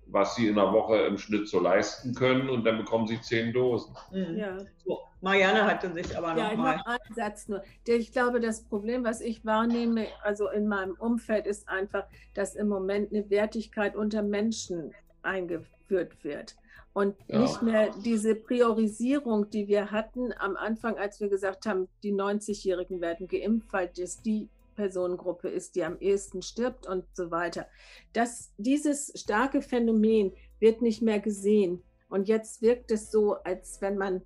was 0.07 0.35
sie 0.35 0.47
in 0.47 0.57
einer 0.57 0.71
Woche 0.73 0.97
im 0.97 1.17
Schnitt 1.17 1.47
so 1.47 1.59
leisten 1.59 2.13
können 2.13 2.49
und 2.49 2.63
dann 2.63 2.77
bekommen 2.77 3.07
sie 3.07 3.19
zehn 3.21 3.53
Dosen. 3.53 3.95
Mhm. 4.11 4.37
Ja. 4.37 4.57
So, 4.85 4.99
Marianne 5.21 5.65
hatte 5.65 5.91
sich 5.93 6.17
aber 6.17 6.33
noch 6.33 6.51
ja, 6.51 6.57
mal. 6.57 6.77
Noch 6.77 6.85
einen 6.85 7.15
Satz 7.15 7.47
nur. 7.47 7.63
Ich 7.87 8.11
glaube, 8.11 8.39
das 8.39 8.63
Problem, 8.63 9.03
was 9.03 9.21
ich 9.21 9.45
wahrnehme, 9.45 10.07
also 10.21 10.49
in 10.49 10.67
meinem 10.67 10.95
Umfeld, 10.95 11.47
ist 11.47 11.69
einfach, 11.69 12.05
dass 12.33 12.55
im 12.55 12.67
Moment 12.67 13.11
eine 13.11 13.29
Wertigkeit 13.29 13.95
unter 13.95 14.21
Menschen 14.21 14.93
eingeführt 15.21 16.23
wird. 16.23 16.55
Und 16.91 17.15
ja. 17.27 17.39
nicht 17.39 17.61
mehr 17.63 17.91
diese 18.03 18.35
Priorisierung, 18.35 19.49
die 19.49 19.67
wir 19.67 19.91
hatten 19.91 20.31
am 20.37 20.55
Anfang, 20.55 20.97
als 20.97 21.19
wir 21.19 21.29
gesagt 21.29 21.65
haben, 21.65 21.87
die 22.03 22.13
90-Jährigen 22.13 23.01
werden 23.01 23.27
geimpft, 23.27 23.71
weil 23.71 23.89
das 23.97 24.21
die 24.21 24.49
Personengruppe 24.75 25.49
ist, 25.49 25.75
die 25.75 25.83
am 25.83 25.97
ehesten 25.99 26.41
stirbt 26.41 26.87
und 26.87 27.05
so 27.13 27.31
weiter. 27.31 27.67
Das, 28.13 28.53
dieses 28.57 29.13
starke 29.15 29.61
Phänomen 29.61 30.33
wird 30.59 30.81
nicht 30.81 31.01
mehr 31.01 31.19
gesehen. 31.19 31.83
Und 32.09 32.27
jetzt 32.27 32.61
wirkt 32.61 32.91
es 32.91 33.11
so, 33.11 33.35
als 33.43 33.81
wenn 33.81 33.97
man 33.97 34.21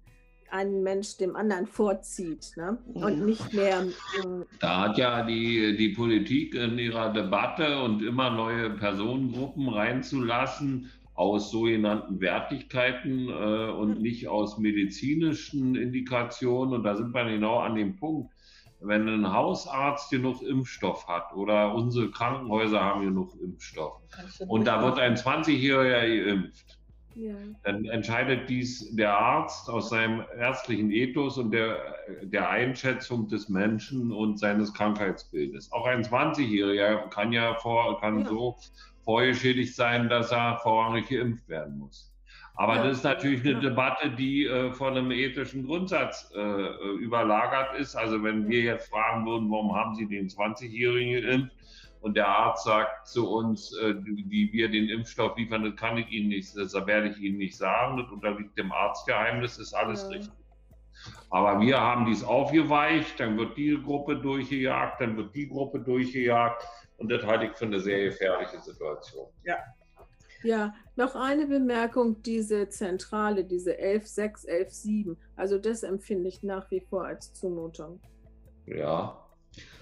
einen 0.50 0.84
Mensch 0.84 1.18
dem 1.18 1.36
anderen 1.36 1.68
vorzieht 1.68 2.54
ne? 2.56 2.78
und 2.94 3.26
nicht 3.26 3.54
mehr. 3.54 3.86
Ähm, 4.24 4.46
da 4.60 4.82
hat 4.82 4.98
ja 4.98 5.24
die, 5.24 5.76
die 5.78 5.90
Politik 5.90 6.56
in 6.56 6.78
ihrer 6.80 7.12
Debatte 7.12 7.82
und 7.82 8.02
immer 8.02 8.30
neue 8.30 8.70
Personengruppen 8.72 9.68
reinzulassen 9.70 10.90
aus 11.16 11.50
sogenannten 11.50 12.22
Wertigkeiten 12.22 13.28
äh, 13.28 13.72
und 13.72 13.96
hm. 13.96 14.02
nicht 14.02 14.28
aus 14.28 14.58
medizinischen 14.60 15.76
Indikationen. 15.76 16.76
Und 16.76 16.84
da 16.84 16.96
sind 16.96 17.14
wir 17.14 17.26
genau 17.26 17.58
an 17.60 17.76
dem 17.76 17.96
Punkt 17.96 18.32
wenn 18.80 19.08
ein 19.08 19.34
Hausarzt 19.34 20.12
genug 20.12 20.42
Impfstoff 20.42 21.08
hat 21.08 21.34
oder 21.34 21.74
unsere 21.74 22.12
Krankenhäuser 22.12 22.82
haben 22.84 23.02
genug 23.02 23.34
Impfstoff 23.42 24.02
und 24.48 24.66
da 24.66 24.84
wird 24.84 25.00
ein 25.00 25.16
20-Jähriger 25.16 26.26
geimpft, 26.26 26.80
ja. 27.16 27.34
dann 27.64 27.86
entscheidet 27.86 28.50
dies 28.50 28.96
der 28.96 29.18
Arzt 29.18 29.70
aus 29.70 29.90
seinem 29.90 30.24
ärztlichen 30.38 30.92
Ethos 30.92 31.38
und 31.38 31.52
der, 31.52 31.96
der 32.22 32.50
Einschätzung 32.50 33.28
des 33.28 33.50
Menschen 33.50 34.12
und 34.12 34.38
seines 34.38 34.74
Krankheitsbildes. 34.74 35.72
Auch 35.72 35.88
ein 35.88 36.04
20-Jähriger 36.04 37.10
kann 37.10 37.32
ja, 37.34 37.56
vor, 37.56 38.00
kann 38.00 38.20
ja. 38.20 38.26
so 38.26 38.58
vorgeschädigt 39.04 39.76
sein, 39.76 40.10
dass 40.10 40.32
er 40.32 40.60
vorrangig 40.62 41.10
geimpft 41.10 41.48
werden 41.50 41.80
muss. 41.80 42.14
Aber 42.58 42.78
ja. 42.78 42.84
das 42.84 42.98
ist 42.98 43.04
natürlich 43.04 43.46
eine 43.46 43.60
Debatte, 43.60 44.10
die 44.10 44.46
äh, 44.46 44.72
von 44.72 44.98
einem 44.98 45.12
ethischen 45.12 45.66
Grundsatz 45.66 46.32
äh, 46.36 46.40
äh, 46.40 46.96
überlagert 46.98 47.80
ist. 47.80 47.96
Also 47.96 48.24
wenn 48.24 48.50
wir 48.50 48.62
jetzt 48.62 48.90
fragen 48.90 49.28
würden, 49.28 49.50
warum 49.52 49.76
haben 49.76 49.94
Sie 49.94 50.08
den 50.08 50.28
20-Jährigen 50.28 51.22
geimpft? 51.24 51.56
Und 52.02 52.16
der 52.16 52.28
Arzt 52.28 52.66
sagt 52.66 53.08
zu 53.08 53.30
uns, 53.30 53.76
äh, 53.78 53.96
wie 54.04 54.52
wir 54.52 54.70
den 54.70 54.90
Impfstoff 54.90 55.38
liefern, 55.38 55.64
das 55.64 55.76
kann 55.76 55.98
ich 55.98 56.10
Ihnen 56.10 56.30
nicht, 56.30 56.56
das 56.58 56.74
werde 56.74 57.10
ich 57.10 57.18
Ihnen 57.20 57.38
nicht 57.38 57.56
sagen. 57.56 57.98
Das 57.98 58.12
unterliegt 58.12 58.58
dem 58.58 58.72
Arztgeheimnis, 58.72 59.60
ist 59.60 59.74
alles 59.74 60.04
ja. 60.04 60.10
richtig. 60.10 60.34
Aber 61.30 61.60
wir 61.62 61.80
haben 61.80 62.06
dies 62.06 62.24
aufgeweicht, 62.24 63.20
dann 63.20 63.38
wird 63.38 63.56
die 63.56 63.80
Gruppe 63.84 64.16
durchgejagt, 64.16 65.00
dann 65.00 65.16
wird 65.16 65.36
die 65.36 65.48
Gruppe 65.48 65.80
durchgejagt. 65.80 66.66
Und 66.98 67.12
das 67.12 67.24
halte 67.24 67.46
ich 67.46 67.52
für 67.52 67.66
eine 67.66 67.80
sehr 67.80 68.06
gefährliche 68.06 68.60
Situation. 68.60 69.28
Ja, 69.44 69.58
ja, 70.44 70.74
noch 70.98 71.16
eine 71.16 71.48
Bemerkung, 71.48 72.22
diese 72.24 72.70
Zentrale, 72.70 73.44
diese 73.44 73.72
11.6, 73.72 74.48
11.7, 74.48 75.16
also 75.36 75.58
das 75.58 75.84
empfinde 75.84 76.30
ich 76.30 76.44
nach 76.44 76.70
wie 76.72 76.82
vor 76.82 77.06
als 77.06 77.34
Zumutung. 77.34 78.00
Ja. 78.66 79.24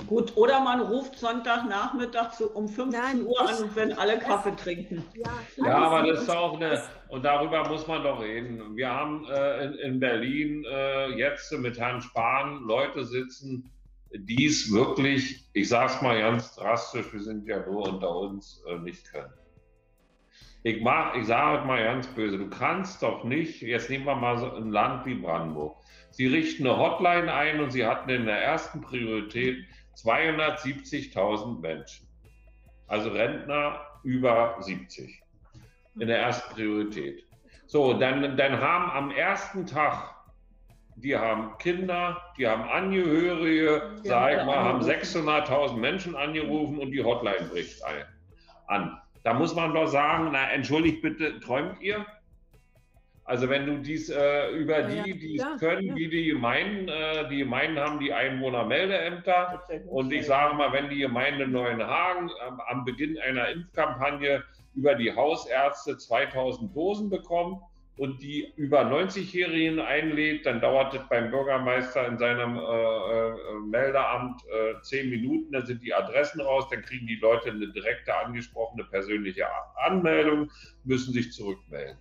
Gut, 0.07 0.37
oder 0.37 0.61
man 0.61 0.81
ruft 0.81 1.17
Sonntagnachmittag 1.17 2.39
um 2.53 2.67
15 2.67 3.01
Nein, 3.01 3.25
Uhr 3.25 3.41
an, 3.41 3.69
wenn 3.73 3.93
alle 3.93 4.19
Kaffee 4.19 4.51
das, 4.51 4.61
trinken. 4.61 5.03
Ja, 5.15 5.65
ja 5.65 5.77
aber 5.77 6.07
das 6.07 6.21
ist 6.21 6.29
auch 6.29 6.55
eine, 6.55 6.81
und 7.09 7.25
darüber 7.25 7.67
muss 7.67 7.87
man 7.87 8.03
doch 8.03 8.21
reden. 8.21 8.75
Wir 8.75 8.89
haben 8.89 9.25
äh, 9.25 9.65
in, 9.65 9.73
in, 9.73 9.99
Berlin 9.99 10.65
äh, 10.69 11.17
jetzt 11.17 11.51
mit 11.53 11.79
Herrn 11.79 12.01
Spahn 12.01 12.63
Leute 12.63 13.03
sitzen, 13.03 13.69
die 14.13 14.45
es 14.45 14.71
wirklich, 14.71 15.49
ich 15.53 15.67
sage 15.67 15.91
es 15.93 16.01
mal 16.01 16.19
ganz 16.19 16.55
drastisch, 16.55 17.11
wir 17.11 17.21
sind 17.21 17.47
ja 17.47 17.65
nur 17.65 17.89
unter 17.89 18.15
uns, 18.15 18.63
äh, 18.67 18.77
nicht 18.77 19.11
können. 19.11 19.33
Ich, 20.65 20.81
mach, 20.81 21.13
ich 21.13 21.27
sage 21.27 21.63
mal 21.67 21.83
ganz 21.83 22.07
böse, 22.07 22.39
du 22.39 22.49
kannst 22.49 23.03
doch 23.03 23.23
nicht, 23.23 23.61
jetzt 23.61 23.87
nehmen 23.87 24.05
wir 24.05 24.15
mal 24.15 24.39
so 24.39 24.51
ein 24.51 24.71
Land 24.71 25.05
wie 25.05 25.13
Brandenburg. 25.13 25.77
Sie 26.09 26.25
richten 26.25 26.65
eine 26.65 26.75
Hotline 26.75 27.31
ein 27.31 27.59
und 27.61 27.69
sie 27.69 27.85
hatten 27.85 28.09
in 28.09 28.25
der 28.25 28.41
ersten 28.41 28.81
Priorität 28.81 29.63
270.000 29.95 31.61
Menschen. 31.61 32.07
Also 32.87 33.11
Rentner 33.11 33.79
über 34.03 34.55
70 34.59 35.21
in 35.99 36.07
der 36.07 36.17
ersten 36.17 36.55
Priorität. 36.55 37.23
So, 37.67 37.93
dann, 37.93 38.35
dann 38.35 38.59
haben 38.59 38.89
am 38.89 39.11
ersten 39.11 39.67
Tag, 39.67 40.15
die 40.95 41.15
haben 41.15 41.59
Kinder, 41.59 42.19
die 42.39 42.47
haben 42.47 42.63
Angehörige, 42.63 43.99
ja, 44.01 44.03
sag 44.03 44.39
ich 44.39 44.45
mal, 44.45 44.57
haben 44.57 44.81
600.000 44.81 45.77
Menschen 45.77 46.15
angerufen 46.15 46.79
und 46.79 46.89
die 46.89 47.03
Hotline 47.03 47.49
bricht 47.51 47.85
ein, 47.85 48.05
an. 48.65 48.99
Da 49.25 49.33
muss 49.33 49.55
man 49.55 49.73
doch 49.73 49.87
sagen, 49.87 50.29
na, 50.33 50.51
entschuldigt 50.51 51.01
bitte, 51.01 51.39
träumt 51.39 51.81
ihr? 51.81 52.05
Also 53.23 53.49
wenn 53.49 53.65
du 53.65 53.79
dies 53.79 54.07
äh, 54.07 54.51
über 54.51 54.83
die, 54.83 55.17
die 55.17 55.37
es 55.37 55.59
können, 55.59 55.87
ja. 55.87 55.95
wie 55.95 56.09
die 56.09 56.25
Gemeinden, 56.27 56.87
äh, 56.89 57.27
die 57.27 57.39
Gemeinden 57.39 57.79
haben 57.79 57.99
die 57.99 58.13
Einwohnermeldeämter 58.13 59.63
und 59.89 60.13
ich 60.13 60.27
sage 60.27 60.53
mal, 60.53 60.71
wenn 60.73 60.89
die 60.89 60.99
Gemeinde 60.99 61.47
Neuenhagen 61.47 62.29
äh, 62.29 62.61
am 62.67 62.85
Beginn 62.85 63.17
einer 63.17 63.49
Impfkampagne 63.49 64.43
über 64.75 64.93
die 64.93 65.11
Hausärzte 65.15 65.97
2000 65.97 66.75
Dosen 66.75 67.09
bekommt 67.09 67.63
und 67.97 68.21
die 68.21 68.51
über 68.57 68.81
90-Jährigen 68.81 69.79
einlädt, 69.79 70.45
dann 70.45 70.59
dauert 70.59 70.93
es 70.93 71.01
beim 71.09 71.31
Bürgermeister 71.31 72.05
in 72.07 72.17
seinem 72.17 72.57
äh, 72.57 72.61
äh, 72.61 73.33
Meldeamt 73.67 74.41
äh, 74.43 74.81
zehn 74.81 75.09
Minuten, 75.09 75.51
dann 75.53 75.65
sind 75.65 75.81
die 75.81 75.93
Adressen 75.93 76.41
raus, 76.41 76.67
dann 76.69 76.81
kriegen 76.81 77.07
die 77.07 77.15
Leute 77.15 77.51
eine 77.51 77.71
direkte 77.71 78.13
angesprochene 78.15 78.83
persönliche 78.85 79.45
Anmeldung, 79.77 80.51
müssen 80.83 81.13
sich 81.13 81.31
zurückmelden. 81.31 81.97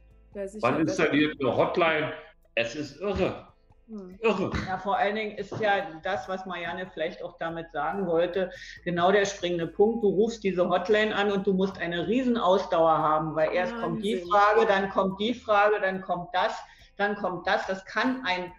Man 0.60 0.80
installiert 0.80 1.36
eine 1.40 1.56
Hotline, 1.56 2.12
es 2.56 2.74
ist 2.74 3.00
irre. 3.00 3.53
Hm. 3.88 4.18
Irre. 4.20 4.50
Ja, 4.66 4.78
vor 4.78 4.96
allen 4.96 5.14
Dingen 5.14 5.36
ist 5.36 5.58
ja 5.60 6.00
das, 6.02 6.28
was 6.28 6.46
Marianne 6.46 6.90
vielleicht 6.92 7.22
auch 7.22 7.36
damit 7.38 7.70
sagen 7.72 8.06
wollte, 8.06 8.50
genau 8.82 9.12
der 9.12 9.26
springende 9.26 9.66
Punkt. 9.66 10.02
Du 10.02 10.08
rufst 10.08 10.42
diese 10.42 10.68
Hotline 10.68 11.14
an 11.14 11.30
und 11.30 11.46
du 11.46 11.52
musst 11.52 11.78
eine 11.78 12.06
Riesenausdauer 12.06 12.98
haben, 12.98 13.34
weil 13.34 13.52
erst 13.52 13.72
Wahnsinn. 13.74 13.90
kommt 13.90 14.04
die 14.04 14.16
Frage, 14.16 14.66
dann 14.66 14.90
kommt 14.90 15.20
die 15.20 15.34
Frage, 15.34 15.80
dann 15.82 16.00
kommt 16.00 16.28
das, 16.32 16.58
dann 16.96 17.16
kommt 17.16 17.46
das. 17.46 17.66
Das 17.66 17.84
kann 17.84 18.22
ein 18.24 18.52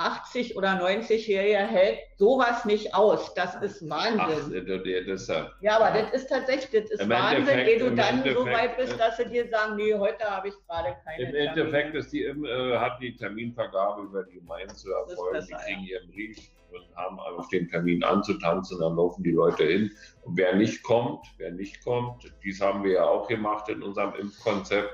80 0.00 0.56
oder 0.56 0.70
90-Jähriger 0.82 1.66
hält 1.66 1.98
sowas 2.16 2.64
nicht 2.64 2.94
aus. 2.94 3.34
Das 3.34 3.54
ist 3.56 3.88
Wahnsinn. 3.88 4.18
Ach, 4.18 5.06
das, 5.06 5.28
ja, 5.60 5.78
aber 5.78 5.98
das 5.98 6.12
ist 6.12 6.28
tatsächlich, 6.28 6.82
das 6.82 6.90
ist 6.90 7.08
Wahnsinn, 7.08 7.58
ehe 7.58 7.78
du 7.78 7.94
dann 7.94 8.24
so 8.24 8.46
weit 8.46 8.78
bist, 8.78 8.98
dass 8.98 9.18
sie 9.18 9.26
dir 9.26 9.48
sagen, 9.48 9.76
nee, 9.76 9.92
heute 9.92 10.24
habe 10.24 10.48
ich 10.48 10.54
gerade 10.66 10.96
keine 11.04 11.24
Im 11.24 11.32
Termine. 11.32 11.50
Endeffekt 11.50 11.94
ist 11.94 12.12
die, 12.12 12.22
äh, 12.24 12.78
hat 12.78 13.00
die 13.02 13.14
Terminvergabe 13.14 14.02
über 14.02 14.24
die 14.24 14.38
Gemeinde 14.38 14.74
zu 14.74 14.90
erfolgen. 14.90 15.46
Die 15.46 15.54
kriegen 15.54 15.82
ja. 15.82 15.98
ihren 15.98 16.10
Brief 16.10 16.50
und 16.72 16.96
haben 16.96 17.20
auf 17.20 17.48
den 17.48 17.68
Termin 17.68 18.02
anzutanzen, 18.02 18.80
dann 18.80 18.96
laufen 18.96 19.22
die 19.22 19.32
Leute 19.32 19.64
hin. 19.64 19.92
Und 20.22 20.36
wer 20.38 20.54
nicht 20.54 20.82
kommt, 20.82 21.26
wer 21.36 21.50
nicht 21.50 21.84
kommt, 21.84 22.32
dies 22.42 22.60
haben 22.60 22.84
wir 22.84 22.92
ja 22.92 23.04
auch 23.04 23.28
gemacht 23.28 23.68
in 23.68 23.82
unserem 23.82 24.14
Impfkonzept, 24.14 24.90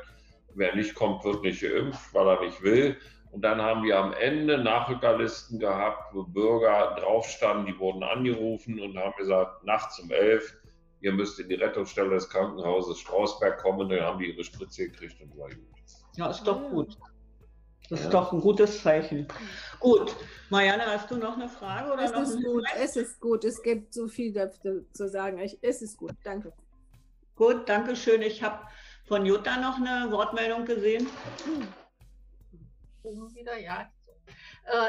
wer 0.54 0.74
nicht 0.74 0.94
kommt, 0.94 1.24
wird 1.24 1.42
nicht 1.42 1.60
geimpft, 1.60 2.12
weil 2.12 2.26
er 2.26 2.40
nicht 2.40 2.62
will. 2.62 2.96
Und 3.36 3.42
dann 3.42 3.60
haben 3.60 3.82
wir 3.84 3.98
am 3.98 4.14
Ende 4.14 4.56
Nachrückerlisten 4.56 5.58
gehabt, 5.58 6.14
wo 6.14 6.22
Bürger 6.22 6.96
draufstanden, 6.98 7.66
die 7.66 7.78
wurden 7.78 8.02
angerufen 8.02 8.80
und 8.80 8.96
haben 8.96 9.12
gesagt, 9.18 9.62
nachts 9.62 9.98
um 9.98 10.10
elf, 10.10 10.56
ihr 11.02 11.12
müsst 11.12 11.38
in 11.38 11.50
die 11.50 11.56
Rettungsstelle 11.56 12.08
des 12.08 12.30
Krankenhauses 12.30 12.98
Strausberg 12.98 13.58
kommen. 13.58 13.80
Und 13.80 13.90
dann 13.90 14.00
haben 14.00 14.18
die 14.20 14.32
ihre 14.32 14.42
Spritze 14.42 14.88
gekriegt 14.88 15.20
und 15.20 15.36
war 15.36 15.50
gut. 15.50 15.58
Ja, 16.14 16.30
ist 16.30 16.44
doch 16.44 16.62
gut. 16.70 16.96
Das 17.90 18.00
ist 18.00 18.06
ja. 18.06 18.10
doch 18.10 18.32
ein 18.32 18.40
gutes 18.40 18.82
Zeichen. 18.82 19.28
Gut. 19.80 20.16
Marianne, 20.48 20.86
hast 20.86 21.10
du 21.10 21.18
noch 21.18 21.34
eine 21.34 21.50
Frage? 21.50 21.92
Oder 21.92 22.04
es 22.04 22.12
ist 22.12 22.42
gut, 22.42 22.64
es 22.82 22.96
ist 22.96 23.20
gut. 23.20 23.44
Es 23.44 23.62
gibt 23.62 23.92
so 23.92 24.08
viel 24.08 24.32
dazu 24.32 24.86
zu 24.94 25.10
sagen. 25.10 25.38
es 25.60 25.82
ist 25.82 25.98
gut, 25.98 26.14
danke. 26.24 26.54
Gut, 27.34 27.68
danke 27.68 27.96
schön. 27.96 28.22
Ich 28.22 28.42
habe 28.42 28.66
von 29.04 29.26
Jutta 29.26 29.60
noch 29.60 29.76
eine 29.76 30.10
Wortmeldung 30.10 30.64
gesehen. 30.64 31.06
Hm 33.06 33.34
wieder, 33.34 33.56
ja. 33.58 33.90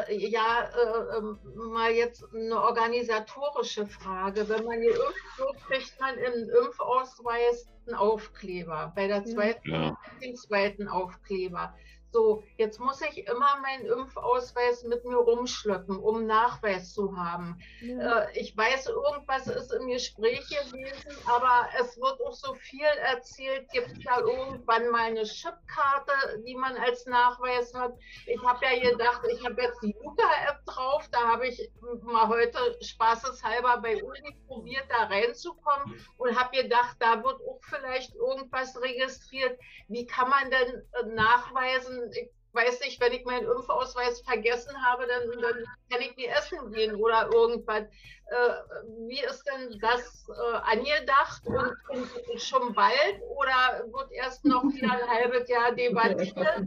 Äh, 0.07 0.15
ja, 0.15 0.63
äh, 0.63 1.17
ähm, 1.17 1.39
mal 1.53 1.91
jetzt 1.91 2.23
eine 2.33 2.59
organisatorische 2.59 3.85
Frage. 3.85 4.49
Wenn 4.49 4.65
man 4.65 4.81
geimpft 4.81 5.37
wird, 5.37 5.63
kriegt 5.67 5.99
man 5.99 6.17
im 6.17 6.49
Impfausweis 6.65 7.69
einen 7.85 7.95
Aufkleber. 7.95 8.91
Bei 8.95 9.07
der 9.07 9.23
zweiten, 9.25 9.69
ja. 9.69 9.97
den 10.21 10.35
zweiten 10.35 10.87
Aufkleber. 10.87 11.75
So, 12.11 12.43
jetzt 12.57 12.79
muss 12.79 13.01
ich 13.01 13.27
immer 13.27 13.57
meinen 13.61 13.85
Impfausweis 13.85 14.83
mit 14.83 15.03
mir 15.05 15.17
rumschleppen, 15.17 15.97
um 15.99 16.25
Nachweis 16.25 16.93
zu 16.93 17.15
haben. 17.17 17.59
Ja. 17.81 18.23
Äh, 18.23 18.39
ich 18.39 18.55
weiß, 18.55 18.87
irgendwas 18.87 19.47
ist 19.47 19.73
im 19.73 19.87
Gespräch 19.87 20.47
gewesen, 20.49 21.11
aber 21.25 21.67
es 21.79 21.97
wird 21.97 22.21
auch 22.21 22.33
so 22.33 22.53
viel 22.53 22.85
erzählt. 23.11 23.69
Gibt 23.71 23.91
es 23.91 24.03
ja 24.03 24.19
irgendwann 24.19 24.89
mal 24.89 25.07
eine 25.07 25.23
Chipkarte, 25.23 26.43
die 26.45 26.55
man 26.55 26.77
als 26.77 27.05
Nachweis 27.05 27.73
hat? 27.73 27.93
Ich 28.25 28.41
habe 28.41 28.65
ja 28.65 28.89
gedacht, 28.91 29.21
ich 29.29 29.45
habe 29.45 29.61
jetzt 29.61 29.81
die 29.83 29.95
Luca-App 30.01 30.65
drauf. 30.65 31.07
Da 31.11 31.19
habe 31.27 31.47
ich 31.47 31.69
mal 32.03 32.27
heute 32.29 32.77
spaßeshalber 32.81 33.77
bei 33.81 34.01
Uni 34.01 34.37
probiert, 34.47 34.85
da 34.89 35.05
reinzukommen 35.05 35.99
und 36.17 36.39
habe 36.39 36.55
gedacht, 36.55 36.95
da 36.99 37.23
wird 37.23 37.41
auch 37.41 37.59
vielleicht 37.61 38.15
irgendwas 38.15 38.79
registriert. 38.81 39.59
Wie 39.89 40.05
kann 40.05 40.29
man 40.29 40.49
denn 40.49 40.83
äh, 40.93 41.13
nachweisen, 41.13 42.06
ich 42.15 42.29
weiß 42.53 42.79
nicht, 42.81 42.99
wenn 42.99 43.13
ich 43.13 43.23
meinen 43.25 43.45
Impfausweis 43.45 44.21
vergessen 44.21 44.75
habe, 44.83 45.05
dann, 45.07 45.41
dann 45.41 45.63
kann 45.89 46.01
ich 46.01 46.15
nie 46.17 46.25
essen 46.25 46.71
gehen 46.71 46.95
oder 46.95 47.29
irgendwas. 47.31 47.83
Äh, 47.83 49.07
wie 49.07 49.23
ist 49.23 49.43
denn 49.45 49.79
das 49.79 50.27
äh, 50.29 50.57
angedacht 50.57 51.43
und, 51.45 52.29
und, 52.29 52.41
schon 52.41 52.73
bald 52.73 53.21
oder 53.37 53.85
wird 53.93 54.11
erst 54.11 54.43
noch 54.43 54.63
wieder 54.73 54.91
ein 54.91 55.09
halbes 55.09 55.47
Jahr 55.47 55.71
debattiert? 55.71 56.65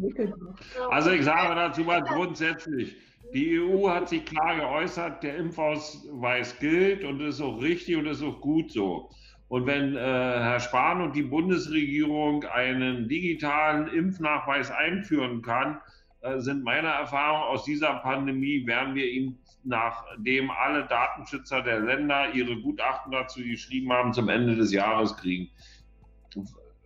Also 0.91 1.11
ich 1.11 1.25
sage 1.25 1.55
dazu 1.55 1.83
mal 1.83 2.03
grundsätzlich, 2.03 2.97
die 3.35 3.61
EU 3.61 3.89
hat 3.89 4.09
sich 4.09 4.25
klar 4.25 4.57
geäußert, 4.57 5.23
der 5.23 5.37
Impfausweis 5.37 6.59
gilt 6.59 7.05
und 7.05 7.21
ist 7.21 7.41
auch 7.41 7.61
richtig 7.61 7.97
und 7.97 8.07
ist 8.07 8.23
auch 8.23 8.41
gut 8.41 8.73
so. 8.73 9.11
Und 9.51 9.67
wenn 9.67 9.97
äh, 9.97 10.01
Herr 10.01 10.61
Spahn 10.61 11.01
und 11.01 11.17
die 11.17 11.25
Bundesregierung 11.25 12.45
einen 12.45 13.09
digitalen 13.09 13.89
Impfnachweis 13.89 14.71
einführen 14.71 15.43
kann, 15.43 15.81
äh, 16.21 16.39
sind 16.39 16.63
meiner 16.63 16.91
Erfahrung 16.91 17.43
aus 17.43 17.65
dieser 17.65 17.95
Pandemie, 17.95 18.65
werden 18.69 18.95
wir 18.95 19.11
ihn, 19.11 19.41
nachdem 19.65 20.53
alle 20.53 20.87
Datenschützer 20.87 21.63
der 21.63 21.81
Länder 21.81 22.33
ihre 22.33 22.61
Gutachten 22.61 23.11
dazu 23.11 23.41
geschrieben 23.43 23.93
haben, 23.93 24.13
zum 24.13 24.29
Ende 24.29 24.55
des 24.55 24.73
Jahres 24.73 25.17
kriegen. 25.17 25.51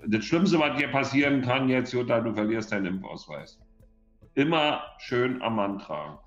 Das 0.07 0.25
Schlimmste, 0.25 0.59
was 0.59 0.79
dir 0.79 0.89
passieren 0.89 1.43
kann 1.43 1.69
jetzt, 1.69 1.93
Jutta, 1.93 2.21
du 2.21 2.33
verlierst 2.33 2.73
deinen 2.73 2.87
Impfausweis. 2.87 3.61
Immer 4.37 4.83
schön 4.97 5.43
am 5.43 5.57
Mann 5.57 5.81
tragen. 5.81 6.19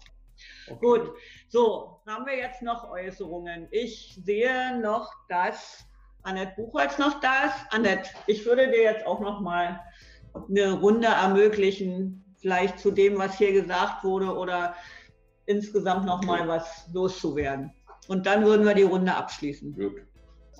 Okay. 0.68 0.80
Gut, 0.80 1.14
so, 1.48 2.00
haben 2.06 2.28
wir 2.28 2.38
jetzt 2.38 2.62
noch 2.62 2.88
Äußerungen. 2.92 3.68
Ich 3.72 4.20
sehe 4.24 4.80
noch, 4.80 5.12
dass 5.30 5.87
Annette 6.28 6.54
Buchholz 6.58 6.98
noch 6.98 7.22
da 7.22 7.46
ist. 7.46 7.74
Annette, 7.74 8.10
ich 8.28 8.46
würde 8.46 8.70
dir 8.70 8.84
jetzt 8.84 9.08
auch 9.08 9.22
noch 9.22 9.40
mal 9.40 9.80
eine 10.50 10.74
Runde 10.74 11.08
ermöglichen, 11.08 12.36
vielleicht 12.38 12.80
zu 12.80 12.92
dem, 12.92 13.18
was 13.18 13.38
hier 13.38 13.54
gesagt 13.54 14.04
wurde 14.04 14.36
oder 14.36 14.76
insgesamt 15.46 16.06
noch 16.06 16.24
mal 16.24 16.46
was 16.48 16.90
loszuwerden. 16.94 17.72
Und 18.10 18.26
dann 18.26 18.44
würden 18.44 18.66
wir 18.66 18.74
die 18.74 18.84
Runde 18.84 19.16
abschließen. 19.16 19.76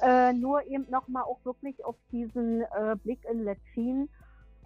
Äh, 0.02 0.34
nur 0.34 0.66
eben 0.68 0.86
noch 0.90 1.08
mal 1.10 1.24
auch 1.24 1.44
wirklich 1.44 1.84
auf 1.84 1.96
diesen 2.12 2.62
äh, 2.62 2.96
Blick 3.04 3.20
in 3.30 3.44
Letschin, 3.44 4.10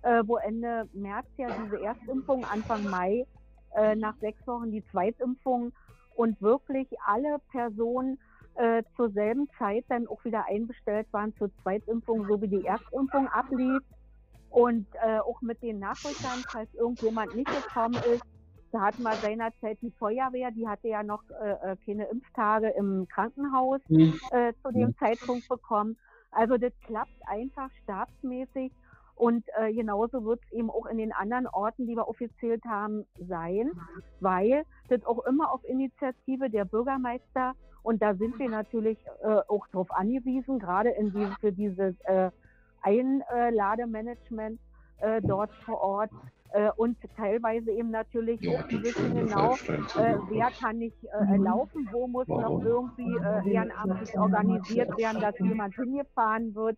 äh, 0.03 0.21
wo 0.25 0.37
Ende 0.37 0.87
März 0.93 1.25
ja 1.37 1.47
diese 1.63 1.81
Erstimpfung, 1.81 2.45
Anfang 2.45 2.87
Mai, 2.89 3.25
äh, 3.75 3.95
nach 3.95 4.15
sechs 4.17 4.45
Wochen 4.45 4.71
die 4.71 4.85
Zweitimpfung 4.91 5.73
und 6.15 6.39
wirklich 6.41 6.87
alle 7.05 7.39
Personen 7.51 8.19
äh, 8.55 8.83
zur 8.95 9.09
selben 9.11 9.49
Zeit 9.57 9.85
dann 9.89 10.07
auch 10.07 10.23
wieder 10.25 10.45
einbestellt 10.47 11.07
waren 11.11 11.33
zur 11.37 11.49
Zweitimpfung, 11.61 12.25
so 12.27 12.41
wie 12.41 12.47
die 12.47 12.65
Erstimpfung 12.65 13.27
ablief. 13.27 13.81
Und 14.49 14.85
äh, 14.95 15.19
auch 15.19 15.41
mit 15.41 15.61
den 15.61 15.79
Nachrückern, 15.79 16.43
falls 16.49 16.73
irgendjemand 16.73 17.35
nicht 17.35 17.47
gekommen 17.47 17.95
ist, 18.13 18.23
da 18.71 18.81
hatten 18.81 19.03
wir 19.03 19.13
seinerzeit 19.13 19.77
die 19.81 19.91
Feuerwehr, 19.91 20.51
die 20.51 20.67
hatte 20.67 20.87
ja 20.87 21.03
noch 21.03 21.23
äh, 21.29 21.71
äh 21.71 21.75
keine 21.85 22.05
Impftage 22.05 22.69
im 22.69 23.07
Krankenhaus 23.07 23.81
mhm. 23.87 24.19
äh, 24.31 24.53
zu 24.61 24.71
dem 24.71 24.89
mhm. 24.89 24.97
Zeitpunkt 24.97 25.47
bekommen. 25.47 25.97
Also 26.31 26.57
das 26.57 26.71
klappt 26.85 27.15
einfach 27.27 27.69
stabsmäßig 27.83 28.71
und 29.15 29.43
äh, 29.57 29.73
genauso 29.73 30.23
wird 30.23 30.41
es 30.45 30.51
eben 30.53 30.69
auch 30.69 30.85
in 30.85 30.97
den 30.97 31.11
anderen 31.11 31.47
Orten, 31.47 31.85
die 31.85 31.95
wir 31.95 32.07
offiziell 32.07 32.59
haben, 32.65 33.05
sein, 33.19 33.71
weil 34.19 34.63
das 34.89 35.05
auch 35.05 35.25
immer 35.25 35.51
auf 35.51 35.63
Initiative 35.65 36.49
der 36.49 36.65
Bürgermeister 36.65 37.53
und 37.83 38.01
da 38.01 38.13
sind 38.15 38.37
wir 38.39 38.49
natürlich 38.49 38.97
äh, 39.23 39.27
auch 39.47 39.67
darauf 39.67 39.91
angewiesen, 39.91 40.59
gerade 40.59 40.89
in 40.89 41.11
diese, 41.11 41.35
für 41.39 41.51
dieses 41.51 41.99
äh, 42.01 42.29
Einlademanagement 42.81 44.59
äh, 44.99 45.21
dort 45.21 45.51
vor 45.65 45.81
Ort 45.81 46.11
äh, 46.51 46.69
und 46.75 46.97
teilweise 47.15 47.71
eben 47.71 47.91
natürlich 47.91 48.41
ja, 48.41 48.59
auch 48.59 48.67
zu 48.67 48.83
wissen 48.83 49.15
genau, 49.15 49.53
äh, 49.53 50.17
wer 50.29 50.49
kann 50.59 50.77
nicht 50.77 50.97
äh, 51.05 51.37
laufen, 51.37 51.87
wo 51.91 52.07
muss 52.07 52.27
Warum? 52.27 52.59
noch 52.59 52.65
irgendwie 52.65 53.17
äh, 53.17 53.53
ehrenamtlich 53.53 54.17
organisiert 54.17 54.95
werden, 54.97 55.21
dass 55.21 55.37
jemand 55.39 55.75
hingefahren 55.75 56.53
wird. 56.53 56.77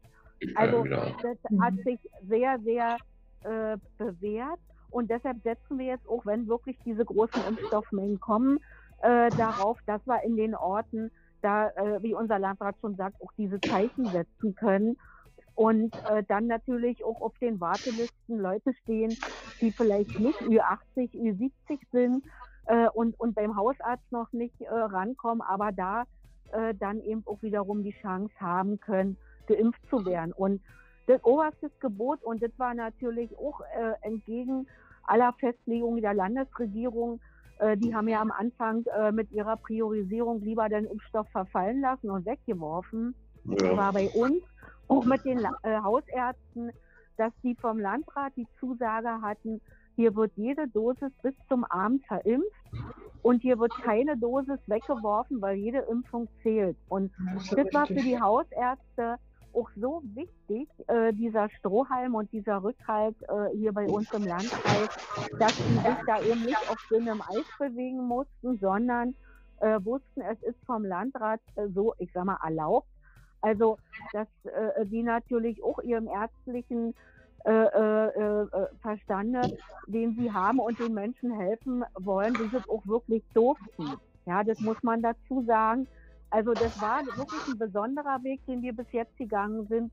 Also 0.55 0.83
das 0.83 1.37
hat 1.61 1.73
sich 1.85 1.99
sehr, 2.27 2.59
sehr 2.59 2.97
äh, 3.43 3.77
bewährt 3.97 4.59
und 4.89 5.09
deshalb 5.09 5.41
setzen 5.41 5.79
wir 5.79 5.87
jetzt 5.87 6.07
auch, 6.07 6.25
wenn 6.25 6.47
wirklich 6.47 6.77
diese 6.85 7.03
großen 7.03 7.41
Impfstoffmengen 7.47 8.19
kommen, 8.19 8.59
äh, 9.03 9.29
darauf, 9.31 9.77
dass 9.85 10.05
wir 10.07 10.23
in 10.23 10.35
den 10.35 10.55
Orten 10.55 11.11
da, 11.41 11.69
äh, 11.69 12.01
wie 12.01 12.13
unser 12.13 12.39
Landrat 12.39 12.75
schon 12.79 12.95
sagt, 12.95 13.21
auch 13.21 13.31
diese 13.37 13.59
Zeichen 13.61 14.05
setzen 14.05 14.55
können 14.55 14.97
und 15.55 15.93
äh, 16.09 16.23
dann 16.27 16.47
natürlich 16.47 17.03
auch 17.03 17.21
auf 17.21 17.37
den 17.39 17.59
Wartelisten 17.59 18.39
Leute 18.39 18.73
stehen, 18.83 19.15
die 19.61 19.71
vielleicht 19.71 20.19
nicht 20.19 20.39
Ü80, 20.41 21.11
Ü70 21.11 21.79
sind 21.91 22.23
äh, 22.65 22.87
und, 22.89 23.19
und 23.19 23.35
beim 23.35 23.55
Hausarzt 23.55 24.09
noch 24.11 24.31
nicht 24.31 24.59
äh, 24.61 24.69
rankommen, 24.69 25.41
aber 25.41 25.71
da 25.71 26.03
äh, 26.51 26.73
dann 26.73 27.01
eben 27.01 27.23
auch 27.25 27.41
wiederum 27.41 27.83
die 27.83 27.95
Chance 28.01 28.33
haben 28.39 28.79
können, 28.79 29.17
geimpft 29.47 29.81
zu 29.89 30.05
werden. 30.05 30.31
Und 30.31 30.61
das 31.07 31.23
oberste 31.23 31.69
Gebot 31.79 32.23
und 32.23 32.41
das 32.41 32.51
war 32.57 32.73
natürlich 32.73 33.37
auch 33.37 33.59
äh, 33.61 33.93
entgegen 34.07 34.67
aller 35.05 35.33
Festlegungen 35.33 36.01
der 36.01 36.13
Landesregierung. 36.13 37.19
Äh, 37.63 37.77
die 37.77 37.95
haben 37.95 38.07
ja 38.07 38.21
am 38.21 38.31
Anfang 38.31 38.85
äh, 38.85 39.11
mit 39.11 39.31
ihrer 39.31 39.57
Priorisierung 39.57 40.41
lieber 40.41 40.67
den 40.69 40.85
Impfstoff 40.85 41.27
verfallen 41.29 41.81
lassen 41.81 42.09
und 42.09 42.25
weggeworfen. 42.25 43.15
Ja. 43.45 43.55
Das 43.55 43.77
war 43.77 43.93
bei 43.93 44.09
uns 44.09 44.43
auch 44.87 45.05
mit 45.05 45.23
den 45.23 45.39
äh, 45.63 45.79
Hausärzten, 45.81 46.71
dass 47.17 47.31
die 47.43 47.55
vom 47.55 47.79
Landrat 47.79 48.33
die 48.35 48.47
Zusage 48.59 49.21
hatten, 49.21 49.61
hier 49.95 50.15
wird 50.15 50.31
jede 50.35 50.67
Dosis 50.67 51.11
bis 51.21 51.35
zum 51.47 51.63
Abend 51.65 52.03
verimpft 52.07 52.49
und 53.21 53.41
hier 53.41 53.59
wird 53.59 53.71
keine 53.83 54.17
Dosis 54.17 54.59
weggeworfen, 54.65 55.39
weil 55.39 55.55
jede 55.57 55.79
Impfung 55.79 56.27
zählt. 56.41 56.75
Und 56.89 57.11
das 57.55 57.73
war 57.73 57.85
für 57.85 57.93
die 57.93 58.19
Hausärzte 58.19 59.17
auch 59.53 59.69
so 59.75 60.01
wichtig, 60.13 60.67
äh, 60.87 61.13
dieser 61.13 61.49
Strohhalm 61.49 62.15
und 62.15 62.31
dieser 62.31 62.63
Rückhalt 62.63 63.15
äh, 63.23 63.55
hier 63.55 63.73
bei 63.73 63.87
uns 63.87 64.11
im 64.13 64.25
Landkreis, 64.25 64.89
dass 65.39 65.55
sie 65.55 65.73
sich 65.73 65.97
da 66.07 66.21
eben 66.21 66.41
nicht 66.41 66.69
auf 66.69 66.77
dünnem 66.89 67.21
Eis 67.21 67.45
bewegen 67.59 68.07
mussten, 68.07 68.57
sondern 68.59 69.15
äh, 69.59 69.79
wussten, 69.83 70.21
es 70.21 70.41
ist 70.43 70.57
vom 70.65 70.83
Landrat 70.83 71.39
äh, 71.55 71.67
so, 71.69 71.93
ich 71.99 72.11
sag 72.13 72.25
mal, 72.25 72.37
erlaubt. 72.43 72.87
Also, 73.41 73.77
dass 74.13 74.27
äh, 74.45 74.85
die 74.85 75.03
natürlich 75.03 75.63
auch 75.63 75.79
ihrem 75.79 76.07
ärztlichen 76.07 76.93
äh, 77.45 77.51
äh, 77.51 78.47
Verstande, 78.81 79.41
den 79.87 80.15
sie 80.15 80.31
haben 80.31 80.59
und 80.59 80.79
den 80.79 80.93
Menschen 80.93 81.31
helfen 81.31 81.83
wollen, 81.99 82.33
dieses 82.35 82.67
auch 82.69 82.85
wirklich 82.87 83.21
durften. 83.33 83.97
Ja, 84.25 84.43
das 84.45 84.61
muss 84.61 84.81
man 84.81 85.01
dazu 85.01 85.43
sagen. 85.45 85.87
Also 86.33 86.53
das 86.55 86.81
war 86.81 87.05
wirklich 87.15 87.47
ein 87.47 87.59
besonderer 87.59 88.23
Weg, 88.23 88.43
den 88.47 88.63
wir 88.63 88.73
bis 88.73 88.91
jetzt 88.91 89.15
gegangen 89.17 89.67
sind 89.67 89.91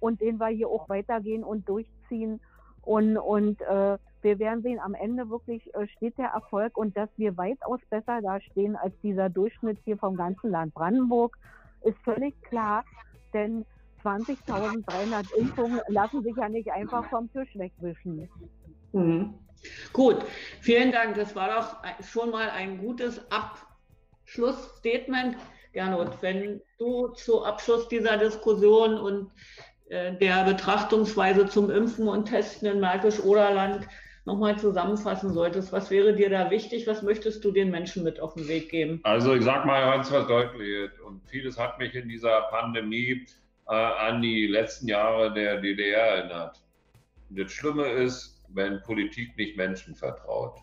und 0.00 0.20
den 0.20 0.38
wir 0.38 0.48
hier 0.48 0.68
auch 0.68 0.86
weitergehen 0.90 1.42
und 1.42 1.66
durchziehen. 1.66 2.42
Und, 2.82 3.16
und 3.16 3.58
äh, 3.62 3.96
wir 4.20 4.38
werden 4.38 4.62
sehen, 4.62 4.80
am 4.80 4.92
Ende 4.92 5.30
wirklich 5.30 5.74
äh, 5.74 5.88
steht 5.96 6.18
der 6.18 6.28
Erfolg 6.28 6.76
und 6.76 6.94
dass 6.94 7.08
wir 7.16 7.38
weitaus 7.38 7.80
besser 7.88 8.20
dastehen 8.20 8.76
als 8.76 8.92
dieser 9.02 9.30
Durchschnitt 9.30 9.78
hier 9.86 9.96
vom 9.96 10.14
ganzen 10.14 10.50
Land 10.50 10.74
Brandenburg, 10.74 11.38
ist 11.80 11.96
völlig 12.04 12.38
klar, 12.42 12.84
denn 13.32 13.64
20.300 14.04 15.34
Impfungen 15.38 15.80
lassen 15.88 16.22
sich 16.22 16.36
ja 16.36 16.50
nicht 16.50 16.70
einfach 16.70 17.08
vom 17.08 17.32
Tisch 17.32 17.48
wegwischen. 17.54 18.28
Mhm. 18.92 19.32
Gut, 19.94 20.22
vielen 20.60 20.92
Dank. 20.92 21.14
Das 21.14 21.34
war 21.34 21.48
doch 21.48 21.78
schon 22.04 22.30
mal 22.30 22.50
ein 22.50 22.76
gutes 22.76 23.22
Abschlussstatement. 23.32 25.38
Gernot, 25.78 26.20
wenn 26.22 26.60
du 26.80 27.06
zu 27.10 27.44
Abschluss 27.44 27.86
dieser 27.86 28.16
Diskussion 28.16 28.98
und 28.98 29.30
äh, 29.90 30.12
der 30.16 30.42
Betrachtungsweise 30.42 31.46
zum 31.46 31.70
Impfen 31.70 32.08
und 32.08 32.24
Testen 32.24 32.66
in 32.66 32.80
Märkisch-Oderland 32.80 33.86
nochmal 34.24 34.58
zusammenfassen 34.58 35.32
solltest, 35.32 35.72
was 35.72 35.88
wäre 35.92 36.14
dir 36.16 36.30
da 36.30 36.50
wichtig? 36.50 36.88
Was 36.88 37.02
möchtest 37.02 37.44
du 37.44 37.52
den 37.52 37.70
Menschen 37.70 38.02
mit 38.02 38.18
auf 38.18 38.34
den 38.34 38.48
Weg 38.48 38.70
geben? 38.70 38.98
Also 39.04 39.34
ich 39.34 39.44
sage 39.44 39.68
mal 39.68 39.82
ganz 39.82 40.10
was 40.10 40.26
deutlich 40.26 40.90
und 41.06 41.24
vieles 41.28 41.56
hat 41.56 41.78
mich 41.78 41.94
in 41.94 42.08
dieser 42.08 42.40
Pandemie 42.50 43.24
äh, 43.68 43.72
an 43.72 44.20
die 44.20 44.48
letzten 44.48 44.88
Jahre 44.88 45.32
der 45.32 45.60
DDR 45.60 46.16
erinnert. 46.16 46.60
Das 47.30 47.52
Schlimme 47.52 47.86
ist, 47.86 48.42
wenn 48.48 48.82
Politik 48.82 49.36
nicht 49.36 49.56
Menschen 49.56 49.94
vertraut. 49.94 50.58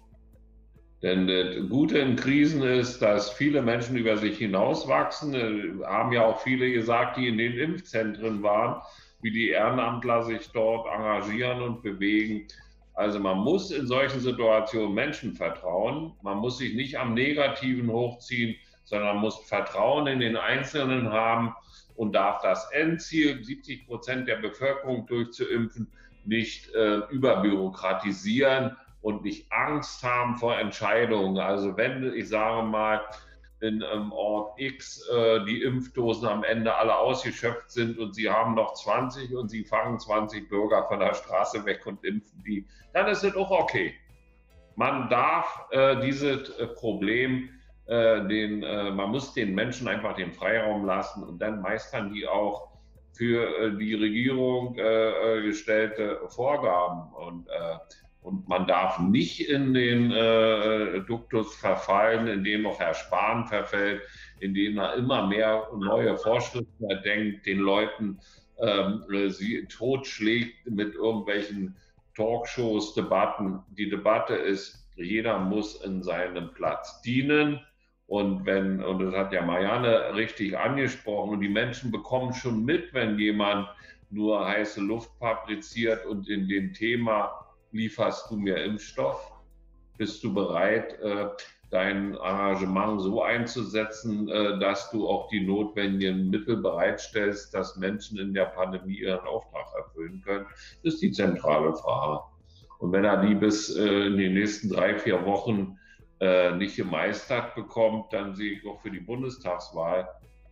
Denn 1.01 1.27
das 1.27 1.69
Gute 1.69 1.99
in 1.99 2.15
Krisen 2.15 2.63
ist, 2.63 3.01
dass 3.01 3.29
viele 3.29 3.61
Menschen 3.61 3.97
über 3.97 4.17
sich 4.17 4.37
hinauswachsen. 4.37 5.33
Äh, 5.33 5.85
haben 5.85 6.11
ja 6.13 6.25
auch 6.25 6.41
viele 6.41 6.71
gesagt, 6.71 7.17
die 7.17 7.27
in 7.27 7.37
den 7.37 7.57
Impfzentren 7.57 8.41
waren, 8.41 8.81
wie 9.21 9.31
die 9.31 9.49
Ehrenamtler 9.49 10.23
sich 10.23 10.49
dort 10.51 10.87
engagieren 10.87 11.61
und 11.61 11.83
bewegen. 11.83 12.47
Also 12.93 13.19
man 13.19 13.39
muss 13.39 13.71
in 13.71 13.87
solchen 13.87 14.21
Situationen 14.21 14.93
Menschen 14.93 15.33
vertrauen. 15.33 16.13
Man 16.21 16.37
muss 16.37 16.59
sich 16.59 16.73
nicht 16.73 16.97
am 16.97 17.13
Negativen 17.13 17.91
hochziehen, 17.91 18.55
sondern 18.85 19.17
muss 19.17 19.37
Vertrauen 19.47 20.07
in 20.07 20.21
den 20.21 20.37
Einzelnen 20.37 21.11
haben 21.11 21.53
und 21.95 22.13
darf 22.13 22.41
das 22.41 22.71
Endziel, 22.71 23.43
70 23.43 23.85
Prozent 23.85 24.27
der 24.27 24.37
Bevölkerung 24.37 25.05
durchzuimpfen, 25.07 25.91
nicht 26.23 26.73
äh, 26.73 26.99
überbürokratisieren 27.09 28.77
und 29.05 29.23
nicht 29.23 29.51
Angst 29.51 30.03
haben 30.03 30.35
vor 30.35 30.57
Entscheidungen. 30.57 31.37
Also 31.37 31.77
wenn, 31.77 32.11
ich 32.15 32.27
sage 32.27 32.65
mal, 32.65 33.01
in 33.61 33.83
ähm, 33.93 34.11
Ort 34.11 34.59
X 34.59 35.07
äh, 35.09 35.45
die 35.45 35.61
Impfdosen 35.61 36.27
am 36.27 36.43
Ende 36.43 36.73
alle 36.73 36.97
ausgeschöpft 36.97 37.69
sind 37.69 37.99
und 37.99 38.15
sie 38.15 38.27
haben 38.31 38.55
noch 38.55 38.73
20 38.73 39.35
und 39.35 39.49
sie 39.49 39.63
fangen 39.63 39.99
20 39.99 40.49
Bürger 40.49 40.87
von 40.87 40.99
der 40.99 41.13
Straße 41.13 41.63
weg 41.65 41.85
und 41.85 42.03
impfen 42.03 42.43
die, 42.47 42.65
dann 42.93 43.07
ist 43.07 43.23
es 43.23 43.35
auch 43.35 43.51
okay. 43.51 43.93
Man 44.75 45.07
darf 45.07 45.67
äh, 45.69 46.01
dieses 46.01 46.49
äh, 46.57 46.65
Problem, 46.65 47.49
äh, 47.85 48.27
den, 48.27 48.63
äh, 48.63 48.89
man 48.89 49.11
muss 49.11 49.35
den 49.35 49.53
Menschen 49.53 49.87
einfach 49.87 50.15
den 50.15 50.33
Freiraum 50.33 50.83
lassen 50.83 51.23
und 51.23 51.39
dann 51.39 51.61
meistern 51.61 52.11
die 52.11 52.27
auch 52.27 52.71
für 53.13 53.43
äh, 53.59 53.77
die 53.77 53.93
Regierung 53.93 54.73
gestellte 54.73 56.19
Vorgaben. 56.27 57.13
Und 57.13 57.47
und 58.25 58.49
man 58.49 58.65
darf 58.65 58.97
nicht 58.97 59.47
in 59.47 59.75
den 59.75 60.09
äh, 60.11 60.99
Duktus 61.01 61.55
verfallen, 61.57 62.25
in 62.25 62.43
dem 62.43 62.65
auch 62.65 62.79
Herr 62.79 62.95
Spahn 62.95 63.45
verfällt, 63.45 64.01
in 64.39 64.55
dem 64.55 64.79
er 64.79 64.95
immer 64.95 65.27
mehr 65.27 65.67
neue 65.77 66.17
Vorschriften 66.17 66.89
erdenkt, 66.89 67.45
den 67.45 67.59
Leuten 67.59 68.19
ähm, 68.59 69.03
sie 69.29 69.67
totschlägt 69.67 70.67
mit 70.67 70.95
irgendwelchen 70.95 71.75
Talkshows, 72.15 72.95
Debatten. 72.95 73.59
Die 73.77 73.89
Debatte 73.89 74.33
ist, 74.33 74.89
jeder 74.95 75.37
muss 75.37 75.83
in 75.83 76.01
seinem 76.01 76.51
Platz 76.53 77.01
dienen. 77.01 77.59
Und 78.07 78.45
wenn, 78.47 78.83
und 78.83 78.99
das 79.03 79.13
hat 79.13 79.33
ja 79.33 79.45
Marianne 79.45 80.15
richtig 80.15 80.57
angesprochen, 80.57 81.31
und 81.31 81.41
die 81.41 81.49
Menschen 81.49 81.91
bekommen 81.91 82.33
schon 82.33 82.65
mit, 82.65 82.91
wenn 82.93 83.19
jemand 83.19 83.67
nur 84.09 84.47
heiße 84.47 84.81
Luft 84.81 85.11
fabriziert 85.19 86.07
und 86.07 86.27
in 86.27 86.47
dem 86.47 86.73
Thema 86.73 87.44
lieferst 87.75 88.31
du 88.31 88.37
mir 88.37 88.63
Impfstoff? 88.63 89.33
Bist 89.97 90.23
du 90.23 90.33
bereit, 90.33 90.99
äh, 91.01 91.27
dein 91.71 92.17
Arrangement 92.17 93.01
so 93.01 93.21
einzusetzen, 93.21 94.29
äh, 94.29 94.59
dass 94.59 94.89
du 94.91 95.07
auch 95.07 95.29
die 95.29 95.41
notwendigen 95.41 96.29
Mittel 96.29 96.57
bereitstellst, 96.57 97.53
dass 97.53 97.75
Menschen 97.77 98.17
in 98.17 98.33
der 98.33 98.45
Pandemie 98.45 98.99
ihren 98.99 99.25
Auftrag 99.25 99.65
erfüllen 99.77 100.21
können? 100.23 100.45
Das 100.83 100.95
ist 100.95 101.01
die 101.01 101.11
zentrale 101.11 101.73
Frage. 101.75 102.23
Und 102.79 102.91
wenn 102.91 103.05
er 103.05 103.25
die 103.25 103.35
bis 103.35 103.75
äh, 103.75 104.07
in 104.07 104.17
den 104.17 104.33
nächsten 104.33 104.69
drei, 104.69 104.97
vier 104.97 105.25
Wochen 105.25 105.77
nicht 106.57 106.77
gemeistert 106.77 107.55
bekommt, 107.55 108.13
dann 108.13 108.35
sehe 108.35 108.53
ich 108.53 108.65
auch 108.65 108.79
für 108.81 108.89
die 108.89 109.01
Bundestagswahl 109.01 110.07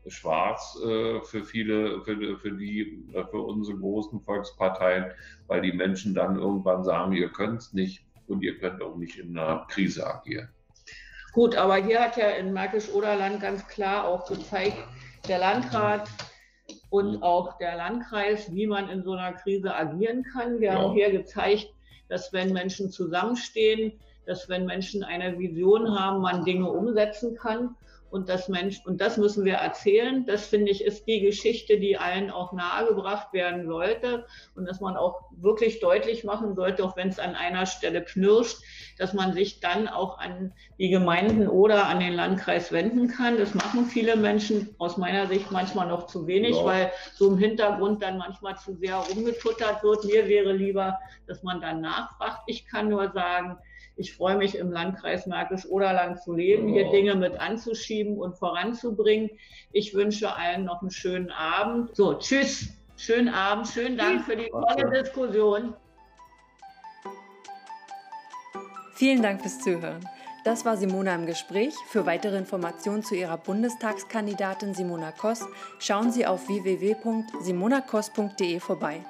schwarz 0.08 0.78
äh, 0.84 1.22
für 1.22 1.44
viele, 1.44 2.02
für, 2.02 2.38
für 2.38 2.52
die, 2.52 3.06
für 3.32 3.42
unsere 3.42 3.78
großen 3.78 4.22
Volksparteien, 4.22 5.12
weil 5.48 5.62
die 5.62 5.72
Menschen 5.72 6.14
dann 6.14 6.38
irgendwann 6.38 6.84
sagen, 6.84 7.14
ihr 7.14 7.30
könnt 7.30 7.62
es 7.62 7.74
nicht 7.74 8.06
und 8.28 8.44
ihr 8.44 8.58
könnt 8.58 8.82
auch 8.82 8.96
nicht 8.96 9.18
in 9.18 9.38
einer 9.38 9.66
Krise 9.70 10.06
agieren. 10.06 10.50
Gut, 11.34 11.56
aber 11.56 11.78
hier 11.78 12.02
hat 12.02 12.18
ja 12.18 12.30
in 12.30 12.54
Märkisch-Oderland 12.54 13.42
ganz 13.42 13.68
klar 13.68 14.08
auch 14.08 14.28
gezeigt, 14.28 14.78
der 15.28 15.40
Landrat 15.40 16.08
und 16.90 17.24
auch 17.24 17.58
der 17.58 17.76
Landkreis, 17.76 18.54
wie 18.54 18.68
man 18.68 18.90
in 18.90 19.04
so 19.04 19.14
einer 19.14 19.34
Krise 19.34 19.74
agieren 19.74 20.24
kann. 20.24 20.60
Wir 20.60 20.74
ja. 20.74 20.76
haben 20.76 20.94
hier 20.94 21.12
gezeigt, 21.12 21.70
dass 22.08 22.32
wenn 22.34 22.54
Menschen 22.54 22.92
zusammenstehen, 22.92 24.00
dass 24.26 24.48
wenn 24.48 24.66
Menschen 24.66 25.04
eine 25.04 25.38
Vision 25.40 25.98
haben, 25.98 26.22
man 26.22 26.46
Dinge 26.46 26.70
umsetzen 26.70 27.36
kann 27.36 27.76
und 28.14 28.30
das 28.30 28.48
Mensch, 28.48 28.80
und 28.86 29.02
das 29.02 29.18
müssen 29.18 29.44
wir 29.44 29.56
erzählen. 29.56 30.24
Das 30.28 30.46
finde 30.46 30.72
ich 30.72 30.84
ist 30.84 31.08
die 31.08 31.22
Geschichte, 31.22 31.80
die 31.80 31.98
allen 31.98 32.30
auch 32.30 32.54
nahegebracht 32.54 33.34
werden 33.34 33.66
sollte 33.66 34.28
und 34.54 34.68
dass 34.68 34.80
man 34.80 34.96
auch 34.96 35.32
wirklich 35.32 35.80
deutlich 35.80 36.24
machen 36.24 36.54
sollte, 36.54 36.84
auch 36.86 36.96
wenn 36.96 37.10
es 37.10 37.18
an 37.18 37.34
einer 37.34 37.66
Stelle 37.66 38.04
knirscht, 38.04 38.60
dass 39.00 39.14
man 39.14 39.34
sich 39.34 39.62
dann 39.62 39.88
auch 39.88 40.20
an 40.20 40.54
die 40.78 40.92
Gemeinden 40.92 41.48
oder 41.48 41.88
an 41.88 42.00
den 42.00 42.14
Landkreis 42.14 42.72
wenden 42.72 43.08
kann. 43.08 43.40
Das 43.40 43.56
machen 43.56 43.86
viele 43.86 44.16
Menschen 44.16 44.76
aus 44.78 44.98
meiner 44.98 45.26
Sicht 45.26 45.50
manchmal 45.50 45.88
noch 45.88 46.06
zu 46.06 46.28
wenig, 46.28 46.56
ja. 46.56 46.66
weil 46.66 46.92
so 47.16 47.32
im 47.32 47.40
Hintergrund 47.40 48.04
dann 48.04 48.20
manchmal 48.20 48.56
zu 48.58 48.76
sehr 48.76 48.98
rumgetuttert 48.98 49.82
wird. 49.82 50.06
Mir 50.06 50.28
wäre 50.28 50.54
lieber, 50.54 51.00
dass 51.26 51.42
man 51.42 51.62
dann 51.62 51.82
nachfragt. 51.82 52.44
Ich 52.46 52.68
kann 52.68 52.90
nur 52.90 53.12
sagen, 53.12 53.58
ich 53.96 54.14
freue 54.14 54.38
mich 54.38 54.58
im 54.58 54.72
Landkreis 54.72 55.28
Märkisch-Oderland 55.28 56.22
zu 56.22 56.34
leben, 56.34 56.68
hier 56.68 56.90
Dinge 56.90 57.16
mit 57.16 57.40
anzuschieben 57.40 58.18
und 58.18 58.36
voranzubringen. 58.36 59.30
Ich 59.72 59.94
wünsche 59.94 60.36
allen 60.36 60.66
noch 60.66 60.82
einen 60.82 60.92
schönen 60.92 61.32
Abend. 61.32 61.96
So, 61.96 62.16
tschüss, 62.16 62.74
schönen 62.98 63.30
Abend, 63.30 63.68
schönen 63.68 63.98
Dank 63.98 64.26
für 64.26 64.36
die 64.36 64.50
tolle 64.50 65.02
Diskussion. 65.02 65.76
Vielen 68.96 69.22
Dank 69.22 69.42
fürs 69.42 69.60
Zuhören. 69.60 70.04
Das 70.44 70.66
war 70.66 70.76
Simona 70.76 71.16
im 71.16 71.26
Gespräch. 71.26 71.74
Für 71.88 72.06
weitere 72.06 72.38
Informationen 72.38 73.02
zu 73.04 73.16
ihrer 73.16 73.38
Bundestagskandidatin 73.38 74.74
Simona 74.74 75.12
Koss 75.12 75.46
schauen 75.80 76.12
Sie 76.12 76.26
auf 76.26 76.50
www.simonakoss.de 76.50 78.60
vorbei. 78.60 79.06